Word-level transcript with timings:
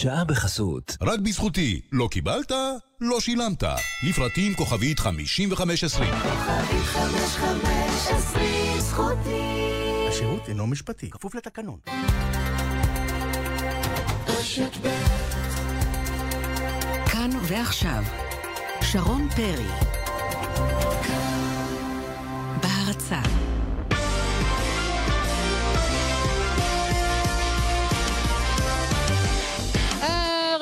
השעה 0.00 0.24
בחסות. 0.24 0.96
רק 1.02 1.20
בזכותי. 1.20 1.80
לא 1.92 2.08
קיבלת? 2.10 2.52
לא 3.00 3.20
שילמת. 3.20 3.62
לפרטים 4.08 4.54
כוכבית 4.54 4.98
5520. 4.98 6.10
כוכבית 6.12 6.84
5520 6.84 8.80
זכותי. 8.80 10.08
השירות 10.08 10.48
אינו 10.48 10.66
משפטי, 10.66 11.10
כפוף 11.10 11.34
לתקנון. 11.34 11.78
כאן 17.06 17.30
ועכשיו, 17.42 18.04
שרון 18.82 19.28
פרי. 19.36 19.68
בהרצה. 22.62 23.49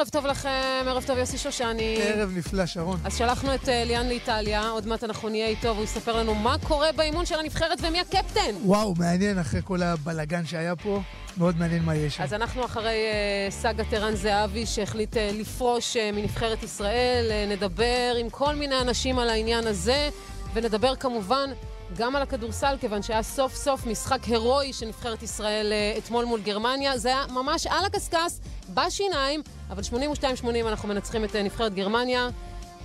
ערב 0.08 0.22
טוב 0.22 0.26
לכם, 0.26 0.84
ערב 0.86 1.04
טוב 1.06 1.18
יוסי 1.18 1.38
שושני. 1.38 1.98
ערב 2.02 2.30
נפלא, 2.36 2.66
שרון. 2.66 3.00
אז 3.04 3.16
שלחנו 3.16 3.54
את 3.54 3.68
אה, 3.68 3.84
ליאן 3.84 4.08
לאיטליה, 4.08 4.68
עוד 4.68 4.86
מעט 4.86 5.04
אנחנו 5.04 5.28
נהיה 5.28 5.46
איתו 5.46 5.68
והוא 5.68 5.84
יספר 5.84 6.16
לנו 6.16 6.34
מה 6.34 6.56
קורה 6.62 6.92
באימון 6.92 7.26
של 7.26 7.38
הנבחרת 7.38 7.78
ומי 7.82 8.00
הקפטן. 8.00 8.54
וואו, 8.64 8.94
מעניין 8.98 9.38
אחרי 9.38 9.60
כל 9.64 9.82
הבלגן 9.82 10.46
שהיה 10.46 10.76
פה. 10.76 11.00
מאוד 11.38 11.58
מעניין 11.58 11.82
מה 11.82 11.94
יש 11.96 12.16
שם. 12.16 12.22
אז 12.22 12.34
אנחנו 12.34 12.64
אחרי 12.64 13.06
uh, 13.48 13.52
סאגת 13.52 13.92
ערן 13.92 14.14
זהבי 14.14 14.66
שהחליט 14.66 15.16
uh, 15.16 15.20
לפרוש 15.34 15.96
מנבחרת 15.96 16.62
ישראל, 16.62 17.46
נדבר 17.48 18.16
עם 18.20 18.30
כל 18.30 18.54
מיני 18.54 18.80
אנשים 18.80 19.18
על 19.18 19.30
העניין 19.30 19.66
הזה, 19.66 20.08
ונדבר 20.54 20.96
כמובן 20.96 21.50
גם 21.96 22.16
על 22.16 22.22
הכדורסל, 22.22 22.76
כיוון 22.80 23.02
שהיה 23.02 23.22
סוף 23.22 23.54
סוף 23.54 23.86
משחק 23.86 24.24
הירואי 24.24 24.72
של 24.72 24.86
נבחרת 24.86 25.22
ישראל 25.22 25.72
uh, 25.72 25.98
אתמול 25.98 26.24
מול 26.24 26.40
גרמניה. 26.40 26.98
זה 26.98 27.08
היה 27.08 27.24
ממש 27.34 27.66
על 27.66 27.84
הקשקש, 27.84 28.32
בשיניים, 28.74 29.42
אבל 29.70 29.82
82-80 29.82 30.46
אנחנו 30.68 30.88
מנצחים 30.88 31.24
את 31.24 31.34
uh, 31.34 31.38
נבחרת 31.38 31.74
גרמניה. 31.74 32.28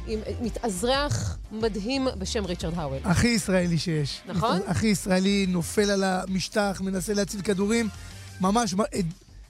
עם 0.07 0.19
מתאזרח 0.41 1.37
מדהים 1.51 2.07
בשם 2.17 2.45
ריצ'רד 2.45 2.73
האוול. 2.75 2.97
הכי 3.03 3.27
ישראלי 3.27 3.77
שיש. 3.77 4.21
נכון? 4.25 4.59
הכי 4.67 4.87
ישראלי, 4.87 5.45
נופל 5.49 5.91
על 5.91 6.03
המשטח, 6.03 6.81
מנסה 6.83 7.13
להציל 7.13 7.41
כדורים. 7.41 7.89
ממש 8.41 8.75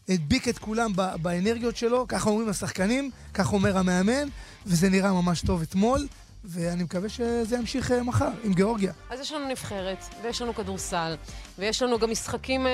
הדביק 0.09 0.47
את 0.47 0.57
כולם 0.57 0.91
באנרגיות 1.21 1.77
שלו, 1.77 2.05
ככה 2.07 2.29
אומרים 2.29 2.49
השחקנים, 2.49 3.11
ככה 3.33 3.53
אומר 3.53 3.77
המאמן, 3.77 4.27
וזה 4.65 4.89
נראה 4.89 5.13
ממש 5.13 5.41
טוב 5.41 5.61
אתמול. 5.61 6.07
ואני 6.44 6.83
מקווה 6.83 7.09
שזה 7.09 7.58
ימשיך 7.58 7.91
מחר 7.91 8.30
עם 8.44 8.53
גיאורגיה. 8.53 8.94
אז 9.09 9.19
יש 9.19 9.31
לנו 9.31 9.47
נבחרת, 9.47 9.97
ויש 10.23 10.41
לנו 10.41 10.55
כדורסל, 10.55 11.16
ויש 11.59 11.81
לנו 11.81 12.00
גם 12.00 12.11
משחקים 12.11 12.66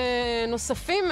נוספים 0.48 1.04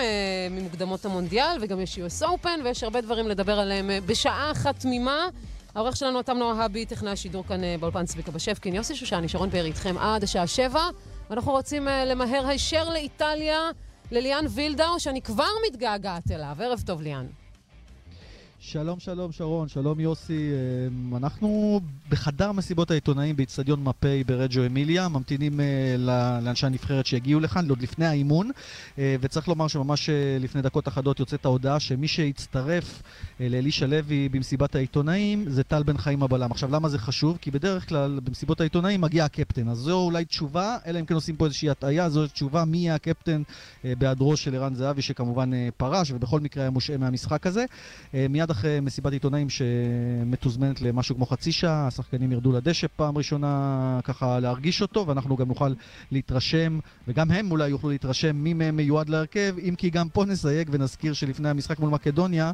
ממוקדמות 0.51 1.05
המונדיאל, 1.05 1.59
וגם 1.61 1.81
יש 1.81 1.99
US 1.99 2.25
Open, 2.25 2.65
ויש 2.65 2.83
הרבה 2.83 3.01
דברים 3.01 3.29
לדבר 3.29 3.59
עליהם 3.59 3.91
בשעה 4.07 4.53
אחת 4.53 4.81
תמימה. 4.81 5.29
העורך 5.75 5.97
שלנו, 5.97 6.21
אתם 6.21 6.37
נועה 6.37 6.65
הבי, 6.65 6.87
טכנאי 6.87 7.13
השידור 7.13 7.45
כאן 7.49 7.61
באולפן 7.81 8.07
צביקה 8.07 8.31
בשפקין. 8.31 8.75
יוסי 8.75 8.97
שושני, 8.97 9.29
שרון 9.29 9.51
פרי 9.51 9.69
איתכם 9.69 9.99
עד 9.99 10.23
השעה 10.23 10.47
שבע, 10.47 10.83
ואנחנו 11.31 11.53
רוצים 11.53 11.89
למהר 12.07 12.47
הישר 12.47 12.89
לאיטליה. 12.89 13.61
לליאן 14.11 14.45
וילדאו, 14.51 15.01
שאני 15.01 15.23
כבר 15.23 15.49
מתגעגעת 15.69 16.31
אליו. 16.31 16.57
ערב 16.61 16.83
טוב, 16.87 17.03
ליאן. 17.03 17.27
שלום, 18.61 19.01
שלום, 19.01 19.33
שרון, 19.33 19.69
שלום 19.69 20.01
יוסי. 20.01 20.51
אנחנו 21.17 21.81
בחדר 22.09 22.53
מסיבות 22.53 22.91
העיתונאים 22.91 23.37
באיצטדיון 23.37 23.85
מפאי 23.85 24.25
ברג'ו 24.25 24.67
אמיליה, 24.67 25.09
ממתינים 25.09 25.61
לאנשי 26.43 26.67
הנבחרת 26.67 27.07
שהגיעו 27.07 27.41
לכאן, 27.41 27.69
עוד 27.69 27.83
לפני 27.83 28.07
האימון, 28.07 28.51
וצריך 28.99 29.49
לומר 29.49 29.69
שממש 29.69 30.11
לפני 30.41 30.63
דקות 30.63 30.89
אחדות 30.89 31.21
יוצאת 31.21 31.45
ההודעה 31.45 31.81
שמי 31.81 32.09
שהצטרף 32.09 33.03
לאלישע 33.41 33.87
לוי 33.87 34.29
במסיבת 34.29 34.75
העיתונאים 34.75 35.45
זה 35.51 35.65
טל 35.65 35.83
בן 35.83 35.99
חיים 35.99 36.23
הבלם. 36.23 36.51
עכשיו, 36.51 36.73
למה 36.73 36.89
זה 36.89 36.99
חשוב? 36.99 37.39
כי 37.41 37.51
בדרך 37.51 37.89
כלל 37.89 38.21
במסיבות 38.25 38.61
העיתונאים 38.61 39.01
מגיע 39.01 39.25
הקפטן, 39.25 39.69
אז 39.69 39.79
זו 39.79 40.01
אולי 40.01 40.25
תשובה, 40.25 40.77
אלא 40.87 41.01
אם 41.01 41.05
כן 41.05 41.15
עושים 41.15 41.37
פה 41.37 41.45
איזושהי 41.45 41.71
הטעיה, 41.71 42.09
זו 42.09 42.27
תשובה 42.27 42.65
מי 42.65 42.79
יהיה 42.79 42.95
הקפטן 42.95 43.43
בהיעדרו 43.85 44.37
של 44.37 44.55
ערן 44.55 44.75
זהבי, 44.75 45.03
שכמובן 45.03 45.51
פרש, 45.77 46.11
ובכל 46.11 46.41
מקרה 46.41 46.63
היה 46.63 46.71
מושעה 46.71 46.97
מהמשחק 46.97 47.47
הזה. 47.47 47.65
מיד 48.15 48.48
אחרי 48.51 48.81
מסיבת 48.81 49.13
עיתונאים 49.13 49.47
שמתוזמנת 49.51 50.81
למשהו 50.81 51.17
כמו 51.17 51.27
חצי 51.27 51.53
שעה, 51.53 51.87
השחקנים 51.87 52.33
ירדו 52.33 52.53
לדשא 52.53 52.87
פעם 52.97 53.19
ראשונה 53.19 54.01
ככה 54.05 54.41
להרגיש 54.41 54.83
אותו, 54.83 55.07
ואנחנו 55.07 55.37
גם 55.37 55.49
נוכל 55.49 55.73
להתרשם, 56.13 56.79
וגם 57.09 57.31
הם 57.31 57.51
אולי 57.51 57.69
יוכלו 57.69 57.91
להתרשם 57.91 58.37
מי 58.37 58.55
מהם 58.55 58.77
מיועד 58.77 59.09
להרכב, 59.09 59.55
אם 59.69 59.75
כי 59.79 59.91
גם 59.91 60.09
פה 60.09 60.25
נסייג 60.25 60.69
ונזכיר 60.73 61.13
שלפני 61.13 61.49
המשחק 61.49 61.79
מול 61.79 61.91
מקדוניה, 61.91 62.53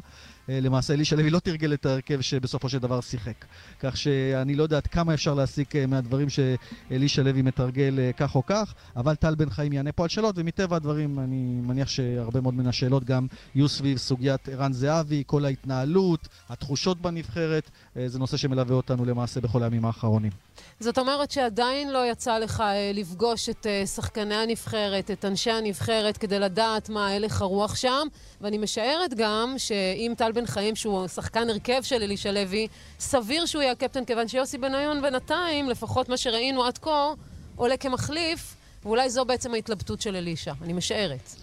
למעשה 0.49 0.93
אלישע 0.93 1.15
לוי 1.15 1.29
לא 1.29 1.39
תרגל 1.39 1.73
את 1.73 1.85
ההרכב 1.85 2.21
שבסופו 2.21 2.69
של 2.69 2.79
דבר 2.79 3.01
שיחק. 3.01 3.45
כך 3.79 3.97
שאני 3.97 4.55
לא 4.55 4.63
יודע 4.63 4.77
עד 4.77 4.87
כמה 4.87 5.13
אפשר 5.13 5.33
להסיק 5.33 5.75
מהדברים 5.75 6.27
שאלישע 6.29 7.23
לוי 7.23 7.41
מתרגל 7.41 7.99
כך 8.17 8.35
או 8.35 8.45
כך, 8.45 8.73
אבל 8.95 9.15
טל 9.15 9.35
בן 9.35 9.49
חיים 9.49 9.73
יענה 9.73 9.91
פה 9.91 10.03
על 10.03 10.09
שאלות, 10.09 10.35
ומטבע 10.37 10.75
הדברים 10.75 11.19
אני 11.19 11.61
מניח 11.63 11.87
שהרבה 11.87 12.41
מאוד 12.41 12.53
מן 12.53 12.67
השאלות 12.67 13.03
גם 13.03 13.27
יהיו 13.55 13.69
סביב 13.69 13.97
סוגיית 13.97 14.49
ערן 14.49 14.73
זהבי, 14.73 15.23
כל 15.25 15.45
ההתנהלות, 15.45 16.27
התחושות 16.49 17.01
בנבחרת, 17.01 17.71
זה 18.07 18.19
נושא 18.19 18.37
שמלווה 18.37 18.75
אותנו 18.75 19.05
למעשה 19.05 19.41
בכל 19.41 19.63
הימים 19.63 19.85
האחרונים. 19.85 20.31
זאת 20.79 20.97
אומרת 20.97 21.31
שעדיין 21.31 21.93
לא 21.93 22.11
יצא 22.11 22.37
לך 22.37 22.63
לפגוש 22.93 23.49
את 23.49 23.67
שחקני 23.95 24.35
הנבחרת, 24.35 25.11
את 25.11 25.25
אנשי 25.25 25.51
הנבחרת, 25.51 26.17
כדי 26.17 26.39
לדעת 26.39 26.89
מה 26.89 27.07
הלך 27.07 27.41
הרוח 27.41 27.75
שם, 27.75 28.07
ואני 28.41 28.57
משערת 28.57 29.13
גם 29.17 29.53
שאם 29.57 30.13
טל 30.17 30.31
בן 30.31 30.45
חיים, 30.45 30.75
שהוא 30.75 31.07
שחקן 31.07 31.49
הרכב 31.49 31.81
של 31.81 32.01
אלישע 32.01 32.31
לוי, 32.31 32.67
סביר 32.99 33.45
שהוא 33.45 33.61
יהיה 33.61 33.71
הקפטן, 33.71 34.05
כיוון 34.05 34.27
שיוסי 34.27 34.57
בניון 34.57 35.01
בינתיים, 35.01 35.69
לפחות 35.69 36.09
מה 36.09 36.17
שראינו 36.17 36.63
עד 36.63 36.77
כה, 36.77 37.13
עולה 37.55 37.77
כמחליף, 37.77 38.55
ואולי 38.83 39.09
זו 39.09 39.25
בעצם 39.25 39.53
ההתלבטות 39.53 40.01
של 40.01 40.15
אלישע, 40.15 40.53
אני 40.61 40.73
משערת. 40.73 41.35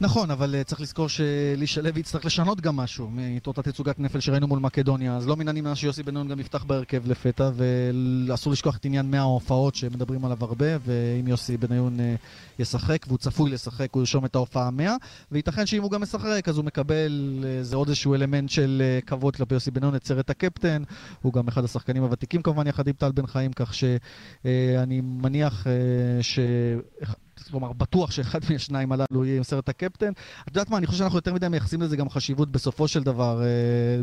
נכון, 0.00 0.30
אבל 0.30 0.54
uh, 0.60 0.64
צריך 0.64 0.80
לזכור 0.80 1.08
שאלישע 1.08 1.82
לוי 1.82 2.00
יצטרך 2.00 2.24
לשנות 2.24 2.60
גם 2.60 2.76
משהו 2.76 3.10
מאותה 3.10 3.62
תצוגת 3.62 3.98
נפל 3.98 4.20
שראינו 4.20 4.46
מול 4.46 4.58
מקדוניה, 4.58 5.16
אז 5.16 5.26
לא 5.26 5.36
מן 5.36 5.48
הנמנע 5.48 5.74
שיוסי 5.74 6.02
בן-נון 6.02 6.28
גם 6.28 6.40
יפתח 6.40 6.64
בהרכב 6.64 7.02
לפתע, 7.06 7.50
ואסור 8.28 8.52
לשכוח 8.52 8.76
את 8.76 8.84
עניין 8.84 9.10
100 9.10 9.20
ההופעות 9.20 9.74
שמדברים 9.74 10.24
עליו 10.24 10.38
הרבה, 10.40 10.66
ואם 10.84 11.28
יוסי 11.28 11.56
בן-נון 11.56 11.98
uh, 11.98 12.02
ישחק, 12.58 13.04
והוא 13.06 13.18
צפוי 13.18 13.50
לשחק, 13.50 13.88
הוא 13.92 14.00
ירשום 14.00 14.24
את 14.24 14.34
ההופעה 14.34 14.70
100, 14.70 14.96
וייתכן 15.32 15.66
שאם 15.66 15.82
הוא 15.82 15.90
גם 15.90 16.02
משחק, 16.02 16.48
אז 16.48 16.56
הוא 16.56 16.64
מקבל 16.64 17.44
איזה 17.58 17.74
uh, 17.74 17.78
עוד 17.78 17.88
איזשהו 17.88 18.14
אלמנט 18.14 18.50
של 18.50 18.82
כבוד 19.06 19.36
כלפי 19.36 19.54
יוסי 19.54 19.70
בן-נון, 19.70 19.94
את 19.94 20.06
סרט 20.06 20.30
הקפטן, 20.30 20.82
הוא 21.22 21.32
גם 21.32 21.48
אחד 21.48 21.64
השחקנים 21.64 22.02
הוותיקים 22.02 22.42
כמובן, 22.42 22.66
יחד 22.66 22.88
עם 22.88 22.94
טל 22.94 23.12
בן 23.12 23.26
חיים, 23.26 23.52
כך 23.52 23.74
שאני 23.74 25.00
מניח 25.00 25.66
ש... 26.20 26.38
כלומר, 27.50 27.72
בטוח 27.72 28.10
שאחד 28.10 28.40
מהשניים 28.50 28.92
הללו 28.92 29.24
יהיה 29.24 29.36
עם 29.36 29.42
סרט 29.42 29.68
הקפטן. 29.68 30.12
את 30.42 30.48
יודעת 30.48 30.70
מה, 30.70 30.78
אני 30.78 30.86
חושב 30.86 30.98
שאנחנו 30.98 31.18
יותר 31.18 31.34
מדי 31.34 31.48
מייחסים 31.48 31.82
לזה 31.82 31.96
גם 31.96 32.10
חשיבות 32.10 32.52
בסופו 32.52 32.88
של 32.88 33.02
דבר, 33.02 33.42
אה, 33.42 33.46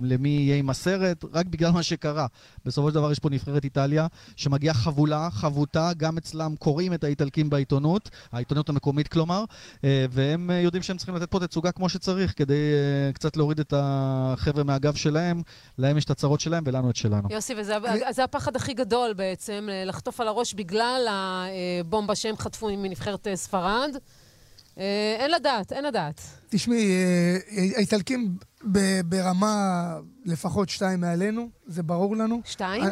למי 0.01 0.29
יהיה 0.29 0.55
עם 0.55 0.69
הסרט, 0.69 1.25
רק 1.33 1.45
בגלל 1.45 1.71
מה 1.71 1.83
שקרה. 1.83 2.27
בסופו 2.65 2.89
של 2.89 2.95
דבר 2.95 3.11
יש 3.11 3.19
פה 3.19 3.29
נבחרת 3.29 3.63
איטליה, 3.63 4.07
שמגיעה 4.35 4.73
חבולה, 4.73 5.29
חבוטה, 5.31 5.91
גם 5.97 6.17
אצלם 6.17 6.55
קוראים 6.59 6.93
את 6.93 7.03
האיטלקים 7.03 7.49
בעיתונות, 7.49 8.09
העיתונות 8.31 8.69
המקומית 8.69 9.07
כלומר, 9.07 9.43
אה, 9.83 10.05
והם 10.09 10.49
יודעים 10.49 10.83
שהם 10.83 10.97
צריכים 10.97 11.15
לתת 11.15 11.31
פה 11.31 11.39
תצוגה 11.39 11.71
כמו 11.71 11.89
שצריך, 11.89 12.33
כדי 12.35 12.53
אה, 12.53 13.13
קצת 13.13 13.37
להוריד 13.37 13.59
את 13.59 13.73
החבר'ה 13.77 14.63
מהגב 14.63 14.95
שלהם, 14.95 15.41
להם 15.77 15.97
יש 15.97 16.05
את 16.05 16.09
הצרות 16.09 16.39
שלהם 16.39 16.63
ולנו 16.67 16.89
את 16.89 16.95
שלנו. 16.95 17.27
יוסי, 17.31 17.53
וזה 17.57 18.23
הפחד 18.23 18.55
הכי 18.55 18.73
גדול 18.73 19.13
בעצם, 19.13 19.67
לחטוף 19.85 20.21
על 20.21 20.27
הראש 20.27 20.53
בגלל 20.53 21.07
הבומבה 21.09 22.15
שהם 22.15 22.37
חטפו 22.37 22.69
מנבחרת 22.77 23.22
ספרד. 23.35 23.95
אין 25.19 25.31
לדעת, 25.31 25.71
אין 25.73 25.83
לדעת. 25.85 26.21
תשמעי, 26.49 26.91
האיטלקים 27.75 28.37
ברמה 29.05 29.97
לפחות 30.25 30.69
שתיים 30.69 31.01
מעלינו, 31.01 31.49
זה 31.67 31.83
ברור 31.83 32.15
לנו. 32.17 32.41
שתיים? 32.45 32.83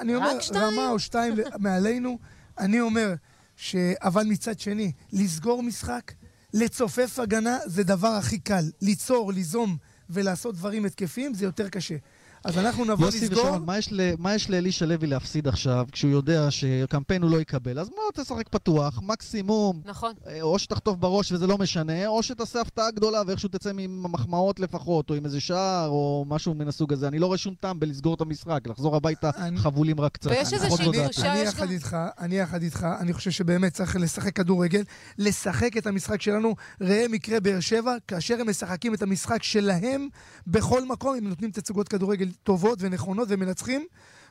אני 0.00 0.14
אומר, 0.14 0.30
רק 0.30 0.42
שתיים? 0.42 0.64
רמה 0.64 0.90
או 0.90 0.98
שתיים 0.98 1.34
מעלינו. 1.58 2.18
אני 2.58 2.80
אומר, 2.80 3.14
ש... 3.56 3.76
אבל 4.02 4.24
מצד 4.26 4.60
שני, 4.60 4.92
לסגור 5.12 5.62
משחק, 5.62 6.12
לצופף 6.54 7.18
הגנה, 7.18 7.58
זה 7.66 7.84
דבר 7.84 8.08
הכי 8.08 8.38
קל. 8.38 8.64
ליצור, 8.82 9.32
ליזום 9.32 9.76
ולעשות 10.10 10.54
דברים 10.54 10.84
התקפיים, 10.84 11.34
זה 11.34 11.44
יותר 11.44 11.68
קשה. 11.68 11.96
אז 12.44 12.58
אנחנו 12.58 12.84
נבוא, 12.84 13.06
יוסי 13.06 13.20
נסגור. 13.24 13.44
ושרון, 13.44 13.64
מה 13.66 13.78
יש 13.78 13.92
ל- 13.92 14.12
מה 14.18 14.34
יש 14.34 14.50
לאלישע 14.50 14.86
לוי 14.86 15.06
להפסיד 15.06 15.48
עכשיו, 15.48 15.86
כשהוא 15.92 16.10
יודע 16.10 16.50
שקמפיין 16.50 17.22
הוא 17.22 17.30
לא 17.30 17.40
יקבל? 17.40 17.78
אז 17.78 17.88
בוא 17.88 18.24
תשחק 18.24 18.48
פתוח, 18.48 19.00
מקסימום. 19.02 19.80
נכון. 19.84 20.12
אה, 20.26 20.42
או 20.42 20.58
שתחטוף 20.58 20.96
בראש 20.96 21.32
וזה 21.32 21.46
לא 21.46 21.58
משנה, 21.58 22.06
או 22.06 22.22
שתעשה 22.22 22.60
הפתעה 22.60 22.90
גדולה 22.90 23.22
ואיכשהו 23.26 23.48
תצא 23.48 23.70
עם 23.78 24.12
מחמאות 24.12 24.60
לפחות, 24.60 25.10
או 25.10 25.14
עם 25.14 25.24
איזה 25.24 25.40
שער, 25.40 25.88
או 25.88 26.24
משהו 26.28 26.54
מן 26.54 26.68
הסוג 26.68 26.92
הזה. 26.92 27.08
אני 27.08 27.18
לא 27.18 27.26
רואה 27.26 27.38
שום 27.38 27.54
טעם 27.60 27.80
בלסגור 27.80 28.14
את 28.14 28.20
המשחק, 28.20 28.60
לחזור 28.66 28.96
הביתה 28.96 29.30
אני- 29.36 29.58
חבולים 29.58 30.00
רק 30.00 30.12
קצת. 30.12 30.30
ויש 30.30 30.52
איזושהי 30.52 30.88
אני, 30.88 30.96
דעתי. 30.98 31.12
תחושה, 31.12 31.32
אני 31.32 31.40
יחד 31.40 31.62
גם- 31.66 31.70
איתך, 31.72 31.96
אני 32.18 32.38
יחד 32.38 32.62
איתך, 32.62 32.86
אני 33.00 33.12
חושב 33.12 33.30
שבאמת 33.30 33.72
צריך 33.72 33.96
לשחק 33.96 34.36
כדורגל, 34.36 34.82
לשחק 35.18 35.76
את 35.76 35.86
המשחק 35.86 36.22
שלנו. 36.22 36.54
ראה 36.80 37.04
מקרה 37.10 37.40
באר 37.40 37.60
שבע, 37.60 37.94
כאשר 38.08 38.40
הם 38.40 38.50
משחקים 38.50 38.94
את 38.94 39.02
המשחק 39.02 39.42
שלהם 39.42 40.08
בכל 40.46 40.84
מקום, 40.84 41.14
הם 41.16 41.28
נותנים 41.28 41.50
תצוגות 41.50 41.88
כדורגל 41.88 42.29
טובות 42.42 42.78
ונכונות 42.82 43.28
ומנצחים. 43.30 43.86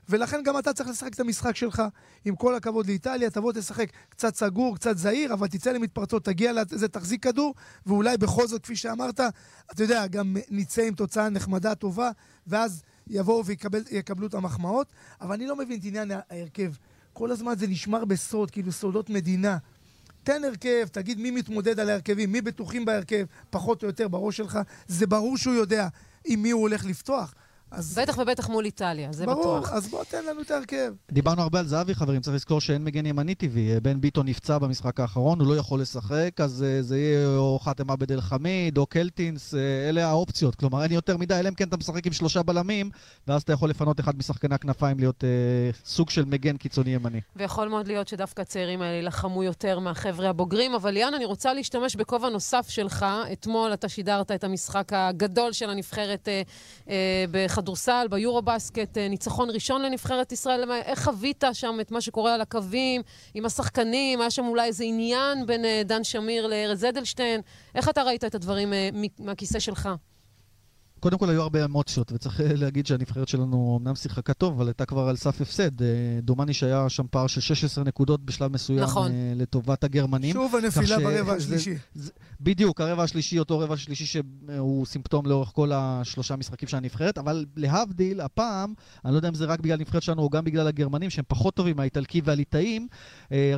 ולכן 0.09 0.43
גם 0.43 0.57
אתה 0.57 0.73
צריך 0.73 0.89
לשחק 0.89 1.13
את 1.13 1.19
המשחק 1.19 1.55
שלך. 1.55 1.83
עם 2.25 2.35
כל 2.35 2.55
הכבוד 2.55 2.87
לאיטליה, 2.87 3.29
תבוא 3.29 3.53
תשחק 3.53 3.89
קצת 4.09 4.35
סגור, 4.35 4.75
קצת 4.75 4.97
זהיר, 4.97 5.33
אבל 5.33 5.47
תצא 5.47 5.71
למתפרצות, 5.71 6.25
תגיע 6.25 6.53
לזה, 6.53 6.87
תחזיק 6.87 7.23
כדור, 7.23 7.55
ואולי 7.85 8.17
בכל 8.17 8.47
זאת, 8.47 8.63
כפי 8.63 8.75
שאמרת, 8.75 9.19
אתה 9.71 9.83
יודע, 9.83 10.07
גם 10.07 10.37
נצא 10.49 10.81
עם 10.81 10.93
תוצאה 10.93 11.29
נחמדה, 11.29 11.75
טובה, 11.75 12.11
ואז 12.47 12.83
יבואו 13.07 13.45
ויקבלו 13.45 14.27
את 14.27 14.33
המחמאות. 14.33 14.87
אבל 15.21 15.33
אני 15.33 15.47
לא 15.47 15.55
מבין 15.55 15.79
את 15.79 15.85
עניין 15.85 16.11
ההרכב. 16.29 16.71
כל 17.13 17.31
הזמן 17.31 17.53
זה 17.57 17.67
נשמר 17.67 18.05
בסוד, 18.05 18.51
כאילו 18.51 18.71
סודות 18.71 19.09
מדינה. 19.09 19.57
תן 20.23 20.43
הרכב, 20.43 20.87
תגיד 20.91 21.19
מי 21.19 21.31
מתמודד 21.31 21.79
על 21.79 21.89
ההרכבים, 21.89 22.31
מי 22.31 22.41
בטוחים 22.41 22.85
בהרכב, 22.85 23.25
פחות 23.49 23.83
או 23.83 23.87
יותר 23.87 24.07
בראש 24.07 24.37
שלך. 24.37 24.59
זה 24.87 25.07
ברור 25.07 25.37
שהוא 25.37 25.53
יודע 25.53 25.87
עם 26.25 26.41
מי 26.41 26.51
הוא 26.51 26.61
הולך 26.61 26.85
לפתוח. 26.85 27.33
אז 27.71 27.99
בטח 27.99 28.17
ובטח 28.17 28.49
מול 28.49 28.65
איטליה, 28.65 29.11
זה 29.11 29.25
ברור, 29.25 29.59
בטוח. 29.59 29.73
אז 29.73 29.87
בוא 29.87 30.03
תן 30.03 30.25
לנו 30.25 30.41
את 30.41 30.51
ההרכב. 30.51 30.93
דיברנו 31.11 31.41
הרבה 31.41 31.59
על 31.59 31.67
זהבי, 31.67 31.95
חברים, 31.95 32.21
צריך 32.21 32.35
לזכור 32.35 32.61
שאין 32.61 32.83
מגן 32.83 33.05
ימני 33.05 33.35
טבעי. 33.35 33.73
אה, 33.73 33.79
בן 33.79 34.01
ביטון 34.01 34.27
נפצע 34.27 34.57
במשחק 34.57 34.99
האחרון, 34.99 35.39
הוא 35.39 35.47
לא 35.47 35.57
יכול 35.57 35.81
לשחק, 35.81 36.31
אז 36.37 36.63
אה, 36.63 36.81
זה 36.81 36.97
יהיה 36.97 37.27
או 37.37 37.59
חאתם 37.59 37.91
עבד 37.91 38.11
אל 38.11 38.21
חמיד, 38.21 38.77
או 38.77 38.85
קלטינס, 38.85 39.53
אה, 39.53 39.89
אלה 39.89 40.07
האופציות. 40.07 40.55
כלומר, 40.55 40.83
אין 40.83 40.91
יותר 40.91 41.17
מדי, 41.17 41.35
אלא 41.39 41.49
אם 41.49 41.53
כן 41.53 41.67
אתה 41.67 41.77
משחק 41.77 42.05
עם 42.07 42.13
שלושה 42.13 42.43
בלמים, 42.43 42.89
ואז 43.27 43.41
אתה 43.41 43.53
יכול 43.53 43.69
לפנות 43.69 43.99
אחד 43.99 44.17
משחקני 44.17 44.55
הכנפיים 44.55 44.99
להיות 44.99 45.23
אה, 45.23 45.29
סוג 45.85 46.09
של 46.09 46.25
מגן 46.25 46.57
קיצוני 46.57 46.93
ימני. 46.93 47.21
ויכול 47.35 47.67
מאוד 47.67 47.87
להיות 47.87 48.07
שדווקא 48.07 48.41
הצעירים 48.41 48.81
האלה 48.81 48.95
יילחמו 48.95 49.43
יותר 49.43 49.79
מהחבר'ה 49.79 50.29
הבוגרים. 50.29 50.75
אבל 50.75 50.91
ליאן, 50.91 51.13
אני 51.13 51.25
רוצה 51.25 51.53
להשתמש 51.53 51.95
בכובע 51.95 52.29
נוסף 52.29 52.69
שלך. 52.69 53.05
אתמול 53.31 53.73
אתה 53.73 53.89
שידרת 53.89 54.31
את 54.31 54.43
המשחק 54.43 54.93
הגדול 54.93 55.53
של 55.53 55.69
הנבחרת 55.69 56.27
אה, 56.27 56.41
אה, 56.89 57.25
בכדורסל, 57.59 58.07
ביורו-בסקט, 58.09 58.97
אה, 58.97 59.07
ניצחון 59.07 59.49
ראשון 59.49 59.81
לנבחרת 59.81 60.31
ישראל. 60.31 60.71
איך 60.71 61.03
חווית 61.03 61.43
שם 61.53 61.77
את 61.81 61.91
מה 61.91 62.01
שקורה 62.01 62.33
על 62.33 62.41
הקווים, 62.41 63.01
עם 63.33 63.45
השחקנים? 63.45 64.21
היה 64.21 64.29
שם 64.29 64.45
אולי 64.45 64.67
איזה 64.67 64.83
עניין 64.83 65.45
בין 65.45 65.65
אה, 65.65 65.81
דן 65.85 66.03
שמיר 66.03 66.47
לארז 66.47 66.85
אדלשטיין? 66.85 67.41
איך 67.75 67.89
אתה 67.89 68.03
ראית 68.03 68.25
את 68.25 68.35
הדברים 68.35 68.73
אה, 68.73 68.89
מהכיסא 69.19 69.59
שלך? 69.59 69.89
קודם 70.99 71.17
כל 71.17 71.29
היו 71.29 71.41
הרבה 71.41 71.65
אמוציות, 71.65 72.11
וצריך 72.11 72.41
אה, 72.41 72.53
להגיד 72.55 72.87
שהנבחרת 72.87 73.27
שלנו 73.27 73.79
אמנם 73.81 73.95
שיחקה 73.95 74.33
טוב, 74.33 74.53
אבל 74.53 74.67
הייתה 74.67 74.85
כבר 74.85 75.07
על 75.09 75.15
סף 75.15 75.41
הפסד. 75.41 75.81
אה, 75.81 75.87
דומני 76.21 76.53
שהיה 76.53 76.89
שם 76.89 77.05
פער 77.11 77.27
של 77.27 77.41
16 77.41 77.83
נקודות 77.83 78.25
בשלב 78.25 78.53
מסוים 78.53 78.79
נכון. 78.79 79.11
אה, 79.11 79.33
לטובת 79.35 79.83
הגרמנים. 79.83 80.33
שוב 80.33 80.55
הנפילה 80.55 80.85
ש- 80.99 81.03
ברבע 81.03 81.23
זה- 81.39 81.55
השלישי. 81.55 81.73
בדיוק, 82.41 82.81
הרבע 82.81 83.03
השלישי, 83.03 83.39
אותו 83.39 83.59
רבע 83.59 83.77
שלישי 83.77 84.05
שהוא 84.05 84.85
סימפטום 84.85 85.25
לאורך 85.25 85.49
כל 85.53 85.71
השלושה 85.73 86.35
משחקים 86.35 86.69
של 86.69 86.77
הנבחרת, 86.77 87.17
אבל 87.17 87.45
להבדיל, 87.55 88.21
הפעם, 88.21 88.73
אני 89.05 89.13
לא 89.13 89.17
יודע 89.17 89.29
אם 89.29 89.33
זה 89.33 89.45
רק 89.45 89.59
בגלל 89.59 89.77
הנבחרת 89.77 90.03
שלנו 90.03 90.21
או 90.21 90.29
גם 90.29 90.43
בגלל 90.43 90.67
הגרמנים, 90.67 91.09
שהם 91.09 91.25
פחות 91.27 91.53
טובים 91.55 91.75
מהאיטלקי 91.77 92.21
והליטאים, 92.23 92.87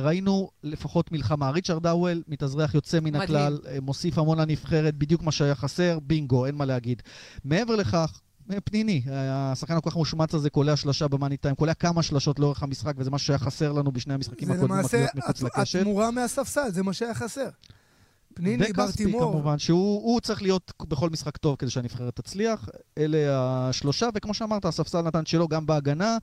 ראינו 0.00 0.50
לפחות 0.62 1.12
מלחמה. 1.12 1.50
ריצ'רד 1.50 1.82
דאוול, 1.82 2.22
מתאזרח 2.28 2.74
יוצא 2.74 3.00
מן 3.00 3.04
מדהים. 3.04 3.22
הכלל, 3.22 3.58
מוסיף 3.82 4.18
המון 4.18 4.38
לנבחרת, 4.40 4.94
בדיוק 4.94 5.22
מה 5.22 5.32
שהיה 5.32 5.54
חסר, 5.54 5.98
בינגו, 6.06 6.46
אין 6.46 6.54
מה 6.54 6.64
להגיד. 6.64 7.02
מעבר 7.44 7.76
לכך, 7.76 8.20
אה, 8.52 8.60
פניני, 8.60 9.02
אה, 9.10 9.52
השחקן 9.52 9.76
הכל 9.76 9.90
כך 9.90 9.96
מושמץ 9.96 10.34
הזה 10.34 10.50
קולע 10.50 10.76
שלושה 10.76 11.08
במאני 11.08 11.36
טיים, 11.36 11.54
קולע 11.54 11.74
כמה 11.74 12.02
שלשות 12.02 12.38
לאורך 12.38 12.62
המשחק, 12.62 12.94
וזה 12.96 13.10
משהו 13.10 13.26
שהיה 13.26 13.38
חסר 13.38 13.72
לנו 13.72 13.92
בשני 13.92 14.14
המשחקים 14.14 14.48
זה 14.48 14.54
הקודמים, 14.54 14.78
למעשה 14.78 15.06
מחוץ 15.14 15.42
לקשת. 15.42 15.78
התמורה 15.78 16.10
מהספסל, 16.10 16.70
זה 16.70 16.82
מה 16.82 16.92
שהיה 16.92 17.14
חסר. 17.14 17.48
פניני, 18.34 18.64
וכספי 18.64 18.72
ברטימור. 18.72 19.32
כמובן, 19.32 19.58
שהוא 19.58 20.02
הוא 20.02 20.20
צריך 20.20 20.42
להיות 20.42 20.72
בכל 20.88 21.10
משחק 21.10 21.36
טוב 21.36 21.56
כדי 21.56 21.70
שהנבחרת 21.70 22.16
תצליח. 22.16 22.68
אלה 22.98 23.18
השלושה, 23.30 24.08
וכמו 24.14 24.34
שאמרת, 24.34 24.64
הספסל 24.64 25.02
נתן 25.02 25.26
שלו 25.26 25.48
גם 25.48 25.66
בהגנה. 25.66 26.18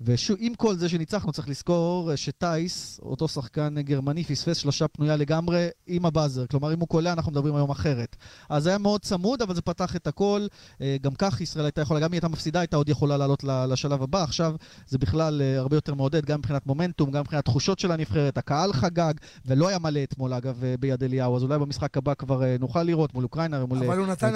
ועם 0.00 0.54
כל 0.54 0.76
זה 0.76 0.88
שניצחנו, 0.88 1.32
צריך 1.32 1.48
לזכור 1.48 2.10
אה, 2.10 2.16
שטייס, 2.16 3.00
אותו 3.02 3.28
שחקן 3.28 3.74
גרמני, 3.80 4.24
פספס 4.24 4.56
שלושה 4.56 4.88
פנויה 4.88 5.16
לגמרי 5.16 5.68
עם 5.86 6.06
הבאזר. 6.06 6.46
כלומר, 6.46 6.72
אם 6.72 6.80
הוא 6.80 6.88
קולע, 6.88 7.12
אנחנו 7.12 7.32
מדברים 7.32 7.56
היום 7.56 7.70
אחרת. 7.70 8.16
אז 8.48 8.62
זה 8.62 8.68
היה 8.68 8.78
מאוד 8.78 9.00
צמוד, 9.00 9.42
אבל 9.42 9.54
זה 9.54 9.62
פתח 9.62 9.96
את 9.96 10.06
הכל. 10.06 10.46
אה, 10.80 10.96
גם 11.02 11.14
כך 11.18 11.40
ישראל 11.40 11.64
הייתה 11.64 11.80
יכולה, 11.80 12.00
גם 12.00 12.04
אם 12.04 12.12
היא 12.12 12.16
הייתה 12.16 12.28
מפסידה, 12.28 12.60
הייתה 12.60 12.76
עוד 12.76 12.88
יכולה 12.88 13.16
לעלות 13.16 13.44
לשלב 13.44 14.02
הבא. 14.02 14.22
עכשיו 14.22 14.54
זה 14.86 14.98
בכלל 14.98 15.42
אה, 15.42 15.58
הרבה 15.58 15.76
יותר 15.76 15.94
מעודד, 15.94 16.24
גם 16.24 16.38
מבחינת 16.38 16.66
מומנטום, 16.66 17.10
גם 17.10 17.20
מבחינת 17.20 17.44
תחושות 17.44 17.78
של 17.78 17.92
הנבחרת. 17.92 18.38
הקהל 18.38 18.72
חגג, 18.72 19.14
ולא 19.46 19.68
היה 19.68 19.78
מלא 19.78 20.02
אתמול, 20.02 20.32
אגב, 20.34 20.62
ביד 20.80 21.04
אליהו. 21.04 21.36
אז 21.36 21.42
אולי 21.42 21.58
במשחק 21.58 21.96
הבא 21.96 22.14
כבר 22.14 22.42
נוכל 22.60 22.82
לראות 22.82 23.14
מול 23.14 23.24
אוקראינה 23.24 23.64
ומול 23.64 23.78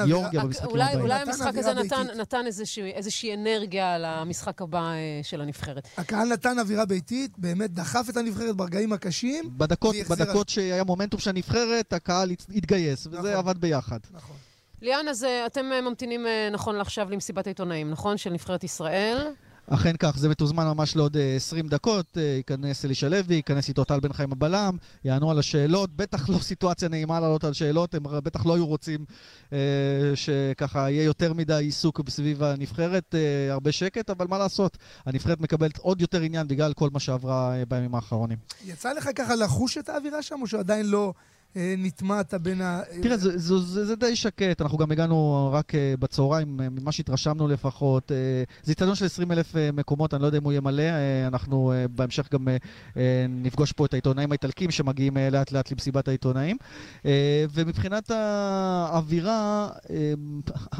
גיאורגיה 0.05 0.43
במשחקים 0.45 0.81
הבאים. 0.81 1.01
אולי 1.01 1.15
נתן 1.15 1.31
המשחק 1.31 1.57
הזה 1.57 1.73
נתן, 2.19 2.47
איזושהי, 2.95 3.35
אנרגיה 3.35 3.99
למשחק 3.99 4.63
הבא 4.63 4.93
של 5.23 5.41
הנבחרת. 5.41 5.50
הקהל 5.97 6.29
נתן 6.29 6.59
אווירה 6.59 6.85
ביתית, 6.85 7.39
באמת 7.39 7.71
דחף 7.71 8.07
את 8.11 8.17
הנבחרת 8.17 8.57
ברגעים 8.57 8.93
הקשים. 8.93 9.51
בדקות, 9.57 9.97
בדקות 10.11 10.49
שהיה 10.49 10.85
מומנטום 10.85 11.21
של 11.21 11.31
הנבחרת, 11.31 11.93
הקהל 11.93 12.31
הת- 12.31 12.47
התגייס, 12.55 13.07
וזה 13.07 13.19
נכון. 13.19 13.31
עבד 13.33 13.59
ביחד. 13.59 13.99
נכון. 14.11 14.37
ליאן, 14.83 15.09
אז 15.09 15.27
אתם 15.47 15.73
אה, 15.73 15.81
ממתינים 15.81 16.27
אה, 16.27 16.49
נכון 16.53 16.77
לעכשיו 16.77 17.11
למסיבת 17.11 17.47
העיתונאים, 17.47 17.91
נכון? 17.91 18.17
של 18.17 18.31
נבחרת 18.31 18.65
ישראל. 18.65 19.27
אכן 19.75 19.97
כך, 19.99 20.19
זה 20.19 20.29
מתוזמן 20.29 20.65
ממש 20.65 20.97
לעוד 20.97 21.17
אה, 21.17 21.37
20 21.37 21.69
דקות, 21.69 22.19
אה, 22.19 22.23
ייכנס 22.23 22.85
אלישע 22.85 23.09
לוי, 23.09 23.35
ייכנס 23.35 23.69
איתו 23.69 23.85
טל 23.85 24.01
בן 24.01 24.13
חיים 24.13 24.33
הבלם, 24.33 24.77
יענו 25.05 25.31
על 25.31 25.39
השאלות, 25.39 25.97
בטח 25.97 26.29
לא 26.29 26.39
סיטואציה 26.39 26.89
נעימה 26.89 27.21
לעלות 27.21 27.45
על 27.45 27.53
שאלות, 27.53 27.95
הם 27.95 28.03
בטח 28.03 28.47
לא 28.47 28.55
היו 28.55 28.67
רוצים 28.67 29.05
אה, 29.53 29.59
שככה 30.15 30.91
יהיה 30.91 31.05
יותר 31.05 31.33
מדי 31.33 31.55
עיסוק 31.55 32.01
סביב 32.09 32.43
הנבחרת, 32.43 33.15
אה, 33.15 33.53
הרבה 33.53 33.73
שקט, 33.73 34.11
אבל 34.11 34.27
מה 34.27 34.39
לעשות, 34.39 34.79
הנבחרת 35.07 35.41
מקבלת 35.41 35.79
עוד 35.79 36.01
יותר 36.01 36.21
עניין 36.21 36.49
בגלל 36.49 36.73
כל 36.73 36.89
מה 36.93 37.01
שעברה 37.01 37.57
אה, 37.57 37.65
בימים 37.69 37.95
האחרונים. 37.95 38.39
יצא 38.65 38.93
לך 38.93 39.09
ככה 39.17 39.35
לחוש 39.35 39.79
את 39.79 39.89
האווירה 39.89 40.23
שם, 40.23 40.39
או 40.43 40.47
שעדיין 40.47 40.87
לא 40.87 41.13
אה, 41.17 41.40
נטמעת 41.57 42.35
בין 42.35 42.61
ה... 42.61 42.81
תראה, 43.03 43.17
זה, 43.17 43.39
זה, 43.39 43.59
זה, 43.59 43.85
זה 43.85 43.97
די 43.97 44.17
שקט, 44.17 44.61
אנחנו 44.61 44.79
גם 44.79 44.93
הגענו 44.93 45.51
רק 45.53 45.75
uh, 45.75 45.77
בצהריים, 45.99 46.61
uh, 46.61 46.81
ממה 46.81 46.93
שהתרשמנו 46.93 47.49
לפחות. 47.49 48.09
זה 48.63 48.71
איצטדיון 48.71 48.95
של 48.95 49.05
20 49.05 49.33
אלף 49.33 49.55
מקומות, 49.73 50.15
אני 50.15 50.23
לא 50.23 50.27
יודע 50.27 50.39
אם 50.39 50.45
הוא 50.45 50.53
יהיה 50.53 50.61
מלא, 50.61 50.83
אנחנו 51.27 51.73
בהמשך 51.95 52.29
גם 52.33 52.49
נפגוש 53.29 53.73
פה 53.73 53.85
את 53.85 53.93
העיתונאים 53.93 54.33
האיטלקים 54.33 54.71
שמגיעים 54.71 55.17
לאט 55.33 55.53
לאט 55.53 55.73
למסיבת 55.73 56.09
העיתונאים. 56.09 56.57
ומבחינת 57.53 58.11
האווירה, 58.11 59.69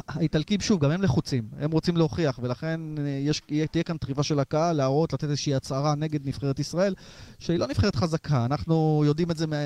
האיטלקים, 0.07 0.59
שוב, 0.59 0.79
גם 0.79 0.91
הם 0.91 1.01
לחוצים, 1.01 1.43
הם 1.59 1.71
רוצים 1.71 1.97
להוכיח, 1.97 2.39
ולכן 2.43 2.79
יש, 3.21 3.41
תהיה 3.71 3.83
כאן 3.83 3.97
טריבה 3.97 4.23
של 4.23 4.39
הקהל, 4.39 4.75
להראות, 4.75 5.13
לתת 5.13 5.23
איזושהי 5.23 5.55
הצהרה 5.55 5.95
נגד 5.95 6.27
נבחרת 6.27 6.59
ישראל, 6.59 6.95
שהיא 7.39 7.59
לא 7.59 7.67
נבחרת 7.67 7.95
חזקה, 7.95 8.45
אנחנו 8.45 9.03
יודעים 9.05 9.31
את 9.31 9.37
זה 9.37 9.47
מה, 9.47 9.57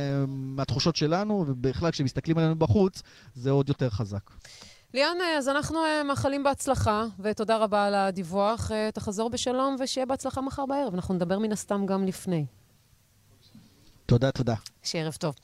מהתחושות 0.95 1.11
שלנו, 1.11 1.45
ובכלל 1.47 1.91
כשמסתכלים 1.91 2.37
עלינו 2.37 2.55
בחוץ, 2.55 3.01
זה 3.35 3.51
עוד 3.51 3.69
יותר 3.69 3.89
חזק. 3.89 4.31
ליאן, 4.93 5.17
אה, 5.21 5.37
אז 5.37 5.49
אנחנו 5.49 5.85
אה, 5.85 6.03
מאחלים 6.03 6.43
בהצלחה, 6.43 7.05
ותודה 7.19 7.57
רבה 7.57 7.85
על 7.85 7.95
הדיווח. 7.95 8.71
אה, 8.71 8.89
תחזור 8.93 9.29
בשלום 9.29 9.75
ושיהיה 9.79 10.05
בהצלחה 10.05 10.41
מחר 10.41 10.65
בערב. 10.65 10.93
אנחנו 10.93 11.13
נדבר 11.13 11.39
מן 11.39 11.51
הסתם 11.51 11.85
גם 11.85 12.05
לפני. 12.05 12.45
תודה, 14.05 14.31
תודה. 14.31 14.55
שערב 14.83 15.13
טוב. 15.19 15.35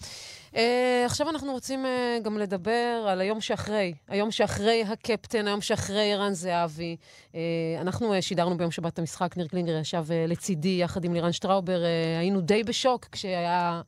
Uh, 0.53 0.57
עכשיו 1.05 1.29
אנחנו 1.29 1.51
רוצים 1.51 1.85
uh, 1.85 2.23
גם 2.23 2.37
לדבר 2.37 3.07
על 3.09 3.21
היום 3.21 3.41
שאחרי, 3.41 3.93
היום 4.07 4.31
שאחרי 4.31 4.83
הקפטן, 4.83 5.47
היום 5.47 5.61
שאחרי 5.61 6.13
ערן 6.13 6.33
זהבי. 6.33 6.95
Uh, 7.31 7.35
אנחנו 7.81 8.17
uh, 8.17 8.21
שידרנו 8.21 8.57
ביום 8.57 8.71
שבת 8.71 8.93
את 8.93 8.99
המשחק, 8.99 9.37
ניר 9.37 9.47
קלינגר 9.47 9.77
ישב 9.77 10.05
uh, 10.07 10.29
לצידי 10.29 10.77
יחד 10.81 11.03
עם 11.03 11.13
לירן 11.13 11.31
שטראובר. 11.31 11.81
Uh, 11.81 12.19
היינו 12.19 12.41
די 12.41 12.63
בשוק 12.63 13.05
כשהיה 13.11 13.81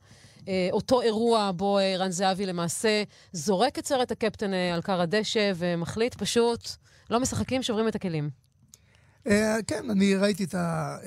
אותו 0.72 1.02
אירוע 1.02 1.50
בו 1.56 1.78
ערן 1.78 2.08
uh, 2.08 2.10
זהבי 2.10 2.46
למעשה 2.46 3.02
זורק 3.32 3.78
את 3.78 3.86
סרט 3.86 4.12
הקפטן 4.12 4.52
uh, 4.52 4.74
על 4.74 4.82
כר 4.82 5.00
הדשא 5.00 5.52
ומחליט 5.56 6.14
פשוט, 6.14 6.68
לא 7.10 7.20
משחקים, 7.20 7.62
שוברים 7.62 7.88
את 7.88 7.94
הכלים. 7.94 8.44
אה, 9.26 9.56
כן, 9.66 9.90
אני 9.90 10.14
ראיתי 10.14 10.44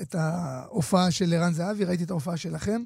את 0.02 0.14
ההופעה 0.14 1.10
של 1.10 1.32
ערן 1.32 1.52
זהבי, 1.52 1.84
ראיתי 1.84 2.04
את 2.04 2.10
ההופעה 2.10 2.36
שלכם. 2.36 2.82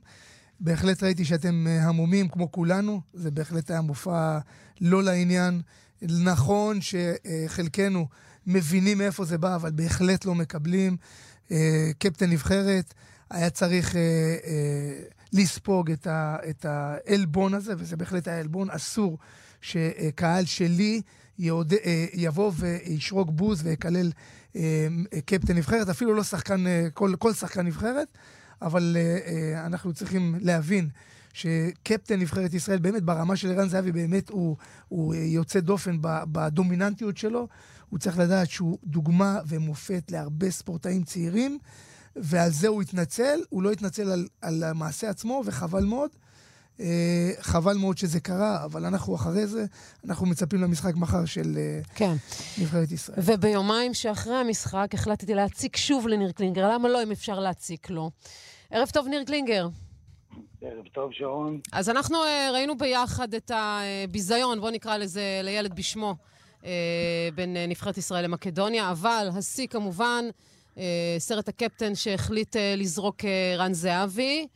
בהחלט 0.60 1.02
ראיתי 1.02 1.24
שאתם 1.24 1.66
אה, 1.66 1.88
המומים 1.88 2.28
כמו 2.28 2.52
כולנו, 2.52 3.00
זה 3.14 3.30
בהחלט 3.30 3.70
היה 3.70 3.80
מופע 3.80 4.38
לא 4.80 5.02
לעניין. 5.02 5.60
נכון 6.02 6.78
שחלקנו 6.80 8.06
מבינים 8.46 8.98
מאיפה 8.98 9.24
זה 9.24 9.38
בא, 9.38 9.54
אבל 9.54 9.70
בהחלט 9.70 10.24
לא 10.24 10.34
מקבלים. 10.34 10.96
אה, 11.50 11.90
קפטן 11.98 12.30
נבחרת 12.30 12.94
היה 13.30 13.50
צריך 13.50 13.96
לספוג 15.32 15.90
את 16.50 16.64
העלבון 16.64 17.54
הזה, 17.54 17.74
וזה 17.78 17.96
בהחלט 17.96 18.28
היה 18.28 18.38
עלבון 18.38 18.70
אסור 18.70 19.18
שקהל 19.60 20.44
שלי 20.44 21.02
יעוד, 21.38 21.72
יבוא 22.14 22.52
וישרוק 22.56 23.30
בוז 23.30 23.62
ויקלל 23.64 24.12
קפטן 25.26 25.56
נבחרת, 25.56 25.88
אפילו 25.88 26.14
לא 26.14 26.22
שחקן, 26.22 26.64
כל, 26.94 27.14
כל 27.18 27.32
שחקן 27.32 27.66
נבחרת. 27.66 28.08
אבל 28.62 28.96
אנחנו 29.56 29.92
צריכים 29.92 30.34
להבין 30.40 30.88
שקפטן 31.32 32.20
נבחרת 32.20 32.54
ישראל, 32.54 32.78
באמת 32.78 33.02
ברמה 33.02 33.36
של 33.36 33.50
ערן 33.50 33.68
זהבי, 33.68 33.92
באמת 33.92 34.30
הוא, 34.30 34.56
הוא 34.88 35.14
יוצא 35.14 35.60
דופן 35.60 35.96
בדומיננטיות 36.02 37.16
שלו. 37.16 37.48
הוא 37.88 37.98
צריך 37.98 38.18
לדעת 38.18 38.50
שהוא 38.50 38.78
דוגמה 38.84 39.40
ומופת 39.46 40.10
להרבה 40.10 40.50
ספורטאים 40.50 41.02
צעירים, 41.02 41.58
ועל 42.16 42.50
זה 42.50 42.68
הוא 42.68 42.82
התנצל. 42.82 43.40
הוא 43.48 43.62
לא 43.62 43.72
התנצל 43.72 44.10
על, 44.10 44.26
על 44.40 44.62
המעשה 44.62 45.10
עצמו, 45.10 45.42
וחבל 45.46 45.84
מאוד. 45.84 46.10
Uh, 46.78 46.82
חבל 47.40 47.76
מאוד 47.76 47.98
שזה 47.98 48.20
קרה, 48.20 48.64
אבל 48.64 48.84
אנחנו 48.84 49.14
אחרי 49.14 49.46
זה, 49.46 49.64
אנחנו 50.04 50.26
מצפים 50.26 50.62
למשחק 50.62 50.94
מחר 50.94 51.24
של 51.24 51.58
uh, 51.84 51.88
כן. 51.94 52.14
נבחרת 52.58 52.92
ישראל. 52.92 53.18
וביומיים 53.22 53.94
שאחרי 53.94 54.36
המשחק 54.36 54.88
החלטתי 54.94 55.34
להציק 55.34 55.76
שוב 55.76 56.08
לניר 56.08 56.32
קלינגר. 56.32 56.68
למה 56.72 56.88
לא, 56.88 57.02
אם 57.02 57.10
אפשר 57.10 57.40
להציק 57.40 57.90
לו? 57.90 58.10
ערב 58.70 58.88
טוב, 58.88 59.08
ניר 59.08 59.24
קלינגר. 59.24 59.68
ערב 60.62 60.84
טוב, 60.92 61.12
שרון. 61.12 61.60
אז 61.72 61.88
אנחנו 61.88 62.16
uh, 62.16 62.52
ראינו 62.52 62.78
ביחד 62.78 63.34
את 63.34 63.50
הביזיון, 63.54 64.60
בואו 64.60 64.70
נקרא 64.70 64.96
לזה 64.96 65.40
לילד 65.42 65.76
בשמו, 65.76 66.14
uh, 66.60 66.64
בין 67.34 67.56
uh, 67.56 67.70
נבחרת 67.70 67.98
ישראל 67.98 68.24
למקדוניה, 68.24 68.90
אבל 68.90 69.28
השיא 69.38 69.66
כמובן, 69.66 70.24
סרט 71.18 71.48
הקפטן 71.48 71.94
שהחליט 71.94 72.56
uh, 72.56 72.58
לזרוק 72.76 73.20
uh, 73.20 73.58
רן 73.58 73.72
זהבי. 73.72 74.46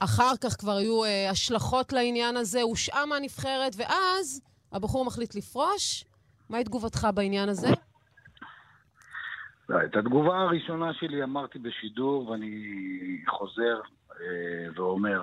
אחר 0.00 0.32
כך 0.40 0.56
כבר 0.60 0.76
היו 0.76 1.02
השלכות 1.30 1.92
לעניין 1.92 2.36
הזה, 2.36 2.62
הושעה 2.62 3.06
מהנבחרת, 3.06 3.72
ואז 3.76 4.40
הבחור 4.72 5.04
מחליט 5.04 5.34
לפרוש. 5.34 6.04
מהי 6.50 6.64
תגובתך 6.64 7.08
בעניין 7.14 7.48
הזה? 7.48 7.68
לא, 9.68 9.84
את 9.84 9.96
התגובה 9.96 10.38
הראשונה 10.38 10.94
שלי 10.94 11.22
אמרתי 11.22 11.58
בשידור, 11.58 12.28
ואני 12.28 12.74
חוזר 13.28 13.80
אה, 14.20 14.66
ואומר, 14.74 15.22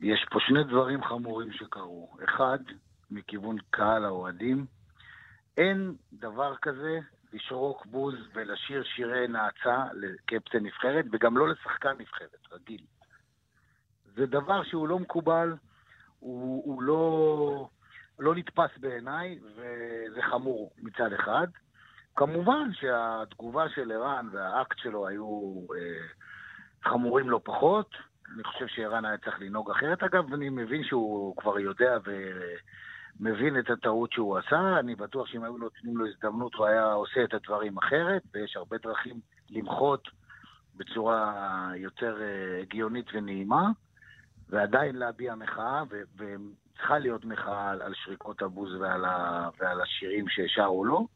יש 0.00 0.26
פה 0.30 0.38
שני 0.46 0.64
דברים 0.64 1.04
חמורים 1.04 1.52
שקרו. 1.52 2.08
אחד, 2.24 2.58
מכיוון 3.10 3.56
קהל 3.70 4.04
האוהדים, 4.04 4.66
אין 5.56 5.94
דבר 6.12 6.54
כזה 6.62 7.00
לשרוק 7.32 7.86
בוז 7.86 8.14
ולשיר 8.34 8.82
שירי 8.84 9.28
נאצה 9.28 9.84
לקפטן 9.94 10.58
נבחרת, 10.66 11.04
וגם 11.12 11.36
לא 11.36 11.48
לשחקן 11.48 11.92
נבחרת, 11.98 12.52
רגיל. 12.52 12.80
זה 14.14 14.26
דבר 14.26 14.62
שהוא 14.64 14.88
לא 14.88 14.98
מקובל, 14.98 15.54
הוא, 16.18 16.62
הוא 16.64 16.82
לא, 16.82 17.68
לא 18.18 18.34
נתפס 18.34 18.78
בעיניי, 18.80 19.38
וזה 19.42 20.22
חמור 20.30 20.72
מצד 20.78 21.12
אחד. 21.12 21.46
כמובן 22.16 22.70
שהתגובה 22.72 23.68
של 23.68 23.92
ערן 23.92 24.28
והאקט 24.32 24.78
שלו 24.78 25.08
היו 25.08 25.54
אה, 25.76 26.06
חמורים 26.90 27.30
לא 27.30 27.40
פחות. 27.44 27.90
אני 28.34 28.44
חושב 28.44 28.66
שערן 28.66 29.04
היה 29.04 29.18
צריך 29.18 29.40
לנהוג 29.40 29.70
אחרת. 29.70 30.02
אגב, 30.02 30.34
אני 30.34 30.48
מבין 30.48 30.84
שהוא 30.84 31.36
כבר 31.36 31.58
יודע 31.58 31.98
ומבין 33.20 33.58
את 33.58 33.70
הטעות 33.70 34.12
שהוא 34.12 34.38
עשה. 34.38 34.78
אני 34.78 34.94
בטוח 34.94 35.26
שאם 35.26 35.44
היו 35.44 35.56
נותנים 35.56 35.96
לו 35.96 36.06
הזדמנות 36.06 36.54
הוא 36.54 36.66
היה 36.66 36.92
עושה 36.92 37.24
את 37.24 37.34
הדברים 37.34 37.78
אחרת, 37.78 38.22
ויש 38.34 38.56
הרבה 38.56 38.76
דרכים 38.82 39.20
למחות 39.50 40.08
בצורה 40.76 41.70
יותר 41.76 42.22
אה, 42.22 42.60
הגיונית 42.60 43.06
ונעימה, 43.12 43.70
ועדיין 44.48 44.96
להביע 44.96 45.34
מחאה, 45.34 45.82
וצריכה 46.16 46.98
להיות 46.98 47.24
מחאה 47.24 47.70
על 47.70 47.94
שריקות 47.94 48.42
הבוז 48.42 48.74
ועל, 48.74 49.04
ה, 49.04 49.48
ועל 49.60 49.80
השירים 49.80 50.24
ששרו 50.28 50.84
לו. 50.84 51.08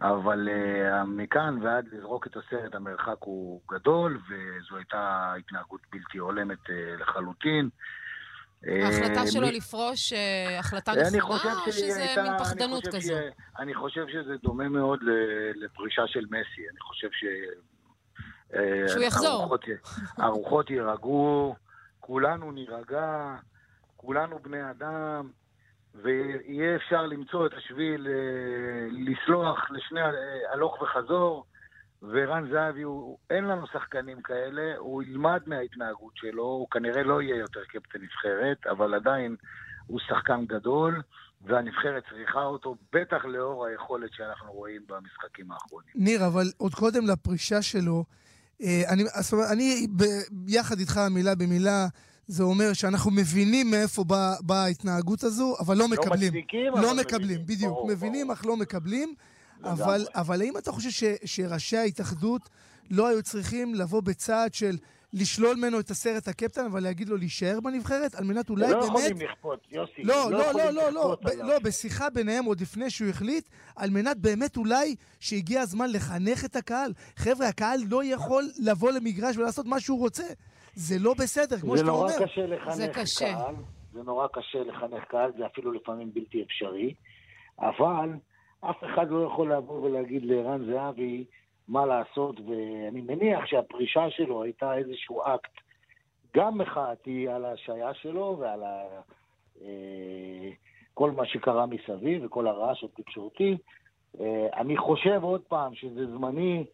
אבל 0.00 0.48
uh, 0.48 1.04
מכאן 1.06 1.58
ועד 1.62 1.88
לזרוק 1.92 2.26
את 2.26 2.36
הסרט 2.36 2.74
המרחק 2.74 3.16
הוא 3.20 3.60
גדול, 3.70 4.20
וזו 4.28 4.76
הייתה 4.76 5.34
התנהגות 5.38 5.80
בלתי 5.92 6.18
הולמת 6.18 6.66
uh, 6.66 7.00
לחלוטין. 7.00 7.68
ההחלטה 8.66 9.22
uh, 9.22 9.30
שלו. 9.30 9.50
לפרוש, 9.50 10.12
uh, 10.12 10.16
החלטה 10.58 10.92
נכונה, 11.16 11.54
או 11.66 11.72
שזה 11.72 12.14
מין 12.22 12.32
פחדנות 12.38 12.86
כזו? 12.86 13.14
אני 13.58 13.74
חושב 13.74 14.04
שזה 14.08 14.36
דומה 14.42 14.68
מאוד 14.68 15.00
לפרישה 15.54 16.02
של 16.06 16.24
מסי. 16.24 16.68
אני 16.70 16.80
חושב 16.80 17.08
ש... 17.12 17.24
שהוא 18.92 19.04
יחזור. 19.04 19.56
הרוחות, 20.18 20.70
יירגעו, 20.70 21.54
כולנו 22.00 22.52
נירגע, 22.52 23.36
כולנו 23.96 24.38
בני 24.38 24.70
אדם. 24.70 25.30
ויהיה 25.94 26.76
אפשר 26.76 27.06
למצוא 27.06 27.46
את 27.46 27.52
השביל 27.54 28.06
אה, 28.06 28.88
לסלוח 28.90 29.70
לשני 29.70 30.00
אה, 30.00 30.08
הלוך 30.52 30.82
וחזור. 30.82 31.46
ורן 32.02 32.48
זהבי, 32.52 32.82
הוא, 32.82 33.18
אין 33.30 33.44
לנו 33.44 33.66
שחקנים 33.66 34.22
כאלה, 34.22 34.76
הוא 34.78 35.02
ילמד 35.02 35.40
מההתנהגות 35.46 36.12
שלו, 36.16 36.42
הוא 36.42 36.66
כנראה 36.70 37.02
לא 37.02 37.22
יהיה 37.22 37.36
יותר 37.36 37.60
קפטן 37.68 37.98
נבחרת, 38.02 38.66
אבל 38.66 38.94
עדיין 38.94 39.36
הוא 39.86 40.00
שחקן 40.08 40.46
גדול, 40.46 41.02
והנבחרת 41.44 42.02
צריכה 42.10 42.42
אותו, 42.42 42.76
בטח 42.92 43.24
לאור 43.24 43.66
היכולת 43.66 44.10
שאנחנו 44.12 44.52
רואים 44.52 44.82
במשחקים 44.88 45.52
האחרונים. 45.52 45.90
ניר, 45.94 46.26
אבל 46.26 46.46
עוד 46.56 46.74
קודם 46.74 47.06
לפרישה 47.06 47.62
שלו, 47.62 48.04
אה, 48.62 48.82
אני, 48.88 49.02
אני 49.52 49.86
ביחד 50.30 50.78
איתך 50.78 51.00
מילה 51.10 51.34
במילה, 51.34 51.86
זה 52.26 52.42
אומר 52.42 52.72
שאנחנו 52.72 53.10
מבינים 53.10 53.70
מאיפה 53.70 54.04
באה 54.04 54.34
בא 54.40 54.54
ההתנהגות 54.54 55.22
הזו, 55.22 55.56
אבל 55.60 55.74
לא, 55.76 55.80
לא 55.80 55.88
מקבלים. 55.88 56.28
מצדיקים, 56.28 56.72
לא 56.72 56.90
אבל 56.90 57.00
מקבלים, 57.00 57.24
מבינים. 57.24 57.46
בדיוק. 57.46 57.72
ברור, 57.72 57.88
מבינים, 57.88 58.26
ברור. 58.26 58.38
אך 58.38 58.46
לא 58.46 58.56
מקבלים. 58.56 59.14
אבל, 59.64 60.06
אבל 60.14 60.40
האם 60.40 60.56
אתה 60.56 60.72
חושב 60.72 60.90
ש, 60.90 61.04
שראשי 61.24 61.76
ההתאחדות 61.76 62.48
לא 62.90 63.08
היו 63.08 63.22
צריכים 63.22 63.74
לבוא 63.74 64.02
בצעד 64.02 64.54
של 64.54 64.76
לשלול 65.12 65.56
ממנו 65.56 65.80
את 65.80 65.90
הסרט 65.90 66.28
הקפטן, 66.28 66.64
אבל 66.64 66.82
להגיד 66.82 67.08
לו 67.08 67.16
להישאר 67.16 67.60
בנבחרת, 67.60 68.14
על 68.14 68.24
מנת 68.24 68.50
אולי 68.50 68.70
לא 68.70 68.80
באמת... 68.80 68.92
לא 68.92 68.98
יכולים 68.98 69.16
לכפות, 69.16 69.66
יוסי. 69.70 70.02
לא, 70.02 70.30
לא, 70.30 70.52
לא, 70.52 70.70
לא, 70.70 70.90
לא, 70.92 71.00
לכפות 71.00 71.24
ב- 71.24 71.28
עליו. 71.28 71.46
לא, 71.46 71.58
בשיחה 71.58 72.10
ביניהם 72.10 72.44
עוד 72.44 72.60
לפני 72.60 72.90
שהוא 72.90 73.08
החליט, 73.08 73.48
על 73.76 73.90
מנת 73.90 74.16
באמת 74.16 74.56
אולי 74.56 74.96
שהגיע 75.20 75.60
הזמן 75.60 75.90
לחנך 75.90 76.44
את 76.44 76.56
הקהל. 76.56 76.92
חבר'ה, 77.16 77.48
הקהל 77.48 77.80
לא 77.88 78.04
יכול 78.04 78.44
לבוא 78.58 78.92
למגרש 78.92 79.36
ולעשות 79.36 79.66
מה 79.66 79.80
שהוא 79.80 79.98
רוצה. 79.98 80.24
זה 80.74 80.98
לא 80.98 81.14
בסדר, 81.14 81.58
כמו 81.58 81.76
זה 81.76 81.78
שאתה 81.78 81.90
נורא 81.90 82.12
אומר. 82.12 82.26
קשה 82.26 82.46
לחנך 82.46 82.74
זה 82.74 82.88
קשה. 82.94 83.34
קהל, 83.34 83.54
זה 83.92 84.02
נורא 84.02 84.26
קשה 84.32 84.58
לחנך 84.58 85.04
קהל, 85.08 85.30
זה 85.38 85.46
אפילו 85.46 85.72
לפעמים 85.72 86.14
בלתי 86.14 86.42
אפשרי, 86.42 86.94
אבל 87.60 88.08
אף 88.70 88.84
אחד 88.84 89.10
לא 89.10 89.24
יכול 89.26 89.52
לבוא 89.52 89.80
ולהגיד 89.80 90.24
לערן 90.24 90.64
זהבי 90.64 91.24
מה 91.68 91.86
לעשות, 91.86 92.40
ואני 92.40 93.00
מניח 93.00 93.46
שהפרישה 93.46 94.10
שלו 94.10 94.42
הייתה 94.42 94.74
איזשהו 94.74 95.22
אקט 95.22 95.60
גם 96.36 96.58
מחאתי 96.58 97.28
על 97.28 97.44
ההשעיה 97.44 97.94
שלו 97.94 98.36
ועל 98.40 98.62
ה... 98.62 98.84
אה, 99.62 100.50
כל 100.94 101.10
מה 101.10 101.26
שקרה 101.26 101.66
מסביב 101.66 102.24
וכל 102.24 102.46
הרעש 102.46 102.84
התקשורתי. 102.84 103.56
אה, 104.20 104.46
אני 104.56 104.76
חושב 104.76 105.20
עוד 105.22 105.42
פעם 105.42 105.74
שזה 105.74 106.06
זמני, 106.06 106.64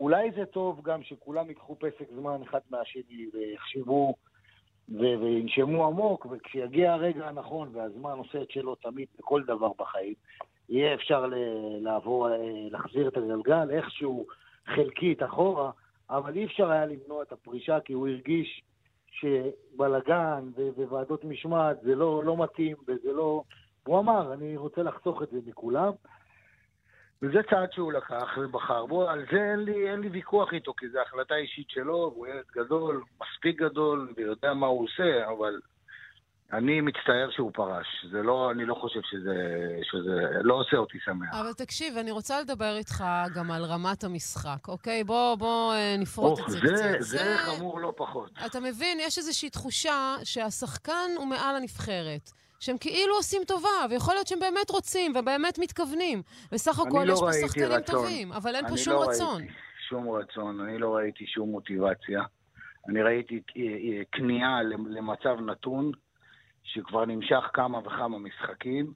אולי 0.00 0.30
זה 0.30 0.46
טוב 0.46 0.82
גם 0.82 1.02
שכולם 1.02 1.48
ייקחו 1.48 1.76
פסק 1.78 2.10
זמן 2.14 2.42
אחד 2.42 2.60
מהשני 2.70 3.26
ויחשבו 3.32 4.14
ו- 4.88 5.20
וינשמו 5.20 5.86
עמוק, 5.86 6.26
וכשיגיע 6.30 6.92
הרגע 6.92 7.28
הנכון 7.28 7.68
והזמן 7.72 8.18
עושה 8.18 8.42
את 8.42 8.50
שלו 8.50 8.74
תמיד 8.74 9.08
בכל 9.18 9.42
דבר 9.42 9.70
בחיים, 9.78 10.14
יהיה 10.68 10.94
אפשר 10.94 11.26
לעבור, 11.80 12.28
אה, 12.28 12.36
להחזיר 12.70 13.08
את 13.08 13.16
הגלגל 13.16 13.70
איכשהו 13.70 14.26
חלקית 14.66 15.22
אחורה, 15.22 15.70
אבל 16.10 16.36
אי 16.36 16.44
אפשר 16.44 16.70
היה 16.70 16.86
למנוע 16.86 17.22
את 17.22 17.32
הפרישה 17.32 17.80
כי 17.80 17.92
הוא 17.92 18.08
הרגיש 18.08 18.62
שבלגן 19.10 20.50
וועדות 20.76 21.24
משמעת 21.24 21.80
זה 21.82 21.94
לא, 21.94 22.24
לא 22.24 22.36
מתאים 22.36 22.76
וזה 22.88 23.12
לא... 23.12 23.42
הוא 23.86 23.98
אמר, 23.98 24.32
אני 24.32 24.56
רוצה 24.56 24.82
לחסוך 24.82 25.22
את 25.22 25.30
זה 25.30 25.38
מכולם. 25.46 25.92
וזה 27.22 27.42
צעד 27.50 27.72
שהוא 27.72 27.92
לקח 27.92 28.38
ובחר 28.38 28.86
בו, 28.86 29.08
על 29.08 29.24
זה 29.32 29.50
אין 29.50 29.60
לי, 29.60 29.90
אין 29.90 30.00
לי 30.00 30.08
ויכוח 30.08 30.52
איתו, 30.52 30.74
כי 30.74 30.88
זו 30.88 31.00
החלטה 31.00 31.34
אישית 31.34 31.70
שלו, 31.70 32.10
והוא 32.14 32.26
ילד 32.26 32.44
גדול, 32.56 33.02
מספיק 33.22 33.58
גדול, 33.58 34.12
ויודע 34.16 34.54
מה 34.54 34.66
הוא 34.66 34.84
עושה, 34.84 35.30
אבל 35.30 35.60
אני 36.52 36.80
מצטער 36.80 37.30
שהוא 37.30 37.50
פרש. 37.54 37.86
זה 38.10 38.22
לא, 38.22 38.50
אני 38.50 38.64
לא 38.64 38.74
חושב 38.74 39.00
שזה, 39.02 39.34
שזה 39.82 40.26
לא 40.42 40.54
עושה 40.54 40.76
אותי 40.76 40.98
שמח. 41.04 41.28
אבל 41.40 41.52
תקשיב, 41.52 41.96
אני 41.96 42.10
רוצה 42.10 42.40
לדבר 42.40 42.76
איתך 42.76 43.04
גם 43.34 43.50
על 43.50 43.64
רמת 43.64 44.04
המשחק, 44.04 44.68
אוקיי? 44.68 45.04
בוא, 45.04 45.34
בוא 45.34 45.74
אה, 45.74 45.96
נפרוט 45.98 46.38
אוח, 46.38 46.46
את 46.46 46.50
זה 46.50 46.58
זה, 46.58 46.92
קצת. 46.94 47.00
זה 47.00 47.36
חמור 47.38 47.80
לא 47.80 47.92
פחות. 47.96 48.30
אתה 48.46 48.60
מבין, 48.60 48.98
יש 49.00 49.18
איזושהי 49.18 49.50
תחושה 49.50 50.14
שהשחקן 50.24 51.10
הוא 51.16 51.26
מעל 51.26 51.56
הנבחרת. 51.56 52.30
שהם 52.60 52.78
כאילו 52.78 53.14
עושים 53.14 53.42
טובה, 53.46 53.68
ויכול 53.90 54.14
להיות 54.14 54.26
שהם 54.26 54.40
באמת 54.40 54.70
רוצים 54.70 55.12
ובאמת 55.16 55.58
מתכוונים. 55.58 56.22
בסך 56.52 56.80
אני 56.80 56.88
הכל 56.88 57.04
לא 57.04 57.12
יש 57.12 57.20
פה 57.20 57.32
שחקנים 57.48 57.68
רצון. 57.68 57.94
טובים, 57.94 58.32
אבל 58.32 58.54
אין 58.54 58.64
פה 58.64 58.70
אני 58.70 58.78
שום 58.78 58.94
לא 58.94 59.02
רצון. 59.08 59.36
ראיתי 59.40 59.52
שום 59.88 60.10
רצון, 60.10 60.60
אני 60.60 60.78
לא 60.78 60.96
ראיתי 60.96 61.26
שום 61.26 61.50
מוטיבציה. 61.50 62.22
אני 62.88 63.02
ראיתי 63.02 63.40
אה, 63.56 63.62
אה, 63.62 64.02
כניעה 64.12 64.62
למצב 64.88 65.40
נתון, 65.40 65.92
שכבר 66.64 67.04
נמשך 67.04 67.50
כמה 67.52 67.78
וכמה 67.78 68.18
משחקים. 68.18 68.92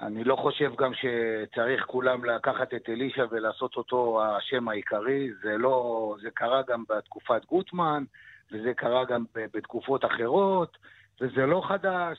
אני 0.00 0.24
לא 0.24 0.36
חושב 0.36 0.72
גם 0.78 0.92
שצריך 0.94 1.84
כולם 1.86 2.24
לקחת 2.24 2.74
את 2.74 2.88
אלישע 2.88 3.24
ולעשות 3.30 3.76
אותו 3.76 4.22
השם 4.24 4.68
העיקרי. 4.68 5.28
זה 5.42 5.58
לא... 5.58 6.14
זה 6.22 6.30
קרה 6.30 6.62
גם 6.68 6.84
בתקופת 6.88 7.44
גוטמן, 7.44 8.04
וזה 8.52 8.74
קרה 8.76 9.04
גם 9.04 9.24
בתקופות 9.34 10.04
אחרות, 10.04 10.78
וזה 11.20 11.46
לא 11.46 11.62
חדש. 11.68 12.18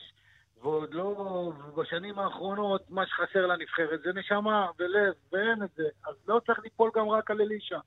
ועוד 0.62 0.94
לא, 0.94 1.52
בשנים 1.76 2.18
האחרונות, 2.18 2.90
מה 2.90 3.06
שחסר 3.06 3.46
לנבחרת 3.46 4.00
זה 4.04 4.10
נשמה 4.14 4.66
ולב, 4.78 5.14
ואין 5.32 5.62
את 5.62 5.70
זה. 5.76 5.88
אז 6.08 6.14
לא 6.28 6.40
צריך 6.46 6.58
ליפול 6.58 6.90
גם 6.96 7.08
רק 7.08 7.30
על 7.30 7.40
אלישע. 7.40 7.78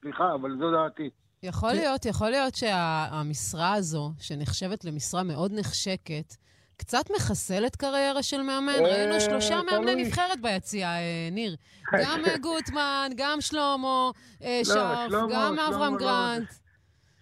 סליחה, 0.00 0.34
אבל 0.34 0.56
זו 0.58 0.70
דעתי. 0.70 1.10
יכול 1.42 1.72
להיות, 1.72 2.06
יכול 2.06 2.30
להיות 2.30 2.54
שהמשרה 2.54 3.74
הזו, 3.74 4.10
שנחשבת 4.18 4.84
למשרה 4.84 5.22
מאוד 5.22 5.52
נחשקת, 5.54 6.34
קצת 6.82 7.10
מחסלת 7.16 7.76
קריירה 7.76 8.22
של 8.22 8.42
מאמן. 8.42 8.68
אה, 8.68 8.80
ראינו 8.80 9.20
שלושה 9.20 9.60
מאמני. 9.62 10.04
נבחרת 10.04 10.40
ביציאה, 10.40 10.96
אה, 10.98 11.28
ניר. 11.32 11.56
גם 11.92 12.20
אה, 12.26 12.38
גוטמן, 12.38 13.10
גם 13.16 13.40
שלמה 13.40 14.10
אה, 14.42 14.60
לא, 14.68 14.74
שרף, 14.74 15.10
גם 15.32 15.58
אברהם 15.58 15.92
לא- 15.92 15.98
גרנט. 15.98 16.48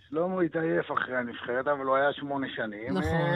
שלמה 0.08 0.42
התעייף 0.42 0.86
אחרי 0.92 1.16
הנבחרת, 1.16 1.66
אבל 1.66 1.86
הוא 1.86 1.96
היה 1.96 2.12
שמונה 2.12 2.46
שנים. 2.56 2.98
נכון. 2.98 3.30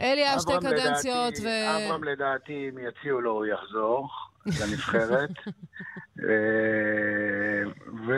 אלי 0.00 0.20
היה 0.20 0.40
שתי 0.40 0.52
קדנציות, 0.60 1.34
ו... 1.42 1.46
אברהם 1.86 2.04
לדעתי, 2.04 2.68
אם 2.68 2.78
יציעו 2.88 3.20
לו, 3.20 3.30
הוא 3.30 3.46
יחזור 3.46 4.08
לנבחרת. 4.46 5.30
ו... 8.06 8.12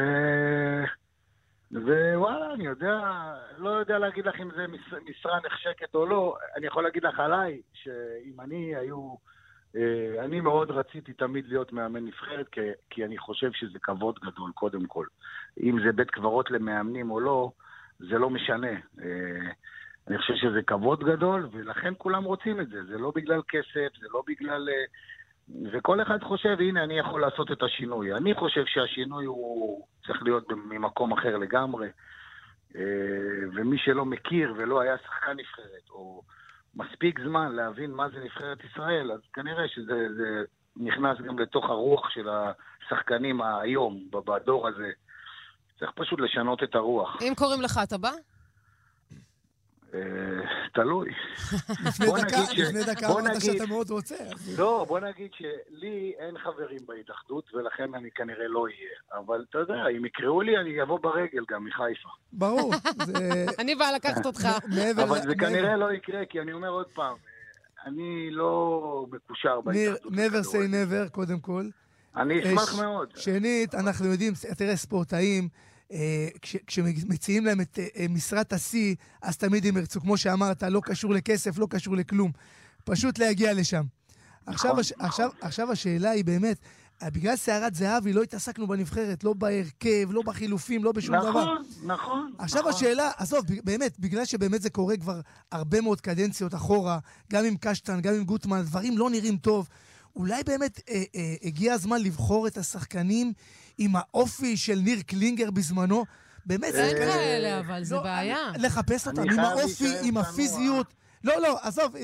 ווואלה, 1.72 2.54
אני 2.54 2.66
יודע, 2.66 3.00
לא 3.58 3.70
יודע 3.70 3.98
להגיד 3.98 4.26
לך 4.26 4.40
אם 4.40 4.50
זה 4.56 4.66
מש- 4.66 4.94
משרה 5.10 5.38
נחשקת 5.46 5.94
או 5.94 6.06
לא. 6.06 6.36
אני 6.56 6.66
יכול 6.66 6.82
להגיד 6.82 7.04
לך 7.04 7.20
עליי, 7.20 7.60
שאם 7.72 8.40
אני 8.40 8.76
היו... 8.76 9.14
אה, 9.76 10.24
אני 10.24 10.40
מאוד 10.40 10.70
רציתי 10.70 11.12
תמיד 11.12 11.46
להיות 11.48 11.72
מאמן 11.72 12.04
נבחרת, 12.04 12.48
כי, 12.48 12.60
כי 12.90 13.04
אני 13.04 13.18
חושב 13.18 13.52
שזה 13.52 13.78
כבוד 13.78 14.18
גדול, 14.18 14.50
קודם 14.54 14.86
כל. 14.86 15.06
אם 15.62 15.78
זה 15.84 15.92
בית 15.92 16.10
קברות 16.10 16.50
למאמנים 16.50 17.10
או 17.10 17.20
לא, 17.20 17.50
זה 17.98 18.18
לא 18.18 18.30
משנה. 18.30 18.72
אה, 19.02 19.50
אני 20.08 20.18
חושב 20.18 20.34
שזה 20.36 20.62
כבוד 20.62 21.04
גדול, 21.04 21.48
ולכן 21.52 21.94
כולם 21.98 22.24
רוצים 22.24 22.60
את 22.60 22.68
זה. 22.68 22.84
זה 22.84 22.98
לא 22.98 23.12
בגלל 23.14 23.40
כסף, 23.48 23.88
זה 24.00 24.06
לא 24.12 24.22
בגלל... 24.26 24.68
וכל 25.72 26.02
אחד 26.02 26.22
חושב, 26.22 26.56
הנה, 26.60 26.84
אני 26.84 26.98
יכול 26.98 27.20
לעשות 27.20 27.52
את 27.52 27.62
השינוי. 27.62 28.14
אני 28.14 28.34
חושב 28.34 28.64
שהשינוי 28.66 29.24
הוא 29.24 29.86
צריך 30.06 30.22
להיות 30.22 30.44
ממקום 30.50 31.12
אחר 31.12 31.36
לגמרי. 31.36 31.88
אה, 32.76 32.82
ומי 33.54 33.78
שלא 33.78 34.04
מכיר 34.04 34.54
ולא 34.56 34.80
היה 34.80 34.96
שחקן 34.98 35.32
נבחרת, 35.36 35.90
או 35.90 36.22
מספיק 36.74 37.20
זמן 37.20 37.52
להבין 37.52 37.90
מה 37.90 38.08
זה 38.08 38.24
נבחרת 38.24 38.58
ישראל, 38.64 39.12
אז 39.12 39.20
כנראה 39.32 39.68
שזה 39.68 40.08
זה 40.16 40.42
נכנס 40.76 41.18
גם 41.18 41.38
לתוך 41.38 41.64
הרוח 41.64 42.10
של 42.10 42.28
השחקנים 42.28 43.42
היום, 43.42 44.00
בדור 44.10 44.68
הזה. 44.68 44.90
צריך 45.78 45.90
פשוט 45.94 46.20
לשנות 46.20 46.62
את 46.62 46.74
הרוח. 46.74 47.16
אם 47.22 47.32
קוראים 47.36 47.62
לך, 47.62 47.80
אתה 47.82 47.98
בא? 47.98 48.10
אה, 49.94 50.00
תלוי. 50.74 51.10
לפני 51.86 52.06
בוא 52.06 52.18
דקה, 52.86 53.06
אמרת 53.08 53.40
שאתה 53.40 53.66
מאוד 53.66 53.90
רוצה. 53.90 54.16
לא, 54.58 54.84
בוא 54.88 55.00
נגיד 55.00 55.30
שלי 55.32 56.12
אין 56.18 56.38
חברים 56.38 56.78
בהתאחדות, 56.86 57.54
ולכן 57.54 57.94
אני 57.94 58.10
כנראה 58.10 58.48
לא 58.48 58.64
אהיה. 58.64 59.24
אבל 59.24 59.44
אתה 59.50 59.58
יודע, 59.58 59.74
אם 59.98 60.04
יקראו 60.04 60.42
לי, 60.42 60.58
אני 60.58 60.82
אבוא 60.82 60.98
ברגל 60.98 61.44
גם 61.50 61.64
מחיפה. 61.64 62.08
ברור. 62.32 62.74
אני 63.60 63.74
באה 63.74 63.92
לקחת 63.92 64.26
אותך. 64.26 64.48
אבל 65.02 65.20
זה 65.20 65.34
כנראה 65.34 65.76
לא 65.76 65.92
יקרה, 65.92 66.24
כי 66.30 66.40
אני 66.40 66.52
אומר 66.52 66.68
עוד 66.68 66.86
פעם, 66.94 67.16
אני 67.86 68.30
לא 68.30 69.06
מקושר 69.12 69.60
בהתאחדות. 69.60 70.12
never 70.12 70.46
say 70.46 70.72
never, 70.72 71.10
קודם 71.10 71.40
כל. 71.40 71.64
אני 72.16 72.40
אשמח 72.40 72.78
אה, 72.78 72.84
מאוד. 72.84 73.12
שנית, 73.16 73.74
אנחנו 73.74 74.06
יודעים, 74.06 74.32
תראה, 74.58 74.76
ספורטאים, 74.76 75.44
אה, 75.44 75.71
כש- 76.42 76.56
כשמציעים 76.66 77.44
להם 77.46 77.60
את 77.60 77.78
אה, 77.78 77.86
אה, 77.96 78.06
משרת 78.08 78.52
השיא, 78.52 78.94
אז 79.22 79.36
תמיד 79.36 79.66
הם 79.66 79.76
ירצו, 79.76 80.00
כמו 80.00 80.16
שאמרת, 80.16 80.62
לא 80.62 80.80
קשור 80.84 81.14
לכסף, 81.14 81.58
לא 81.58 81.66
קשור 81.70 81.96
לכלום. 81.96 82.30
פשוט 82.84 83.18
להגיע 83.18 83.52
לשם. 83.54 83.82
עכשיו, 84.46 84.70
נכון, 84.70 84.80
הש- 84.80 84.92
נכון. 84.92 85.06
עכשיו, 85.06 85.30
עכשיו 85.40 85.72
השאלה 85.72 86.10
היא 86.10 86.24
באמת, 86.24 86.56
אה, 87.02 87.10
בגלל 87.10 87.36
סערת 87.36 87.74
זהבי 87.74 88.12
לא 88.12 88.22
התעסקנו 88.22 88.66
בנבחרת, 88.66 89.24
לא 89.24 89.32
בהרכב, 89.32 90.08
לא 90.10 90.22
בחילופים, 90.22 90.84
לא 90.84 90.92
בשום 90.92 91.16
דבר. 91.16 91.28
נכון, 91.30 91.62
נכון. 91.86 92.32
עכשיו 92.38 92.60
נכון. 92.60 92.72
השאלה, 92.72 93.10
עזוב, 93.16 93.44
באמת, 93.64 93.98
בגלל 93.98 94.24
שבאמת 94.24 94.62
זה 94.62 94.70
קורה 94.70 94.96
כבר 94.96 95.20
הרבה 95.52 95.80
מאוד 95.80 96.00
קדנציות 96.00 96.54
אחורה, 96.54 96.98
גם 97.32 97.44
עם 97.44 97.56
קשטן, 97.60 98.00
גם 98.00 98.14
עם 98.14 98.24
גוטמן, 98.24 98.62
דברים 98.62 98.98
לא 98.98 99.10
נראים 99.10 99.36
טוב. 99.36 99.68
אולי 100.16 100.42
באמת 100.46 100.80
אה, 100.88 101.02
אה, 101.16 101.34
הגיע 101.42 101.72
הזמן 101.74 102.02
לבחור 102.02 102.46
את 102.46 102.58
השחקנים 102.58 103.32
עם 103.78 103.96
האופי 103.96 104.56
של 104.56 104.78
ניר 104.84 104.98
קלינגר 105.06 105.50
בזמנו? 105.50 106.04
באמת, 106.46 106.74
אין 106.74 106.96
כאלה, 106.96 107.60
אבל 107.60 107.84
זה 107.84 107.94
לא, 107.94 108.02
בעיה. 108.02 108.38
לחפש 108.58 109.08
אני 109.08 109.18
אותם, 109.18 109.32
עם 109.32 109.38
האופי, 109.38 109.94
עם. 110.02 110.16
הפיזיות. 110.16 110.94
לא, 111.24 111.40
לא, 111.42 111.58
עזוב, 111.62 111.96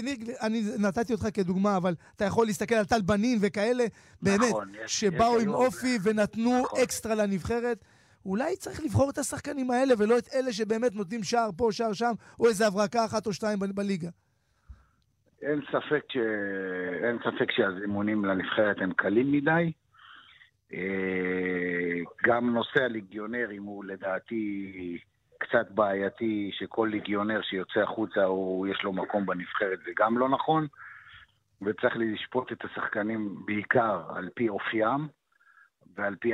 אני 0.43 0.65
נתתי 0.79 1.13
אותך 1.13 1.27
כדוגמה, 1.35 1.77
אבל 1.77 1.95
אתה 2.17 2.25
יכול 2.25 2.47
להסתכל 2.47 2.75
על 2.75 2.85
טל 2.85 3.03
בנין 3.03 3.39
וכאלה, 3.41 3.85
באמת, 4.23 4.41
נכון, 4.49 4.73
שבאו 4.87 5.39
עם 5.39 5.49
אופי 5.49 5.99
ונתנו 6.03 6.63
נכון. 6.63 6.81
אקסטרה 6.81 7.15
לנבחרת. 7.15 7.85
אולי 8.27 8.57
צריך 8.57 8.81
לבחור 8.85 9.11
את 9.11 9.19
השחקנים 9.19 9.71
האלה, 9.71 9.95
ולא 9.99 10.19
את 10.19 10.29
אלה 10.35 10.53
שבאמת 10.53 10.95
נותנים 10.95 11.23
שער 11.23 11.51
פה, 11.57 11.69
שער 11.73 11.93
שם, 11.93 12.13
או 12.41 12.49
איזה 12.49 12.67
הברקה 12.67 13.05
אחת 13.05 13.27
או 13.27 13.33
שתיים 13.33 13.59
בליגה. 13.59 14.09
אין 15.43 15.61
ספק, 15.69 16.03
ש... 16.09 16.17
אין 17.05 17.19
ספק 17.19 17.51
שהזימונים 17.51 18.25
לנבחרת 18.25 18.77
הם 18.81 18.93
קלים 18.93 19.33
מדי. 19.33 19.73
אה, 20.73 22.01
גם 22.25 22.55
נושא 22.55 22.83
הליגיונרים 22.83 23.63
הוא 23.63 23.85
לדעתי 23.85 24.99
קצת 25.39 25.71
בעייתי, 25.71 26.51
שכל 26.53 26.89
ליגיונר 26.91 27.43
שיוצא 27.43 27.81
החוצה 27.81 28.25
הוא, 28.25 28.67
יש 28.67 28.83
לו 28.83 28.93
מקום 28.93 29.27
בנבחרת, 29.27 29.79
זה 29.85 29.91
גם 29.97 30.19
לא 30.19 30.29
נכון. 30.29 30.67
וצריך 31.63 31.97
לשפוט 31.97 32.53
את 32.53 32.65
השחקנים 32.65 33.35
בעיקר 33.47 34.03
על 34.17 34.29
פי 34.35 34.49
אופיים 34.49 35.09
ועל 35.97 36.17
פי. 36.17 36.33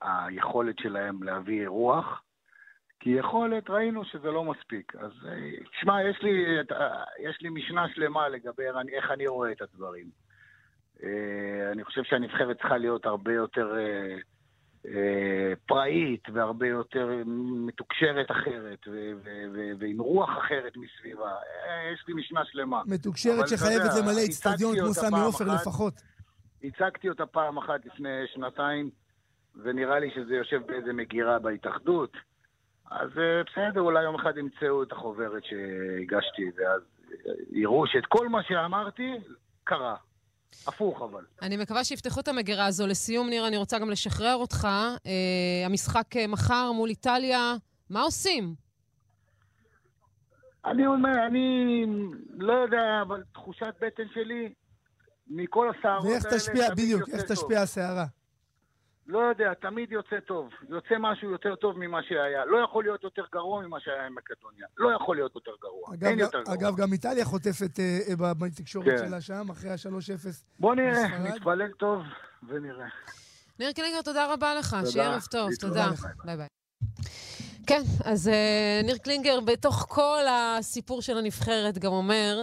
היכולת 0.00 0.78
שלהם 0.78 1.22
להביא 1.22 1.68
רוח. 1.68 2.22
כי 3.00 3.10
יכולת, 3.10 3.70
ראינו 3.70 4.04
שזה 4.04 4.30
לא 4.30 4.44
מספיק. 4.44 4.96
אז 4.96 5.10
אה, 5.28 5.50
תשמע, 5.72 6.02
יש 6.02 6.22
לי, 6.22 6.60
את 6.60 6.72
ה- 6.72 7.04
יש 7.20 7.42
לי 7.42 7.48
משנה 7.48 7.88
שלמה 7.88 8.28
לגבי 8.28 8.62
איך 8.92 9.10
אני 9.10 9.26
רואה 9.26 9.52
את 9.52 9.62
הדברים. 9.62 10.06
אה, 11.04 11.72
אני 11.72 11.84
חושב 11.84 12.04
שהנבחרת 12.04 12.58
צריכה 12.58 12.78
להיות 12.78 13.06
הרבה 13.06 13.32
יותר 13.32 13.74
אה, 13.78 14.16
אה, 14.86 15.52
פראית 15.66 16.22
והרבה 16.32 16.66
יותר 16.66 17.08
מתוקשרת 17.66 18.30
אחרת 18.30 18.88
ו- 18.88 19.12
ו- 19.24 19.44
ו- 19.54 19.72
ועם 19.78 20.00
רוח 20.00 20.30
אחרת 20.38 20.72
מסביבה. 20.76 21.32
יש 21.94 22.04
לי 22.08 22.14
משנה 22.14 22.40
שלמה. 22.44 22.82
מתוקשרת 22.86 23.48
שחייבת 23.48 23.90
למלא 24.00 24.18
איצטדיון 24.18 24.78
כמו 24.78 24.94
סמי 24.94 25.20
עופר. 25.20 25.44
לפחות. 25.54 25.94
הצגתי 26.64 27.08
אותה 27.08 27.26
פעם 27.26 27.58
אחת 27.58 27.86
לפני 27.86 28.26
שנתיים, 28.34 28.90
ונראה 29.62 29.98
לי 29.98 30.10
שזה 30.14 30.34
יושב 30.34 30.66
באיזה 30.66 30.92
מגירה 30.92 31.38
בהתאחדות. 31.38 32.16
אז 32.90 33.10
בסדר, 33.46 33.80
אולי 33.80 34.02
יום 34.02 34.14
אחד 34.14 34.36
ימצאו 34.36 34.82
את 34.82 34.92
החוברת 34.92 35.42
שהגשתי, 35.44 36.50
ואז 36.56 36.82
יראו 37.52 37.86
שאת 37.86 38.06
כל 38.08 38.28
מה 38.28 38.42
שאמרתי 38.42 39.12
קרה. 39.64 39.96
הפוך 40.66 41.02
אבל. 41.02 41.24
אני 41.42 41.56
מקווה 41.56 41.84
שיפתחו 41.84 42.20
את 42.20 42.28
המגירה 42.28 42.66
הזו. 42.66 42.86
לסיום, 42.86 43.28
ניר, 43.28 43.46
אני 43.46 43.56
רוצה 43.56 43.78
גם 43.78 43.90
לשחרר 43.90 44.34
אותך. 44.34 44.68
אה, 45.06 45.66
המשחק 45.66 46.16
אה, 46.16 46.26
מחר 46.26 46.72
מול 46.72 46.88
איטליה, 46.88 47.54
מה 47.90 48.02
עושים? 48.02 48.54
אני 50.64 50.86
אומר, 50.86 51.26
אני 51.26 51.86
לא 52.34 52.52
יודע, 52.52 53.02
אבל 53.02 53.22
תחושת 53.32 53.74
בטן 53.80 54.02
שלי, 54.14 54.52
מכל 55.26 55.70
הסערות 55.70 56.04
האלה, 56.04 56.14
ואיך 56.14 56.26
תשפיע, 56.34 56.70
בדיוק, 56.70 57.08
איך. 57.08 57.22
תשפיע 57.32 57.60
הסערה. 57.62 58.04
לא 59.08 59.18
יודע, 59.18 59.54
תמיד 59.54 59.92
יוצא 59.92 60.20
טוב. 60.26 60.48
יוצא 60.68 60.94
משהו 61.00 61.30
יותר 61.30 61.54
טוב 61.56 61.78
ממה 61.78 61.98
שהיה. 62.08 62.44
לא 62.44 62.58
יכול 62.64 62.84
להיות 62.84 63.04
יותר 63.04 63.22
גרוע 63.32 63.62
ממה 63.66 63.80
שהיה 63.80 64.06
עם 64.06 64.14
מקדוניה. 64.14 64.66
לא 64.78 64.90
יכול 64.96 65.16
להיות 65.16 65.34
יותר 65.34 65.50
גרוע. 65.62 65.94
אגב, 65.94 66.04
אין 66.04 66.12
גם- 66.12 66.18
יותר 66.18 66.42
גרוע. 66.42 66.54
אגב, 66.54 66.76
גם 66.76 66.92
איטליה 66.92 67.24
חוטפת 67.24 67.80
אה, 67.80 67.98
אה, 68.26 68.34
בתקשורת 68.34 68.86
כן. 68.86 68.98
שלה 69.08 69.20
שם, 69.20 69.50
אחרי 69.50 69.70
ה-3-0. 69.70 70.28
בוא 70.60 70.74
נראה. 70.74 71.18
נתפלל 71.18 71.72
טוב 71.72 72.02
ונראה. 72.48 72.86
ניר 73.58 73.72
קלינגר, 73.72 74.02
תודה 74.02 74.32
רבה 74.32 74.54
לך. 74.54 74.74
תודה. 74.80 74.90
שיהיה 74.90 75.08
ערב 75.12 75.22
טוב. 75.30 75.50
תודה. 75.60 75.88
ביי 75.88 75.96
ביי 76.24 76.36
ביי. 76.36 76.36
ביי. 76.36 76.48
כן, 77.66 77.82
אז 78.04 78.28
אה, 78.28 78.80
ניר 78.84 78.98
קלינגר, 78.98 79.40
בתוך 79.40 79.86
כל 79.88 80.22
הסיפור 80.30 81.02
של 81.02 81.18
הנבחרת, 81.18 81.78
גם 81.78 81.92
אומר 81.92 82.42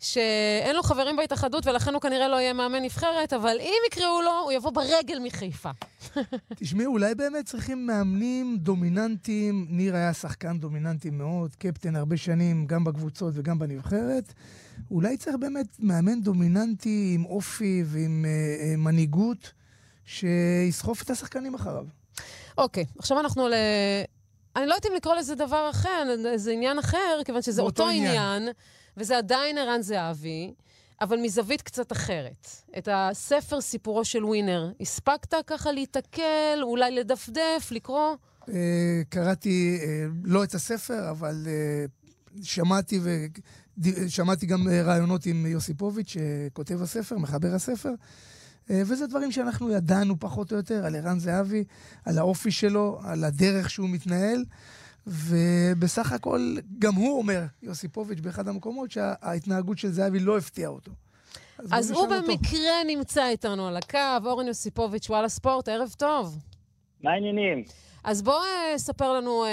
שאין 0.00 0.76
לו 0.76 0.82
חברים 0.82 1.16
בהתאחדות, 1.16 1.66
ולכן 1.66 1.94
הוא 1.94 2.00
כנראה 2.00 2.28
לא 2.28 2.36
יהיה 2.36 2.52
מאמן 2.52 2.82
נבחרת, 2.82 3.32
אבל 3.32 3.56
אם 3.60 3.78
יקראו 3.88 4.22
לו, 4.22 4.40
הוא 4.44 4.52
יבוא 4.52 4.70
ברגל 4.70 5.18
מחיפה. 5.18 5.70
תשמעו, 6.56 6.92
אולי 6.92 7.14
באמת 7.14 7.44
צריכים 7.46 7.86
מאמנים 7.86 8.56
דומיננטיים. 8.58 9.66
ניר 9.68 9.96
היה 9.96 10.14
שחקן 10.14 10.58
דומיננטי 10.58 11.10
מאוד, 11.10 11.54
קפטן 11.54 11.96
הרבה 11.96 12.16
שנים, 12.16 12.66
גם 12.66 12.84
בקבוצות 12.84 13.32
וגם 13.36 13.58
בנבחרת. 13.58 14.32
אולי 14.90 15.16
צריך 15.16 15.36
באמת 15.36 15.66
מאמן 15.78 16.20
דומיננטי 16.20 17.12
עם 17.14 17.24
אופי 17.24 17.82
ועם 17.86 18.24
אה, 18.24 18.30
אה, 18.64 18.76
מנהיגות, 18.76 19.52
שיסחוף 20.04 21.02
את 21.02 21.10
השחקנים 21.10 21.54
אחריו. 21.54 21.84
אוקיי, 22.58 22.84
עכשיו 22.98 23.20
אנחנו 23.20 23.48
ל... 23.48 23.54
אני 24.56 24.66
לא 24.66 24.74
יודעת 24.74 24.90
אם 24.90 24.96
לקרוא 24.96 25.14
לזה 25.14 25.34
דבר 25.34 25.70
אחר, 25.70 26.16
זה 26.36 26.52
עניין 26.52 26.78
אחר, 26.78 27.20
כיוון 27.24 27.42
שזה 27.42 27.62
אותו 27.62 27.88
עניין. 27.88 28.06
עניין, 28.06 28.48
וזה 29.00 29.18
עדיין 29.18 29.58
ערן 29.58 29.82
זהבי, 29.82 30.54
אבל 31.00 31.16
מזווית 31.16 31.62
קצת 31.62 31.92
אחרת. 31.92 32.46
את 32.78 32.88
הספר 32.92 33.60
סיפורו 33.60 34.04
של 34.04 34.24
ווינר, 34.24 34.72
הספקת 34.80 35.34
ככה 35.46 35.72
להיתקל, 35.72 36.58
אולי 36.62 36.90
לדפדף, 36.90 37.68
לקרוא? 37.70 38.16
אה, 38.48 39.02
קראתי 39.08 39.78
אה, 39.82 40.06
לא 40.24 40.44
את 40.44 40.54
הספר, 40.54 41.10
אבל 41.10 41.46
אה, 41.46 41.84
שמעתי, 42.42 43.00
ו... 43.02 43.26
שמעתי 44.08 44.46
גם 44.46 44.68
רעיונות 44.68 45.26
עם 45.26 45.46
יוסיפוביץ', 45.46 46.16
שכותב 46.16 46.82
הספר, 46.82 47.18
מחבר 47.18 47.54
הספר. 47.54 47.92
וזה 48.70 49.06
דברים 49.06 49.32
שאנחנו 49.32 49.70
ידענו 49.70 50.20
פחות 50.20 50.52
או 50.52 50.56
יותר 50.56 50.86
על 50.86 50.96
ערן 50.96 51.18
זהבי, 51.18 51.64
על 52.04 52.18
האופי 52.18 52.50
שלו, 52.50 53.00
על 53.02 53.24
הדרך 53.24 53.70
שהוא 53.70 53.88
מתנהל. 53.88 54.44
ובסך 55.06 56.12
הכל, 56.12 56.56
גם 56.78 56.94
הוא 56.94 57.18
אומר, 57.18 57.42
יוסיפוביץ', 57.62 58.20
באחד 58.20 58.48
המקומות, 58.48 58.90
שההתנהגות 58.90 59.78
של 59.78 59.88
זהבי 59.88 60.18
לא 60.18 60.38
הפתיעה 60.38 60.70
אותו. 60.70 60.92
בואו 61.58 61.78
אז 61.78 61.90
הוא 61.90 62.00
אותו. 62.00 62.14
במקרה 62.22 62.84
נמצא 62.86 63.28
איתנו 63.28 63.68
על 63.68 63.76
הקו, 63.76 63.98
אורן 64.24 64.46
יוסיפוביץ', 64.46 65.10
וואלה 65.10 65.28
ספורט, 65.28 65.68
ערב 65.68 65.94
טוב. 65.98 66.38
מה 67.02 67.10
העניינים? 67.10 67.64
אז 68.04 68.22
בוא 68.22 68.40
אה, 68.44 68.78
ספר 68.78 69.12
לנו 69.12 69.44
אה, 69.44 69.48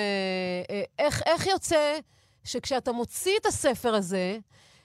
אה, 0.70 0.84
איך, 1.00 1.22
איך 1.26 1.48
יוצא 1.48 2.00
שכשאתה 2.44 2.92
מוציא 2.92 3.38
את 3.42 3.46
הספר 3.46 3.96
הזה, 3.96 4.38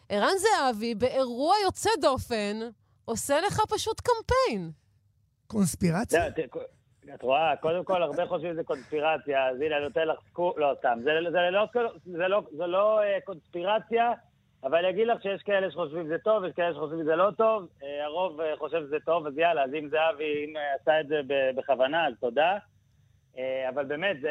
ערן 0.09 0.35
זהבי, 0.39 0.95
באירוע 0.95 1.55
יוצא 1.65 1.91
דופן, 2.01 2.61
עושה 3.05 3.41
לך 3.41 3.61
פשוט 3.69 4.01
קמפיין. 4.01 4.71
קונספירציה? 5.47 6.21
את 7.15 7.23
רואה, 7.23 7.57
קודם 7.57 7.85
כל, 7.85 8.03
הרבה 8.03 8.27
חושבים 8.27 8.53
שזה 8.53 8.65
קונספירציה, 8.65 9.49
אז 9.49 9.61
הנה, 9.61 9.77
אני 9.77 9.85
נותן 9.85 10.09
לך 10.09 10.19
סקופ, 10.29 10.59
לא, 10.59 10.75
סתם. 10.79 10.99
זה, 11.03 11.11
זה, 11.31 11.51
לא, 11.51 11.67
זה 12.05 12.29
לא, 12.29 12.43
זה 12.57 12.67
לא 12.67 13.03
אה, 13.03 13.19
קונספירציה, 13.25 14.13
אבל 14.65 14.79
אני 14.79 14.91
אגיד 14.91 15.07
לך 15.07 15.23
שיש 15.23 15.43
כאלה 15.43 15.71
שחושבים 15.71 16.05
שזה 16.05 16.19
טוב, 16.19 16.45
יש 16.45 16.53
כאלה 16.53 16.75
שחושבים 16.75 17.03
שזה 17.03 17.17
לא 17.17 17.31
טוב. 17.37 17.69
אה, 17.83 18.05
הרוב 18.05 18.41
אה, 18.41 18.57
חושב 18.57 18.83
שזה 18.87 18.97
טוב, 19.05 19.27
אז 19.27 19.39
יאללה, 19.39 19.65
אז 19.65 19.75
אם 19.75 19.89
זהבי, 19.89 20.45
אם 20.45 20.57
אה, 20.57 20.75
עשה 20.81 21.01
את 21.01 21.09
זה 21.09 21.21
בכוונה, 21.57 22.07
אז 22.07 22.15
תודה. 22.21 22.59
אבל 23.69 23.85
באמת, 23.85 24.21
זה... 24.21 24.31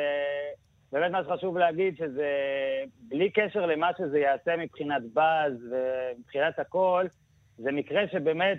באמת 0.92 1.12
מה 1.12 1.24
שחשוב 1.24 1.58
להגיד, 1.58 1.98
שזה 1.98 2.30
בלי 3.00 3.30
קשר 3.30 3.66
למה 3.66 3.90
שזה 3.98 4.20
יעשה 4.20 4.58
מבחינת 4.58 5.02
באז 5.14 5.54
ומבחינת 5.72 6.60
הכל, 6.60 7.06
זה 7.58 7.72
מקרה 7.72 8.08
שבאמת 8.08 8.58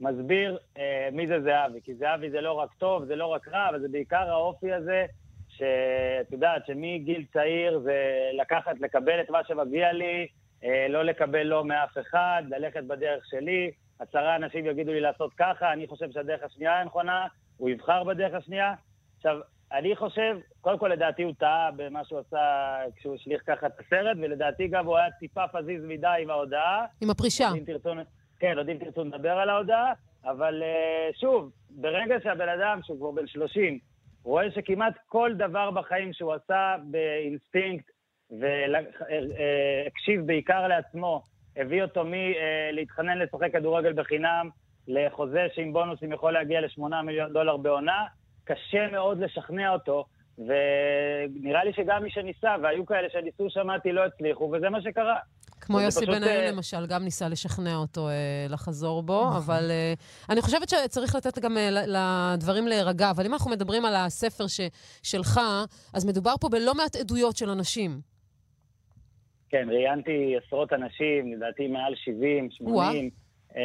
מסביר 0.00 0.58
אה, 0.78 1.08
מי 1.12 1.26
זה 1.26 1.40
זהבי. 1.40 1.80
כי 1.84 1.94
זהבי 1.94 2.30
זה 2.30 2.40
לא 2.40 2.52
רק 2.52 2.74
טוב, 2.74 3.04
זה 3.04 3.16
לא 3.16 3.26
רק 3.26 3.48
רע, 3.48 3.68
אבל 3.68 3.80
זה 3.80 3.88
בעיקר 3.88 4.30
האופי 4.30 4.72
הזה, 4.72 5.06
שאת 5.48 6.32
יודעת, 6.32 6.66
שמגיל 6.66 7.24
צעיר 7.32 7.78
זה 7.78 8.30
לקחת, 8.40 8.80
לקבל 8.80 9.20
את 9.20 9.30
מה 9.30 9.44
שמגיע 9.44 9.92
לי, 9.92 10.26
אה, 10.64 10.86
לא 10.88 11.04
לקבל 11.04 11.42
לא 11.42 11.64
מאף 11.64 11.98
אחד, 11.98 12.42
ללכת 12.48 12.84
בדרך 12.84 13.26
שלי. 13.26 13.70
עשרה 13.98 14.36
אנשים 14.36 14.66
יגידו 14.66 14.92
לי 14.92 15.00
לעשות 15.00 15.32
ככה, 15.38 15.72
אני 15.72 15.86
חושב 15.86 16.10
שהדרך 16.10 16.42
השנייה 16.42 16.80
הנכונה, 16.80 17.26
הוא 17.56 17.70
יבחר 17.70 18.04
בדרך 18.04 18.34
השנייה. 18.34 18.74
עכשיו, 19.16 19.38
אני 19.72 19.96
חושב, 19.96 20.38
קודם 20.60 20.78
כל 20.78 20.88
לדעתי 20.88 21.22
הוא 21.22 21.32
טעה 21.38 21.70
במה 21.76 22.04
שהוא 22.04 22.18
עשה 22.18 22.76
כשהוא 22.96 23.14
השליך 23.14 23.42
ככה 23.46 23.66
את 23.66 23.72
הסרט, 23.80 24.16
ולדעתי 24.22 24.68
גם 24.68 24.86
הוא 24.86 24.96
היה 24.96 25.10
טיפה 25.10 25.48
פזיז 25.48 25.84
מדי 25.84 26.16
עם 26.22 26.30
ההודעה. 26.30 26.84
עם 27.00 27.10
הפרישה. 27.10 27.48
אם 27.58 27.64
תרצו, 27.66 27.94
כן, 28.40 28.58
עוד 28.58 28.68
אם 28.68 28.78
תרצו 28.78 29.04
נדבר 29.04 29.30
על 29.30 29.50
ההודעה, 29.50 29.92
אבל 30.24 30.62
אה, 30.62 31.08
שוב, 31.20 31.50
ברגע 31.70 32.16
שהבן 32.22 32.48
אדם, 32.48 32.80
שהוא 32.82 32.98
כבר 32.98 33.10
בן 33.10 33.26
30, 33.26 33.78
רואה 34.24 34.50
שכמעט 34.50 34.94
כל 35.06 35.32
דבר 35.36 35.70
בחיים 35.70 36.12
שהוא 36.12 36.32
עשה 36.32 36.76
באינסטינקט, 36.90 37.90
והקשיב 38.30 40.26
בעיקר 40.26 40.68
לעצמו, 40.68 41.22
הביא 41.56 41.82
אותו 41.82 42.04
מלהתחנן 42.04 43.18
לשחק 43.18 43.52
כדורגל 43.52 43.92
בחינם, 43.92 44.50
לחוזה 44.88 45.46
שעם 45.54 45.72
בונוסים 45.72 46.12
יכול 46.12 46.32
להגיע 46.32 46.60
ל-8 46.60 47.02
מיליון 47.04 47.32
דולר 47.32 47.56
בעונה, 47.56 48.04
קשה 48.44 48.90
מאוד 48.92 49.18
לשכנע 49.18 49.72
אותו, 49.72 50.04
ונראה 50.38 51.64
לי 51.64 51.72
שגם 51.72 52.02
מי 52.02 52.10
שניסה, 52.10 52.56
והיו 52.62 52.86
כאלה 52.86 53.10
שניסו, 53.10 53.50
שמעתי, 53.50 53.92
לא 53.92 54.04
הצליחו, 54.04 54.52
וזה 54.52 54.70
מה 54.70 54.82
שקרה. 54.82 55.18
כמו 55.68 55.80
יוסי 55.80 56.00
פשוט, 56.00 56.14
בניון 56.14 56.32
אה, 56.32 56.50
למשל, 56.50 56.86
גם 56.86 57.04
ניסה 57.04 57.28
לשכנע 57.28 57.76
אותו 57.76 58.08
אה, 58.08 58.46
לחזור 58.48 59.02
בו, 59.02 59.28
אבל 59.36 59.70
אה, 59.70 59.94
אני 60.30 60.40
חושבת 60.40 60.68
שצריך 60.68 61.14
לתת 61.14 61.38
גם 61.38 61.56
לדברים 61.86 62.68
להירגע. 62.68 63.10
אבל 63.10 63.26
אם 63.26 63.32
אנחנו 63.32 63.50
מדברים 63.50 63.84
על 63.84 63.94
הספר 63.96 64.46
ש, 64.46 64.60
שלך, 65.02 65.40
אז 65.94 66.06
מדובר 66.06 66.34
פה 66.40 66.48
בלא 66.48 66.74
מעט 66.74 66.96
עדויות 66.96 67.36
של 67.36 67.50
אנשים. 67.50 68.00
כן, 69.48 69.68
ראיינתי 69.70 70.36
עשרות 70.36 70.72
אנשים, 70.72 71.32
לדעתי 71.32 71.66
מעל 71.66 71.94
70, 71.96 72.50
80, 72.50 73.10
אה, 73.56 73.62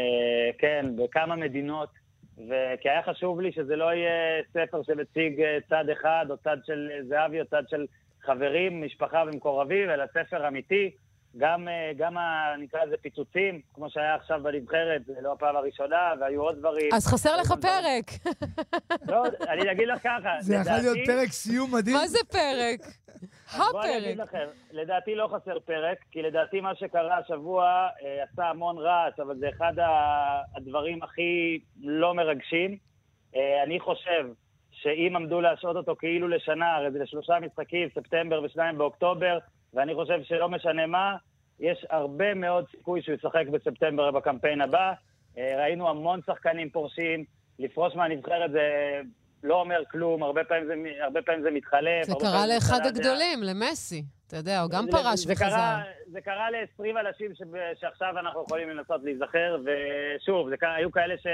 כן, 0.57 0.85
בכמה 0.95 1.35
מדינות, 1.35 1.89
וכי 2.37 2.89
היה 2.89 3.03
חשוב 3.03 3.41
לי 3.41 3.51
שזה 3.51 3.75
לא 3.75 3.93
יהיה 3.93 4.43
ספר 4.53 4.81
שמציג 4.83 5.41
צד 5.69 5.85
אחד, 5.93 6.25
או 6.29 6.37
צד 6.37 6.57
של 6.65 6.89
זהבי, 7.07 7.41
או 7.41 7.45
צד 7.45 7.63
של 7.69 7.85
חברים, 8.21 8.85
משפחה 8.85 9.23
ומקורבים, 9.27 9.89
אלא 9.89 10.05
ספר 10.13 10.47
אמיתי. 10.47 10.91
גם, 11.37 11.67
אה, 11.67 11.91
גם 11.97 12.17
ה, 12.17 12.55
נקרא 12.59 12.83
לזה 12.83 12.95
פיצוצים, 13.01 13.61
כמו 13.73 13.89
שהיה 13.89 14.15
עכשיו 14.15 14.43
בנבחרת, 14.43 15.05
זה 15.05 15.13
לא 15.21 15.33
הפעם 15.33 15.55
הראשונה, 15.55 16.13
והיו 16.19 16.41
עוד 16.41 16.59
דברים. 16.59 16.89
אז 16.93 17.07
חסר 17.07 17.37
לך 17.37 17.53
פרק. 17.61 18.05
לא, 19.07 19.23
אני 19.49 19.71
אגיד 19.71 19.87
לך 19.87 20.03
ככה, 20.03 20.29
זה 20.39 20.55
יכול 20.55 20.73
להיות 20.73 20.97
פרק 21.05 21.31
סיום 21.31 21.75
מדהים. 21.75 21.95
מה 21.95 22.07
זה 22.07 22.19
פרק? 22.31 22.79
אז 23.53 23.71
בואו 23.71 23.83
אני 23.83 23.97
אגיד 23.97 24.19
הפרק. 24.19 24.33
לכם, 24.35 24.47
לדעתי 24.71 25.15
לא 25.15 25.29
חסר 25.35 25.59
פרק, 25.59 25.97
כי 26.11 26.21
לדעתי 26.21 26.61
מה 26.61 26.75
שקרה 26.75 27.17
השבוע 27.17 27.65
אה, 28.03 28.23
עשה 28.23 28.45
המון 28.49 28.77
רעש, 28.77 29.19
אבל 29.19 29.37
זה 29.39 29.49
אחד 29.49 29.73
הדברים 30.55 31.03
הכי 31.03 31.59
לא 31.81 32.13
מרגשים. 32.13 32.77
אה, 33.35 33.63
אני 33.63 33.79
חושב 33.79 34.27
שאם 34.71 35.15
עמדו 35.15 35.41
להשעות 35.41 35.75
אותו 35.75 35.95
כאילו 35.95 36.27
לשנה, 36.27 36.75
הרי 36.75 36.91
זה 36.91 36.99
לשלושה 36.99 37.39
משחקים, 37.39 37.89
ספטמבר 37.95 38.43
ושניים 38.43 38.77
באוקטובר, 38.77 39.37
ואני 39.73 39.95
חושב 39.95 40.23
שלא 40.23 40.49
משנה 40.49 40.85
מה, 40.85 41.15
יש 41.59 41.85
הרבה 41.89 42.33
מאוד 42.33 42.65
סיכוי 42.71 43.01
שהוא 43.01 43.15
ישחק 43.15 43.43
בספטמבר 43.51 44.11
בקמפיין 44.11 44.61
הבא. 44.61 44.91
אה, 45.37 45.53
ראינו 45.57 45.89
המון 45.89 46.19
שחקנים 46.25 46.69
פורשים, 46.69 47.23
לפרוש 47.59 47.95
מהנבחרת 47.95 48.51
זה 48.51 48.69
לא 49.43 49.59
אומר 49.61 49.81
כלום, 49.91 50.23
הרבה 50.23 50.43
פעמים 50.43 50.65
זה, 50.65 50.73
הרבה 51.03 51.21
פעמים 51.21 51.41
זה 51.41 51.51
מתחלף. 51.51 52.05
זה 52.05 52.13
קרה 52.19 52.47
לאחד 52.47 52.85
הגדולים, 52.85 53.43
למסי. 53.43 54.03
אתה 54.27 54.37
יודע, 54.37 54.61
הוא 54.61 54.69
גם 54.69 54.85
זה- 54.85 54.91
פרש 54.91 55.19
זה 55.19 55.33
וחזר. 55.33 55.45
קרה, 55.49 55.81
זה 56.11 56.21
קרה 56.21 56.51
ל-20 56.51 56.83
אנשים 57.07 57.35
שב- 57.35 57.73
שעכשיו 57.79 58.19
אנחנו 58.19 58.43
יכולים 58.47 58.69
לנסות 58.69 59.01
להיזכר, 59.03 59.57
ושוב, 59.65 60.49
זה, 60.49 60.57
קרה- 60.57 60.75
היו 60.75 60.91
כאלה 60.91 61.15
ש, 61.17 61.27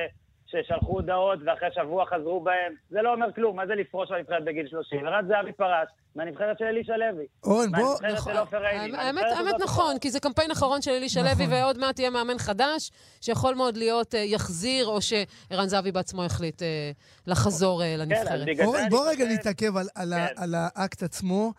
ששלחו 0.51 0.91
הודעות 0.93 1.39
ואחרי 1.45 1.69
שבוע 1.75 2.05
חזרו 2.05 2.41
בהם. 2.41 2.73
זה 2.89 3.01
לא 3.01 3.13
אומר 3.13 3.33
כלום, 3.35 3.55
מה 3.55 3.67
זה 3.67 3.75
לפרוש 3.75 4.11
מהנבחרת 4.11 4.45
בגיל 4.45 4.67
30? 4.67 5.05
ערד 5.07 5.25
זהבי 5.27 5.51
פרש 5.51 5.87
מהנבחרת 6.15 6.57
של 6.59 6.65
אלישע 6.65 6.93
לוי. 6.97 7.25
אורן, 7.43 7.71
בוא... 7.71 7.79
מהנבחרת 8.01 8.11
נכון. 8.13 8.33
של 8.33 8.39
עופר 8.39 8.65
עיני. 8.65 8.97
האמת- 8.97 9.61
נכון, 9.61 9.99
כי 9.99 10.11
זה 10.11 10.19
קמפיין 10.19 10.51
אחרון 10.51 10.81
של 10.81 10.91
אלישע 10.91 11.21
לוי, 11.21 11.31
נכון. 11.31 11.53
ועוד 11.53 11.77
מעט 11.77 11.99
יהיה 11.99 12.09
מאמן 12.09 12.37
חדש, 12.37 12.91
שיכול 13.21 13.55
מאוד 13.55 13.77
להיות 13.77 14.15
אה, 14.15 14.19
יחזיר, 14.19 14.87
או 14.87 14.99
שערן 15.01 15.67
זהבי 15.67 15.91
בעצמו 15.91 16.23
החליט 16.23 16.61
אה, 16.63 16.91
לחזור 17.27 17.83
אה, 17.83 17.95
כן, 17.95 17.99
לנבחרת. 17.99 18.47
אורן, 18.65 18.89
בוא 18.89 19.09
רגע 19.09 19.25
נתעכב 19.25 19.77
על, 19.77 19.87
על, 19.95 20.13
ה- 20.13 20.27
כן. 20.27 20.33
על 20.43 20.55
האקט 20.57 21.03
עצמו. 21.03 21.53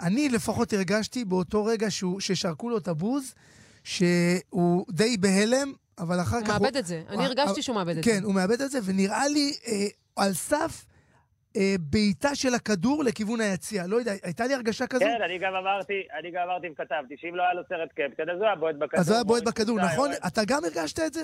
אני 0.00 0.28
לפחות 0.28 0.72
הרגשתי 0.72 1.24
באותו 1.24 1.64
רגע 1.64 1.90
שהוא, 1.90 2.20
ששרקו 2.20 2.70
לו 2.70 2.78
את 2.78 2.88
הבוז, 2.88 3.34
שהוא 3.84 4.84
די 4.90 5.16
בהלם, 5.16 5.72
אבל 5.98 6.20
אחר 6.20 6.36
הוא 6.36 6.44
כך... 6.46 6.60
מאבד 6.60 6.76
את 6.76 6.86
זה. 6.86 7.02
אני 7.08 7.16
הוא- 7.16 7.24
הרגשתי 7.24 7.62
שהוא 7.62 7.76
מאבד 7.76 7.96
את 7.98 8.04
זה. 8.04 8.10
כן, 8.10 8.20
הוא 8.22 8.34
מאבד 8.34 8.60
את 8.62 8.70
זה, 8.70 8.78
ונראה 8.84 9.28
לי 9.28 9.52
אה, 9.66 9.72
על 10.16 10.32
סף 10.32 10.84
אה, 11.56 11.74
בעיטה 11.80 12.34
של 12.34 12.54
הכדור 12.54 13.04
לכיוון 13.04 13.40
היציע. 13.40 13.86
לא 13.86 13.96
יודע, 13.96 14.12
הייתה 14.22 14.46
לי 14.46 14.54
הרגשה 14.54 14.86
כזו? 14.86 15.04
כן, 15.04 15.22
אני 15.24 15.38
גם 15.38 15.54
אמרתי, 15.54 16.02
אני 16.20 16.30
גם 16.30 16.42
אמרתי 16.50 16.66
וכתבתי, 16.72 17.14
שאם 17.16 17.34
לא 17.34 17.42
היה 17.42 17.54
לו 17.54 17.62
סרט 17.68 17.88
קפטן, 17.92 18.30
אז 18.30 18.36
הוא 18.36 18.46
היה 18.46 18.54
בועט 18.56 18.74
בכדור. 18.76 19.00
אז 19.00 19.08
הוא 19.08 19.14
היה 19.14 19.24
בועט 19.24 19.42
בכדור, 19.42 19.78
נכון? 19.80 20.10
אתה 20.26 20.42
גם 20.46 20.64
הרגשת 20.64 21.00
את 21.00 21.12
זה? 21.14 21.22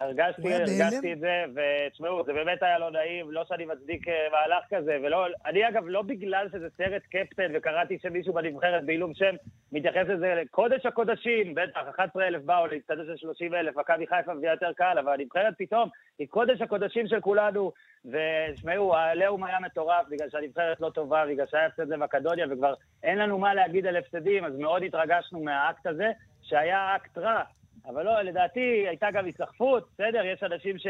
הרגשתי? 0.00 0.54
הרגשתי 0.54 1.12
את 1.12 1.20
זה, 1.20 1.44
ותשמעו, 1.54 2.24
זה 2.24 2.32
באמת 2.32 2.62
היה 2.62 2.78
לא 2.78 2.90
נעים, 2.90 3.30
לא 3.30 3.44
שאני 3.48 3.64
מצדיק 3.64 4.08
אה, 4.08 4.14
מהלך 4.32 4.64
כזה, 4.70 4.98
ולא, 5.02 5.26
אני 5.46 5.68
אגב, 5.68 5.82
לא 5.86 6.02
בגלל 6.02 6.48
שזה 6.52 6.68
סרט 6.76 7.02
קפטן, 7.02 7.52
וקראתי 7.54 7.98
שמישהו 8.02 8.32
בנבחרת 8.32 8.84
בעילום 8.84 9.14
שם 9.14 9.34
מתייחס 9.72 10.08
לזה 10.08 10.34
לקודש 10.34 10.86
הקודשים, 10.86 11.54
בטח, 11.54 11.80
11,000 11.90 12.46
באו 12.46 12.66
להצטדש 12.66 13.06
של 13.06 13.16
30,000, 13.16 13.78
מכבי 13.78 14.06
חיפה 14.06 14.34
מביאה 14.34 14.52
יותר 14.52 14.72
קהל, 14.72 14.98
אבל 14.98 15.12
הנבחרת 15.12 15.54
פתאום 15.58 15.88
היא 16.18 16.28
קודש 16.28 16.60
הקודשים 16.60 17.08
של 17.08 17.20
כולנו, 17.20 17.72
ותשמעו, 18.04 18.96
העליהום 18.96 19.44
היה 19.44 19.60
מטורף, 19.60 20.06
בגלל 20.10 20.30
שהנבחרת 20.30 20.80
לא 20.80 20.90
טובה, 20.90 21.26
בגלל 21.26 21.46
שהיה 21.46 21.66
הפסד 21.66 21.88
למקדוניה, 21.88 22.46
וכבר 22.50 22.74
אין 23.02 23.18
לנו 23.18 23.38
מה 23.38 23.54
להגיד 23.54 23.86
על 23.86 23.96
הפסדים, 23.96 24.44
אז 24.44 24.58
מאוד 24.58 24.82
התרגשנו 24.82 25.40
מהאקט 25.40 25.86
הזה, 25.86 26.10
שהיה 26.42 26.96
אקט 26.96 27.18
רע. 27.18 27.42
אבל 27.86 28.04
לא, 28.04 28.22
לדעתי 28.22 28.88
הייתה 28.88 29.10
גם 29.10 29.28
הסתחפות, 29.28 29.88
בסדר? 29.94 30.24
יש 30.24 30.42
אנשים 30.42 30.78
ש... 30.78 30.86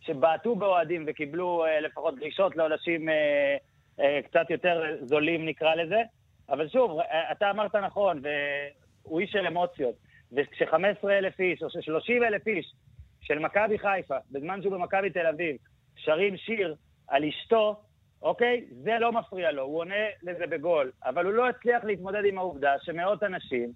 שבעטו 0.00 0.56
באוהדים 0.56 1.04
וקיבלו 1.06 1.64
אה, 1.66 1.80
לפחות 1.80 2.18
דרישות 2.18 2.56
לעונשים 2.56 3.08
אה, 3.08 3.56
אה, 4.00 4.20
קצת 4.22 4.50
יותר 4.50 4.96
זולים, 5.02 5.46
נקרא 5.46 5.74
לזה. 5.74 6.02
אבל 6.48 6.68
שוב, 6.68 7.00
אה, 7.00 7.32
אתה 7.32 7.50
אמרת 7.50 7.74
נכון, 7.74 8.22
והוא 8.22 9.20
איש 9.20 9.30
של 9.30 9.46
אמוציות. 9.46 9.94
וכש-15 10.32 11.08
אלף 11.10 11.40
איש, 11.40 11.62
או 11.62 11.70
ש-30 11.70 12.26
אלף 12.26 12.46
איש 12.46 12.74
של 13.20 13.38
מכבי 13.38 13.78
חיפה, 13.78 14.16
בזמן 14.30 14.62
שהוא 14.62 14.72
במכבי 14.72 15.10
תל 15.10 15.26
אביב, 15.26 15.56
שרים 15.96 16.36
שיר 16.36 16.74
על 17.08 17.24
אשתו, 17.24 17.80
אוקיי? 18.22 18.64
זה 18.70 18.96
לא 19.00 19.12
מפריע 19.12 19.52
לו, 19.52 19.62
הוא 19.62 19.78
עונה 19.78 20.04
לזה 20.22 20.46
בגול. 20.46 20.92
אבל 21.04 21.24
הוא 21.24 21.32
לא 21.32 21.48
הצליח 21.48 21.84
להתמודד 21.84 22.24
עם 22.24 22.38
העובדה 22.38 22.74
שמאות 22.82 23.22
אנשים 23.22 23.72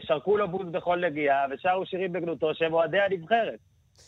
שרקו 0.00 0.36
לו 0.36 0.48
בוז 0.48 0.68
בכל 0.68 1.04
נגיעה 1.06 1.46
ושרו 1.50 1.86
שירים 1.86 2.12
בגנותו 2.12 2.54
שהם 2.54 2.72
אוהדי 2.72 3.00
הנבחרת. 3.00 3.58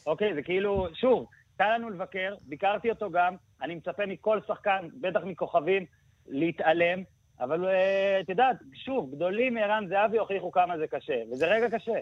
אוקיי? 0.06 0.34
זה 0.34 0.42
כאילו, 0.42 0.88
שוב, 0.94 1.26
קל 1.58 1.74
לנו 1.74 1.90
לבקר, 1.90 2.34
ביקרתי 2.42 2.90
אותו 2.90 3.10
גם, 3.10 3.34
אני 3.62 3.74
מצפה 3.74 4.06
מכל 4.06 4.40
שחקן, 4.46 4.88
בטח 5.00 5.20
מכוכבים, 5.24 5.84
להתעלם, 6.28 7.02
אבל 7.40 7.64
אה, 7.64 8.20
את 8.20 8.28
יודעת, 8.28 8.56
שוב, 8.74 9.14
גדולים 9.14 9.54
מערן 9.54 9.86
זהבי 9.88 10.18
הוכיחו 10.18 10.52
כמה 10.52 10.78
זה 10.78 10.86
קשה, 10.86 11.12
וזה 11.32 11.46
רגע 11.46 11.78
קשה. 11.78 11.92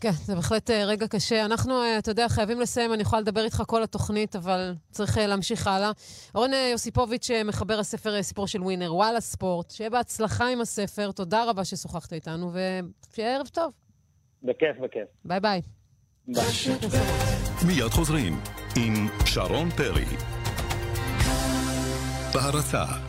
כן, 0.00 0.10
זה 0.10 0.34
בהחלט 0.34 0.70
אה, 0.70 0.84
רגע 0.84 1.06
קשה. 1.08 1.44
אנחנו, 1.44 1.82
אה, 1.82 1.98
אתה 1.98 2.10
יודע, 2.10 2.28
חייבים 2.28 2.60
לסיים, 2.60 2.92
אני 2.92 3.02
יכולה 3.02 3.22
לדבר 3.22 3.44
איתך 3.44 3.62
כל 3.66 3.82
התוכנית, 3.82 4.36
אבל 4.36 4.74
צריך 4.90 5.18
להמשיך 5.18 5.66
הלאה. 5.66 5.90
אורן 6.34 6.50
יוסיפוביץ', 6.72 7.30
מחבר 7.44 7.78
הספר 7.78 8.22
סיפור 8.22 8.46
של 8.46 8.62
ווינר, 8.62 8.94
וואלה 8.94 9.20
ספורט, 9.20 9.70
שיהיה 9.70 9.90
בהצלחה 9.90 10.48
עם 10.48 10.60
הספר, 10.60 11.12
תודה 11.12 11.44
רבה 11.44 11.64
ששוחחת 11.64 12.12
איתנו, 12.12 12.50
ושיהיה 12.52 13.36
ערב 13.36 13.46
טוב. 13.46 13.72
בכיף, 14.42 14.76
בכיף. 14.80 15.08
ביי 15.24 15.40
ביי. 15.40 15.60
ביי. 16.28 16.44
מיד 17.66 17.90
חוזרים 17.90 18.32
עם 18.76 18.94
שרון 19.26 19.70
פרי. 19.70 20.04
בהרצה 22.34 23.05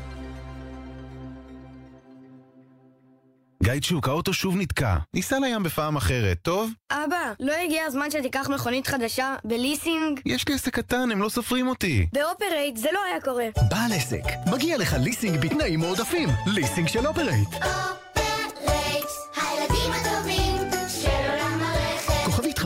גיא 3.63 3.73
צ'וק, 3.81 4.07
האוטו 4.07 4.33
שוב 4.33 4.55
נתקע. 4.57 4.95
ניסע 5.13 5.39
לים 5.39 5.63
בפעם 5.63 5.95
אחרת, 5.97 6.37
טוב? 6.41 6.71
אבא, 6.91 7.33
לא 7.39 7.53
הגיע 7.65 7.83
הזמן 7.85 8.11
שתיקח 8.11 8.49
מכונית 8.49 8.87
חדשה 8.87 9.35
בליסינג? 9.43 10.19
יש 10.25 10.47
לי 10.47 10.55
עסק 10.55 10.75
קטן, 10.75 11.11
הם 11.11 11.21
לא 11.21 11.29
סופרים 11.29 11.67
אותי. 11.67 12.07
באופרייט 12.13 12.77
זה 12.77 12.89
לא 12.93 12.99
היה 13.09 13.21
קורה. 13.21 13.45
בעל 13.69 13.93
עסק, 13.93 14.23
מגיע 14.51 14.77
לך 14.77 14.95
ליסינג 14.99 15.39
בתנאים 15.39 15.79
מועדפים. 15.79 16.29
ליסינג 16.45 16.87
של 16.87 17.07
אופרייט. 17.07 17.49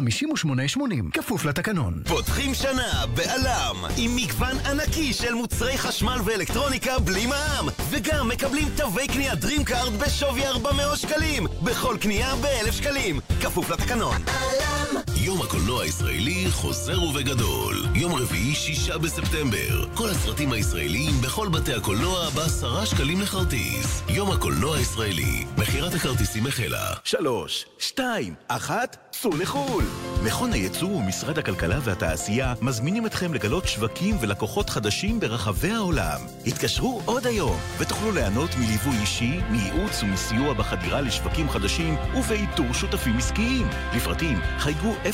5880, 0.09 1.09
כפוף 1.13 1.45
לתקנון. 1.45 2.01
פותחים 2.07 2.53
שנה 2.53 3.05
בעלם 3.15 3.75
עם 3.97 4.15
מגוון 4.15 4.57
ענקי 4.65 5.13
של 5.13 5.33
מוצרי 5.33 5.77
חשמל 5.77 6.17
ואלקטרוניקה 6.25 6.99
בלי 6.99 7.25
מע"מ. 7.25 7.69
וגם 7.89 8.27
מקבלים 8.27 8.67
תווי 8.77 9.07
קנייה 9.07 9.33
DreamCard 9.33 9.91
בשווי 10.05 10.47
400 10.47 10.97
שקלים 10.97 11.47
בכל 11.63 11.97
קנייה 12.01 12.35
ב-1,000 12.35 12.71
שקלים. 12.71 13.19
כפוף 13.41 13.69
לתקנון 13.69 14.21
יום 15.23 15.41
הקולנוע 15.41 15.83
הישראלי 15.83 16.45
חוזר 16.51 17.03
ובגדול. 17.03 17.85
יום 17.95 18.13
רביעי, 18.13 18.55
שישה 18.55 18.97
בספטמבר. 18.97 19.87
כל 19.95 20.09
הסרטים 20.09 20.51
הישראליים 20.51 21.11
בכל 21.23 21.49
בתי 21.49 21.73
הקולנוע 21.73 22.29
בעשרה 22.29 22.85
שקלים 22.85 23.21
לכרטיס. 23.21 24.03
יום 24.09 24.31
הקולנוע 24.31 24.77
הישראלי. 24.77 25.45
מכירת 25.57 25.93
הכרטיסים 25.93 26.47
החלה. 26.47 26.93
שלוש, 27.03 27.65
שתיים, 27.79 28.33
אחת, 28.47 28.97
סעו 29.13 29.37
לחו"ל! 29.37 29.83
מכון 30.23 30.53
הייצוא 30.53 30.89
ומשרד 30.89 31.37
הכלכלה 31.37 31.79
והתעשייה 31.83 32.53
מזמינים 32.61 33.05
אתכם 33.05 33.33
לגלות 33.33 33.67
שווקים 33.67 34.17
ולקוחות 34.21 34.69
חדשים 34.69 35.19
ברחבי 35.19 35.71
העולם. 35.71 36.19
התקשרו 36.47 37.01
עוד 37.05 37.27
היום 37.27 37.57
ותוכלו 37.77 38.11
ליהנות 38.11 38.49
מליווי 38.55 38.97
אישי, 39.01 39.39
מייעוץ 39.49 40.03
ומסיוע 40.03 40.53
בחדירה 40.53 41.01
לשווקים 41.01 41.49
חדשים 41.49 41.95
ובאיתור 42.15 42.73
שותפים 42.73 43.17
עסקיים. 43.17 43.67
לפרטים 43.95 44.39
חייגו 44.57 44.93
03-514-2895 45.11 45.13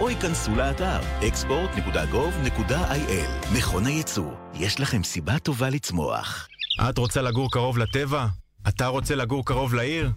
או 0.00 0.10
ייכנסו 0.10 0.54
לאתר 0.54 1.00
export.gov.il 1.20 3.56
מכון 3.58 3.86
הייצוא, 3.86 4.32
יש 4.54 4.80
לכם 4.80 5.04
סיבה 5.04 5.38
טובה 5.38 5.70
לצמוח. 5.70 6.48
את 6.88 6.98
רוצה 6.98 7.22
לגור 7.22 7.50
קרוב 7.50 7.78
לטבע? 7.78 8.26
אתה 8.68 8.86
רוצה 8.86 9.14
לגור 9.14 9.44
קרוב 9.44 9.74
לעיר? 9.74 10.10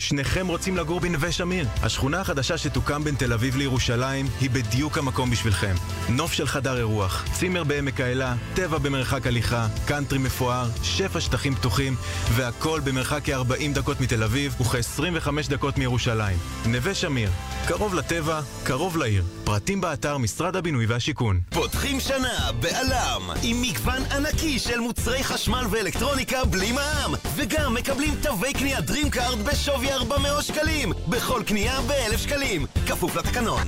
שניכם 0.00 0.46
רוצים 0.46 0.76
לגור 0.76 1.00
בנווה 1.00 1.32
שמיר. 1.32 1.66
השכונה 1.82 2.20
החדשה 2.20 2.58
שתוקם 2.58 3.04
בין 3.04 3.14
תל 3.14 3.32
אביב 3.32 3.56
לירושלים 3.56 4.26
היא 4.40 4.50
בדיוק 4.50 4.98
המקום 4.98 5.30
בשבילכם. 5.30 5.74
נוף 6.08 6.32
של 6.32 6.46
חדר 6.46 6.76
אירוח, 6.76 7.24
צימר 7.32 7.64
בעמק 7.64 8.00
האלה, 8.00 8.34
טבע 8.54 8.78
במרחק 8.78 9.26
הליכה, 9.26 9.66
קאנטרי 9.86 10.18
מפואר, 10.18 10.68
שפע 10.82 11.20
שטחים 11.20 11.54
פתוחים, 11.54 11.96
והכל 12.32 12.80
במרחק 12.84 13.20
כ-40 13.24 13.74
דקות 13.74 14.00
מתל 14.00 14.22
אביב 14.22 14.54
וכ-25 14.60 15.28
דקות 15.48 15.78
מירושלים. 15.78 16.38
נווה 16.66 16.94
שמיר, 16.94 17.30
קרוב 17.66 17.94
לטבע, 17.94 18.40
קרוב 18.64 18.96
לעיר. 18.96 19.24
פרטים 19.44 19.80
באתר 19.80 20.18
משרד 20.18 20.56
הבינוי 20.56 20.86
והשיכון. 20.86 21.40
פותחים 21.50 22.00
שנה 22.00 22.52
בעלם 22.60 23.30
עם 23.42 23.62
מגוון 23.62 24.02
ענקי 24.16 24.58
של 24.58 24.80
מוצרי 24.80 25.24
חשמל 25.24 25.66
ואלקטרוניקה 25.70 26.44
בלי 26.44 26.72
מע"מ 26.72 27.14
וגם 27.36 27.74
מקבלים 27.74 28.14
תווי 28.22 28.52
קנייה 28.52 28.78
DreamCard 28.78 29.36
בשווי 29.44 29.89
400 29.90 30.44
שקלים 30.44 30.92
בכל 31.08 31.42
קנייה 31.46 31.80
ב-1,000 31.80 32.18
שקלים 32.18 32.66
כפוף 32.88 33.16
לתקנון 33.16 33.62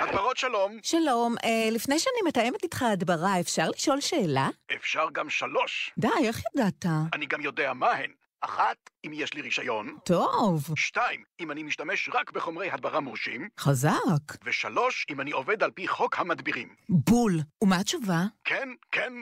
הדברות 0.00 0.36
שלום. 0.36 0.78
שלום, 0.82 1.34
אה, 1.44 1.68
לפני 1.70 1.98
שאני 1.98 2.28
מתאמת 2.28 2.62
איתך 2.62 2.82
הדברה, 2.82 3.40
אפשר 3.40 3.68
לשאול 3.70 4.00
שאלה? 4.00 4.48
אפשר 4.76 5.06
גם 5.12 5.30
שלוש. 5.30 5.92
די, 5.98 6.08
איך 6.24 6.42
ידעת? 6.56 6.86
אני 7.14 7.26
גם 7.26 7.40
יודע 7.40 7.72
מה 7.72 7.90
הן. 7.92 8.10
אחת, 8.40 8.76
אם 9.06 9.10
יש 9.14 9.34
לי 9.34 9.40
רישיון. 9.42 9.96
טוב. 10.04 10.64
שתיים, 10.76 11.24
אם 11.40 11.50
אני 11.50 11.62
משתמש 11.62 12.10
רק 12.14 12.30
בחומרי 12.32 12.70
הדברה 12.70 13.00
מורשים. 13.00 13.48
חזק. 13.60 14.44
ושלוש, 14.44 15.06
אם 15.10 15.20
אני 15.20 15.30
עובד 15.30 15.62
על 15.62 15.70
פי 15.70 15.88
חוק 15.88 16.18
המדבירים. 16.18 16.68
בול. 16.88 17.40
ומה 17.62 17.76
התשובה? 17.76 18.24
כן, 18.44 18.68
כן 18.92 19.12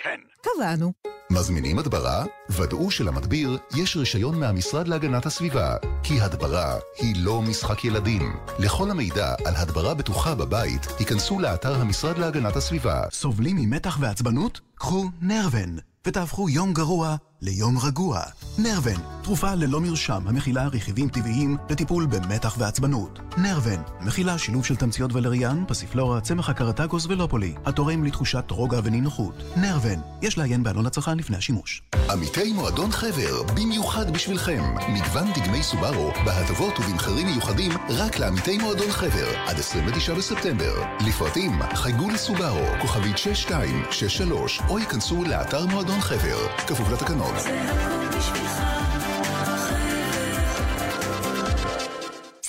וכן. 0.00 0.20
קבענו. 0.42 0.92
מזמינים 1.30 1.78
הדברה? 1.78 2.24
ודאו 2.50 2.90
שלמדביר 2.90 3.58
יש 3.76 3.96
רישיון 3.96 4.40
מהמשרד 4.40 4.88
להגנת 4.88 5.26
הסביבה, 5.26 5.76
כי 6.02 6.20
הדברה 6.20 6.78
היא 6.98 7.14
לא 7.18 7.42
משחק 7.42 7.84
ילדים. 7.84 8.36
לכל 8.58 8.90
המידע 8.90 9.34
על 9.44 9.54
הדברה 9.56 9.94
בטוחה 9.94 10.34
בבית, 10.34 10.86
היכנסו 10.98 11.38
לאתר 11.38 11.74
המשרד 11.74 12.18
להגנת 12.18 12.56
הסביבה. 12.56 13.02
סובלים 13.12 13.56
ממתח 13.56 13.98
ועצבנות? 14.00 14.60
קחו 14.74 15.04
נרוון, 15.20 15.78
ותהפכו 16.06 16.48
יום 16.48 16.72
גרוע 16.72 17.16
ליום 17.44 17.78
רגוע. 17.78 18.20
נרוון, 18.58 19.00
תרופה 19.22 19.54
ללא 19.54 19.80
מרשם 19.80 20.22
המכילה 20.26 20.66
רכיבים 20.66 21.08
טבעיים 21.08 21.56
לטיפול 21.70 22.06
במתח 22.06 22.56
ועצבנות. 22.58 23.18
נרוון, 23.36 23.82
מכילה 24.00 24.38
שילוב 24.38 24.64
של 24.64 24.76
תמציות 24.76 25.12
ולריאן, 25.12 25.64
פסיפלורה, 25.68 26.20
צמח 26.20 26.48
הקרטגוס 26.48 27.06
ולופולי, 27.06 27.54
התורם 27.66 28.04
לתחושת 28.04 28.50
רוגע 28.50 28.80
ונינוחות. 28.84 29.34
נרוון, 29.56 30.00
יש 30.22 30.38
לעיין 30.38 30.62
בעלון 30.62 30.86
הצרכן 30.86 31.18
לפני 31.18 31.36
השימוש. 31.36 31.82
עמיתי 32.10 32.52
מועדון 32.52 32.90
חבר, 32.90 33.42
במיוחד 33.54 34.10
בשבילכם. 34.10 34.62
מגוון 34.88 35.32
דגמי 35.32 35.62
סובארו, 35.62 36.10
בהטבות 36.24 36.78
ובמחירים 36.78 37.26
מיוחדים 37.26 37.72
רק 37.88 38.18
לעמיתי 38.18 38.58
מועדון 38.58 38.90
חבר, 38.90 39.28
עד 39.46 39.58
29 39.58 40.14
בספטמבר. 40.14 40.82
לפרטים, 41.06 41.52
חייגו 41.74 42.10
לסובארו, 42.10 42.80
כוכבית 42.80 43.18
6263, 43.18 44.60
או 44.68 44.78
ייכנסו 44.78 45.24
לאתר 45.24 45.66
מועדון 45.66 46.00
חבר, 46.00 46.46
כפוף 46.66 46.90
לתקנון. 46.92 47.33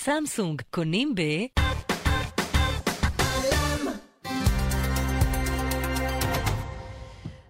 סמסונג 0.05 0.61
קונים 0.71 1.15
ב... 1.15 1.21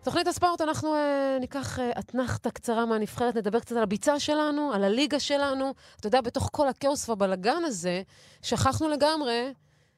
תוכנית 0.04 0.28
הספורט, 0.28 0.62
אנחנו 0.62 0.94
uh, 0.94 1.40
ניקח 1.40 1.80
אה, 1.80 1.92
uh, 1.92 2.00
אתנחתא 2.00 2.50
קצרה 2.50 2.86
מהנבחרת, 2.86 3.36
נדבר 3.36 3.60
קצת 3.60 3.76
על 3.76 3.84
הביצה 3.84 4.20
שלנו, 4.20 4.74
על 4.74 4.84
הליגה 4.84 5.20
שלנו. 5.20 5.74
אתה 6.00 6.08
יודע, 6.08 6.22
בתוך 6.22 6.50
כל 6.52 6.68
הכאוס 6.68 7.10
והבלגן 7.10 7.64
הזה, 7.66 8.02
שכחנו 8.42 8.90
לגמרי 8.90 9.54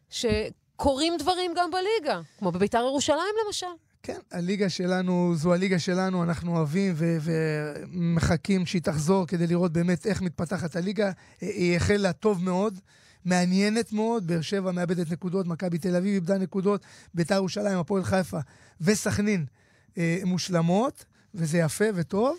שקורים 0.10 1.18
דברים 1.18 1.54
גם 1.56 1.72
בליגה, 1.72 2.22
כמו 2.40 2.52
בביתר 2.52 2.80
ירושלים 2.80 3.36
למשל. 3.46 3.68
כן, 4.08 4.20
הליגה 4.32 4.70
שלנו, 4.70 5.34
זו 5.36 5.54
הליגה 5.54 5.80
שלנו, 5.80 6.24
אנחנו 6.24 6.58
אוהבים 6.58 6.94
ו- 6.96 7.18
ומחכים 7.22 8.66
שהיא 8.66 8.82
תחזור 8.82 9.28
כדי 9.28 9.48
לראות 9.48 9.74
באמת 9.74 10.06
איך 10.08 10.22
מתפתחת 10.22 10.76
הליגה. 10.76 11.12
היא 11.42 11.76
החלה 11.76 12.14
טוב 12.14 12.44
מאוד, 12.44 12.80
מעניינת 13.26 13.94
מאוד, 13.94 14.28
באר 14.28 14.42
שבע 14.42 14.72
מאבדת 14.72 15.12
נקודות, 15.12 15.48
מכבי 15.48 15.78
תל 15.78 15.96
אביב 15.96 16.14
איבדה 16.14 16.38
נקודות, 16.38 16.82
ביתר 17.14 17.36
ירושלים, 17.36 17.78
הפועל 17.78 18.04
חיפה 18.04 18.40
וסכנין 18.82 19.46
אה, 19.98 20.20
מושלמות, 20.26 21.06
וזה 21.34 21.58
יפה 21.58 21.86
וטוב. 21.96 22.38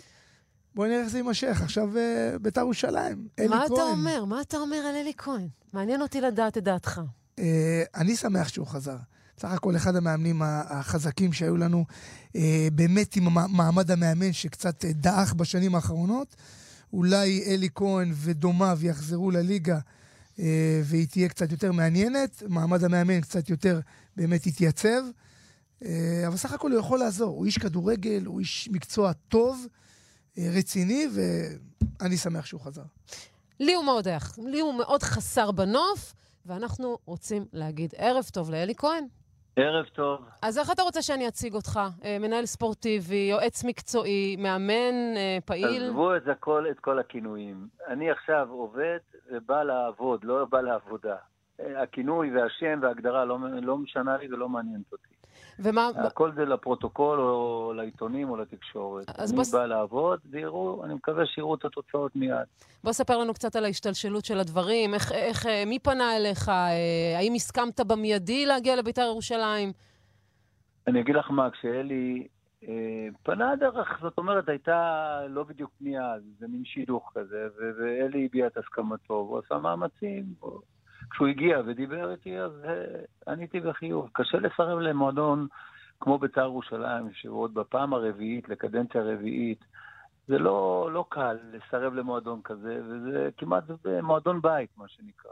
בואי 0.75 0.89
נראה 0.89 1.01
איך 1.01 1.09
זה 1.09 1.17
יימשך. 1.17 1.61
עכשיו 1.61 1.97
אה, 1.97 2.39
ביתר 2.41 2.61
ירושלים, 2.61 3.27
אלי 3.39 3.47
מה 3.47 3.55
כהן. 3.67 3.73
אתה 3.73 3.83
אומר? 3.83 4.25
מה 4.25 4.41
אתה 4.41 4.57
אומר 4.57 4.77
על 4.77 4.95
אלי 4.95 5.13
כהן? 5.17 5.47
מעניין 5.73 6.01
אותי 6.01 6.21
לדעת 6.21 6.57
את 6.57 6.63
דעתך. 6.63 7.01
אה, 7.39 7.83
אני 7.95 8.15
שמח 8.15 8.47
שהוא 8.47 8.67
חזר. 8.67 8.97
סך 9.39 9.51
הכל 9.51 9.75
אחד 9.75 9.95
המאמנים 9.95 10.41
החזקים 10.45 11.33
שהיו 11.33 11.57
לנו, 11.57 11.85
אה, 12.35 12.67
באמת 12.73 13.15
עם 13.15 13.27
מעמד 13.49 13.91
המאמן 13.91 14.33
שקצת 14.33 14.85
אה, 14.85 14.93
דעך 14.93 15.33
בשנים 15.33 15.75
האחרונות. 15.75 16.35
אולי 16.93 17.43
אלי 17.47 17.69
כהן 17.75 18.11
ודומיו 18.15 18.79
יחזרו 18.81 19.31
לליגה 19.31 19.79
אה, 20.39 20.81
והיא 20.83 21.07
תהיה 21.07 21.29
קצת 21.29 21.51
יותר 21.51 21.71
מעניינת, 21.71 22.43
מעמד 22.47 22.83
המאמן 22.83 23.21
קצת 23.21 23.49
יותר 23.49 23.79
באמת 24.15 24.47
יתייצב. 24.47 25.01
אבל 26.27 26.37
סך 26.37 26.53
הכל 26.53 26.71
הוא 26.71 26.79
יכול 26.79 26.99
לעזור. 26.99 27.37
הוא 27.37 27.45
איש 27.45 27.57
כדורגל, 27.57 28.25
הוא 28.25 28.39
איש 28.39 28.69
מקצוע 28.71 29.13
טוב, 29.13 29.65
רציני, 30.37 31.07
ואני 31.13 32.17
שמח 32.17 32.45
שהוא 32.45 32.61
חזר. 32.61 32.83
לי 33.59 33.73
הוא 33.73 33.85
מאוד, 33.85 34.07
לי 34.37 34.59
הוא 34.59 34.73
מאוד 34.73 35.03
חסר 35.03 35.51
בנוף, 35.51 36.13
ואנחנו 36.45 36.97
רוצים 37.05 37.45
להגיד 37.53 37.93
ערב 37.97 38.29
טוב 38.33 38.49
לאלי 38.49 38.73
כהן. 38.77 39.05
ערב 39.61 39.85
טוב. 39.85 40.21
אז 40.41 40.57
איך 40.57 40.71
אתה 40.71 40.81
רוצה 40.81 41.01
שאני 41.01 41.27
אציג 41.27 41.53
אותך? 41.53 41.79
אה, 42.03 42.17
מנהל 42.19 42.45
ספורטיבי, 42.45 43.27
יועץ 43.31 43.63
מקצועי, 43.63 44.35
מאמן, 44.39 45.17
אה, 45.17 45.37
פעיל? 45.45 45.83
עזבו 45.83 46.15
את 46.15 46.27
הכל, 46.27 46.65
את 46.71 46.79
כל 46.79 46.99
הכינויים. 46.99 47.67
אני 47.87 48.11
עכשיו 48.11 48.47
עובד 48.51 48.99
ובא 49.31 49.63
לעבוד, 49.63 50.23
לא 50.23 50.45
בא 50.45 50.61
לעבודה. 50.61 51.15
אה, 51.59 51.81
הכינוי 51.81 52.37
והשם 52.37 52.79
וההגדרה 52.81 53.25
לא, 53.25 53.37
לא 53.61 53.77
משנה 53.77 54.17
לי 54.17 54.33
ולא 54.33 54.49
מעניינת 54.49 54.91
אותי. 54.91 55.18
ומה... 55.63 55.89
הכל 55.95 56.31
זה 56.35 56.45
לפרוטוקול 56.45 57.19
או 57.19 57.73
לעיתונים 57.75 58.29
או 58.29 58.35
לתקשורת. 58.37 59.09
אז 59.19 59.29
אני 59.31 59.35
בוא 59.37 59.43
ס- 59.43 59.53
בא 59.53 59.65
לעבוד, 59.65 60.19
ויראו, 60.31 60.85
אני 60.85 60.93
מקווה 60.93 61.25
שיראו 61.25 61.55
את 61.55 61.65
התוצאות 61.65 62.15
מיד. 62.15 62.47
בוא 62.83 62.91
ספר 62.91 63.17
לנו 63.17 63.33
קצת 63.33 63.55
על 63.55 63.65
ההשתלשלות 63.65 64.25
של 64.25 64.39
הדברים, 64.39 64.93
איך, 64.93 65.11
איך, 65.11 65.45
אה, 65.45 65.63
מי 65.65 65.79
פנה 65.79 66.17
אליך, 66.17 66.49
אה, 66.49 67.17
האם 67.17 67.33
הסכמת 67.33 67.79
במיידי 67.79 68.45
להגיע 68.45 68.75
לביתר 68.75 69.01
ירושלים? 69.01 69.71
אני 70.87 71.01
אגיד 71.01 71.15
לך 71.15 71.31
מה, 71.31 71.49
כשאלי 71.51 72.27
אה, 72.67 73.07
פנה 73.23 73.55
דרך, 73.55 73.99
זאת 74.01 74.17
אומרת, 74.17 74.49
הייתה 74.49 75.19
לא 75.29 75.43
בדיוק 75.43 75.71
פנייה, 75.79 76.13
זה 76.39 76.47
מין 76.47 76.65
שידוך 76.65 77.11
כזה, 77.15 77.47
ואלי 77.57 78.25
הביע 78.25 78.47
את 78.47 78.57
הסכמתו, 78.57 79.13
והוא 79.13 79.39
עשה 79.45 79.57
מאמצים. 79.57 80.25
הוא- 81.09 81.13
כשהוא 81.13 81.27
הגיע 81.27 81.61
ודיבר 81.65 82.11
איתי, 82.11 82.39
אז 82.39 82.51
אה, 82.65 83.01
עניתי 83.33 83.59
בחיוב. 83.59 84.09
קשה 84.13 84.37
לסרב 84.37 84.79
למועדון 84.79 85.47
כמו 85.99 86.17
בית"ר 86.17 86.41
ירושלים, 86.41 87.09
שהוא 87.13 87.41
עוד 87.41 87.53
בפעם 87.53 87.93
הרביעית, 87.93 88.49
לקדנציה 88.49 89.01
רביעית. 89.03 89.59
זה 90.27 90.39
לא, 90.39 90.89
לא 90.93 91.05
קל 91.09 91.37
לסרב 91.51 91.93
למועדון 91.93 92.41
כזה, 92.43 92.81
וזה 92.85 93.29
כמעט 93.37 93.63
מועדון 94.03 94.41
בית, 94.41 94.69
מה 94.77 94.85
שנקרא. 94.87 95.31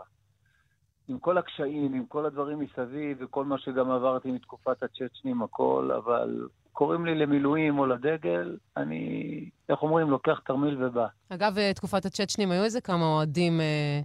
עם 1.07 1.19
כל 1.19 1.37
הקשיים, 1.37 1.93
עם 1.93 2.05
כל 2.05 2.25
הדברים 2.25 2.59
מסביב, 2.59 3.17
וכל 3.21 3.45
מה 3.45 3.57
שגם 3.57 3.91
עברתי 3.91 4.31
מתקופת 4.31 4.83
הצ'צ'נים, 4.83 5.41
הכל, 5.41 5.91
אבל 5.97 6.47
קוראים 6.73 7.05
לי 7.05 7.15
למילואים 7.15 7.79
או 7.79 7.85
לדגל, 7.85 8.57
אני, 8.77 9.09
איך 9.69 9.83
אומרים, 9.83 10.09
לוקח 10.09 10.39
תרמיל 10.45 10.83
ובא. 10.83 11.07
אגב, 11.29 11.57
אה, 11.57 11.73
תקופת 11.73 12.05
הצ'צ'נים, 12.05 12.51
היו 12.51 12.63
איזה 12.63 12.81
כמה 12.81 13.05
אוהדים 13.05 13.61
אה, 13.61 13.99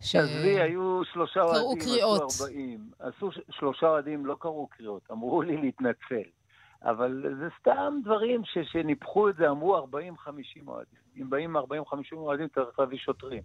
ש... 0.00 0.16
עזבי, 0.16 0.60
היו 0.60 1.02
שלושה 1.12 1.40
קראו 1.40 1.66
אוהדים, 1.66 1.82
קריאות. 1.82 2.22
עשו 2.30 2.44
40. 2.44 2.90
עשו 2.98 3.32
ש- 3.32 3.40
שלושה 3.50 3.86
אוהדים, 3.86 4.26
לא 4.26 4.36
קראו 4.40 4.66
קריאות, 4.66 5.02
אמרו 5.10 5.42
לי 5.42 5.56
להתנצל. 5.56 6.28
אבל 6.82 7.24
זה 7.38 7.48
סתם 7.60 7.94
דברים 8.04 8.42
ש, 8.44 8.58
שניפחו 8.72 9.28
את 9.28 9.36
זה, 9.36 9.50
אמרו 9.50 9.78
40-50 9.78 9.88
אוהדים. 10.66 10.98
אם 11.16 11.30
באים 11.30 11.56
40-50 11.56 11.60
אוהדים, 12.12 12.48
צריך 12.54 12.78
להביא 12.78 12.98
שוטרים. 12.98 13.42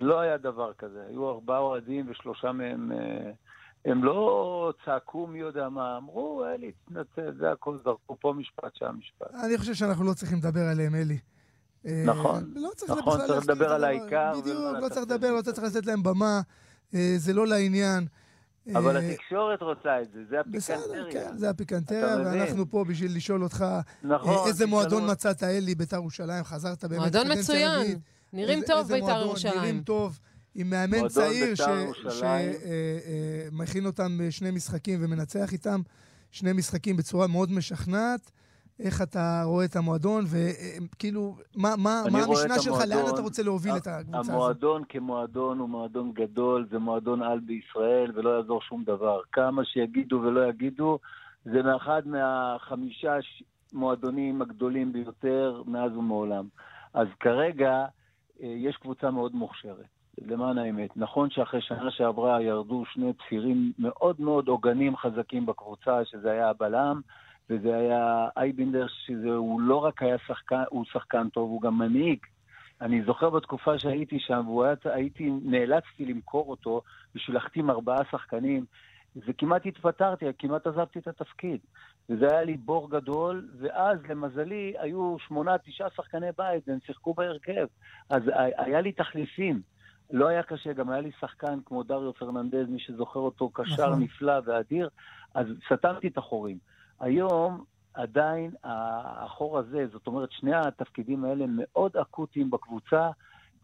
לא 0.00 0.20
היה 0.20 0.38
דבר 0.38 0.72
כזה. 0.72 1.04
היו 1.08 1.30
ארבעה 1.30 1.58
אוהדים 1.58 2.10
ושלושה 2.10 2.52
מהם... 2.52 2.92
אה, 2.92 3.30
הם 3.84 4.04
לא 4.04 4.72
צעקו 4.84 5.26
מי 5.26 5.38
יודע 5.38 5.68
מה, 5.68 5.96
אמרו, 5.96 6.44
אלי, 6.54 6.72
תתנצל, 6.72 7.32
זה 7.38 7.52
הכל, 7.52 7.78
זרקו 7.84 8.16
פה 8.20 8.32
משפט, 8.36 8.74
שם 8.76 8.94
משפט. 8.98 9.26
אני 9.46 9.58
חושב 9.58 9.74
שאנחנו 9.74 10.04
לא 10.04 10.12
צריכים 10.12 10.38
לדבר 10.38 10.60
עליהם, 10.72 10.94
אלי. 10.94 11.18
אה, 11.86 12.02
נכון, 12.06 12.52
לא 12.54 12.70
צריך 12.76 12.90
נכון, 12.90 13.20
צריך 13.26 13.44
לדבר 13.48 13.72
על. 13.72 13.84
העיקר 13.84 14.32
בדיוק, 14.40 14.58
לא 14.82 14.88
צריך. 14.88 15.06
לדבר, 15.06 15.32
לא 15.32 15.42
צריך 15.42 15.58
לתת 15.58 15.86
להם 15.86 16.02
במה, 16.02 16.40
אה, 16.94 17.14
זה 17.16 17.32
לא 17.32 17.46
לעניין. 17.46 18.06
אבל 18.74 18.96
אה, 18.96 19.10
התקשורת 19.10 19.62
רוצה 19.62 20.02
את 20.02 20.12
זה, 20.12 20.20
זה 20.30 20.36
בסדר, 20.46 20.76
הפיקנטריה. 20.78 21.12
כן, 21.30 21.38
זה 21.38 21.50
הפיקנטריה? 21.50 22.16
ואנחנו 22.24 22.70
פה 22.70 22.84
בשביל 22.84 23.16
לשאול 23.16 23.42
אותך 23.42 23.64
נכון, 24.02 24.34
אה, 24.34 24.46
איזה 24.46 24.66
מועדון. 24.66 25.10
מצאת, 25.10 25.42
אלי, 25.42 25.74
ביתר 25.74 25.96
ירושלים, 25.96 26.44
חזרת 26.44 26.84
באמת. 26.84 27.00
מועדון 27.00 27.32
מצוין. 27.32 27.98
נראים 28.32 28.62
טוב 28.66 28.88
בית"ר 28.88 29.20
ירושלים. 29.20 29.54
נראים 29.58 29.82
טוב, 29.82 30.18
עם 30.54 30.70
מאמן 30.70 31.08
צעיר 31.08 31.46
בית"ר 31.46 31.78
ירושלים. 31.78 32.52
שמכין 33.50 33.86
אותם 33.86 34.18
בשני 34.20 34.50
משחקים 34.50 35.04
ומנצח 35.04 35.52
איתם 35.52 35.80
שני 36.30 36.52
משחקים 36.52 36.96
בצורה 36.96 37.26
מאוד 37.26 37.52
משכנעת. 37.52 38.30
איך 38.80 39.02
אתה 39.02 39.42
רואה 39.44 39.64
את 39.64 39.76
המועדון, 39.76 40.24
וכאילו, 40.30 41.36
מה, 41.56 41.68
מה, 41.78 42.02
מה 42.12 42.18
המשנה 42.18 42.58
שלך, 42.58 42.74
לאן 42.74 42.92
המועדון- 42.92 43.14
אתה 43.14 43.22
רוצה 43.22 43.42
להוביל 43.42 43.72
את 43.76 43.86
הקבוצה 43.86 44.18
הזאת? 44.18 44.34
המועדון 44.34 44.82
כמועדון 44.88 45.58
הוא 45.58 45.68
מועדון 45.68 46.12
גדול, 46.12 46.66
זה 46.70 46.78
מועדון 46.78 47.22
על 47.22 47.40
בישראל, 47.40 48.12
ולא 48.14 48.36
יעזור 48.36 48.60
שום 48.62 48.84
דבר. 48.84 49.20
כמה 49.32 49.64
שיגידו 49.64 50.16
ולא 50.16 50.48
יגידו, 50.48 50.98
זה 51.44 51.62
מאחד 51.62 52.02
מהחמישה 52.06 53.16
מועדונים 53.72 54.42
הגדולים 54.42 54.92
ביותר 54.92 55.62
מאז 55.66 55.96
ומעולם. 55.96 56.48
אז 56.94 57.06
כרגע 57.20 57.84
אה, 58.42 58.46
יש 58.56 58.76
קבוצה 58.76 59.10
מאוד 59.10 59.34
מוכשרת, 59.34 59.86
למען 60.26 60.58
האמת. 60.58 60.90
נכון 60.96 61.30
שאחרי 61.30 61.60
שנה 61.62 61.90
שעברה 61.90 62.42
ירדו 62.42 62.84
שני 62.92 63.12
צירים 63.28 63.72
מאוד 63.78 64.20
מאוד 64.20 64.48
עוגנים 64.48 64.96
חזקים 64.96 65.46
בקבוצה, 65.46 66.04
שזה 66.04 66.30
היה 66.30 66.50
הבלם, 66.50 67.00
וזה 67.50 67.76
היה 67.76 68.28
אייבינדר, 68.36 68.86
שהוא 68.88 69.60
לא 69.60 69.76
רק 69.76 70.02
היה 70.02 70.16
שחקן, 70.26 70.62
הוא 70.70 70.84
שחקן 70.84 71.28
טוב, 71.28 71.50
הוא 71.50 71.62
גם 71.62 71.78
מנהיג. 71.78 72.18
אני 72.80 73.02
זוכר 73.02 73.30
בתקופה 73.30 73.78
שהייתי 73.78 74.18
שם, 74.18 74.48
והייתי, 74.48 75.30
נאלצתי 75.42 76.04
למכור 76.04 76.50
אותו 76.50 76.82
בשביל 77.14 77.36
להחתים 77.36 77.70
ארבעה 77.70 78.04
שחקנים. 78.10 78.64
וכמעט 79.26 79.66
התפטרתי, 79.66 80.24
כמעט 80.38 80.66
עזבתי 80.66 80.98
את 80.98 81.08
התפקיד. 81.08 81.60
וזה 82.10 82.26
היה 82.30 82.42
לי 82.42 82.56
בור 82.56 82.90
גדול, 82.90 83.48
ואז 83.58 83.98
למזלי 84.08 84.74
היו 84.78 85.16
שמונה, 85.26 85.58
תשעה 85.58 85.90
שחקני 85.90 86.26
בית, 86.38 86.68
והם 86.68 86.78
שיחקו 86.86 87.14
בהרכב. 87.14 87.66
אז 88.10 88.22
היה 88.56 88.80
לי 88.80 88.92
תחליפים. 88.92 89.60
לא 90.10 90.28
היה 90.28 90.42
קשה, 90.42 90.72
גם 90.72 90.90
היה 90.90 91.00
לי 91.00 91.10
שחקן 91.20 91.58
כמו 91.64 91.82
דריו 91.82 92.12
פרננדז, 92.12 92.68
מי 92.68 92.78
שזוכר 92.78 93.20
אותו, 93.20 93.50
קשר 93.50 93.86
נכון. 93.86 94.02
נפלא 94.02 94.34
ואדיר, 94.44 94.88
אז 95.34 95.46
סתמתי 95.66 96.08
את 96.08 96.18
החורים. 96.18 96.58
היום 97.00 97.64
עדיין 97.94 98.50
החור 98.64 99.58
הזה, 99.58 99.86
זאת 99.92 100.06
אומרת, 100.06 100.32
שני 100.32 100.54
התפקידים 100.54 101.24
האלה 101.24 101.44
מאוד 101.48 101.96
אקוטיים 101.96 102.50
בקבוצה, 102.50 103.10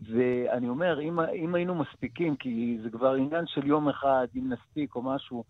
ואני 0.03 0.69
אומר, 0.69 1.01
אם, 1.01 1.21
אם 1.21 1.55
היינו 1.55 1.75
מספיקים, 1.75 2.37
כי 2.37 2.79
זה 2.83 2.91
כבר 2.91 3.13
עניין 3.13 3.47
של 3.47 3.67
יום 3.67 3.89
אחד, 3.89 4.27
אם 4.37 4.53
נספיק 4.53 4.95
או 4.95 5.03
משהו, 5.03 5.45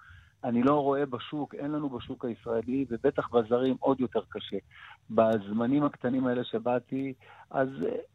אני 0.45 0.63
לא 0.63 0.75
רואה 0.75 1.07
בשוק, 1.07 1.55
אין 1.55 1.71
לנו 1.71 1.89
בשוק 1.89 2.25
הישראלי, 2.25 2.85
ובטח 2.91 3.29
בזרים 3.29 3.77
עוד 3.81 4.01
יותר 4.01 4.21
קשה. 4.29 4.57
בזמנים 5.11 5.85
הקטנים 5.85 6.27
האלה 6.27 6.45
שבאתי, 6.45 7.15
אז 7.51 7.69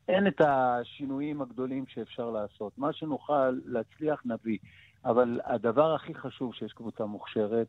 אין 0.07 0.27
את 0.27 0.41
השינויים 0.41 1.41
הגדולים 1.41 1.85
שאפשר 1.87 2.29
לעשות. 2.29 2.77
מה 2.77 2.93
שנוכל 2.93 3.49
להצליח, 3.65 4.21
נביא. 4.25 4.57
אבל 5.09 5.39
הדבר 5.45 5.93
הכי 5.95 6.15
חשוב 6.15 6.53
שיש 6.53 6.73
קבוצה 6.73 7.05
מוכשרת, 7.05 7.67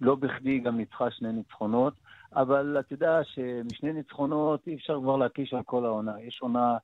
לא 0.00 0.14
בכדי 0.14 0.58
גם 0.58 0.76
ניצחה 0.76 1.10
שני 1.10 1.32
ניצחונות, 1.32 1.94
אבל 2.36 2.76
אתה 2.80 2.92
יודע 2.92 3.20
שמשני 3.24 3.92
ניצחונות 3.92 4.66
אי 4.66 4.74
אפשר 4.74 5.00
כבר 5.02 5.16
להקיש 5.16 5.54
על 5.54 5.62
כל 5.62 5.84
העונה. 5.84 6.20
יש 6.20 6.38
עונה 6.42 6.76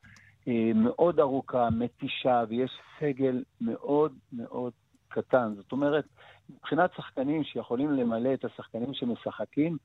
אה, 0.49 0.71
מאוד 0.75 1.21
ארוכה, 1.21 1.69
מתישה, 1.71 2.43
ויש 2.49 2.71
סגל 3.01 3.43
מאוד 3.61 4.13
מאוד 4.33 4.73
קטן. 5.09 5.55
זאת 5.57 5.73
אומרת, 5.73 6.05
מבחינת 6.51 6.91
שחקנים 6.97 7.45
שיכולים 7.45 7.91
למלא 7.93 8.35
את 8.35 8.45
השחקנים 8.45 8.95
שמשחקים, 8.95 9.77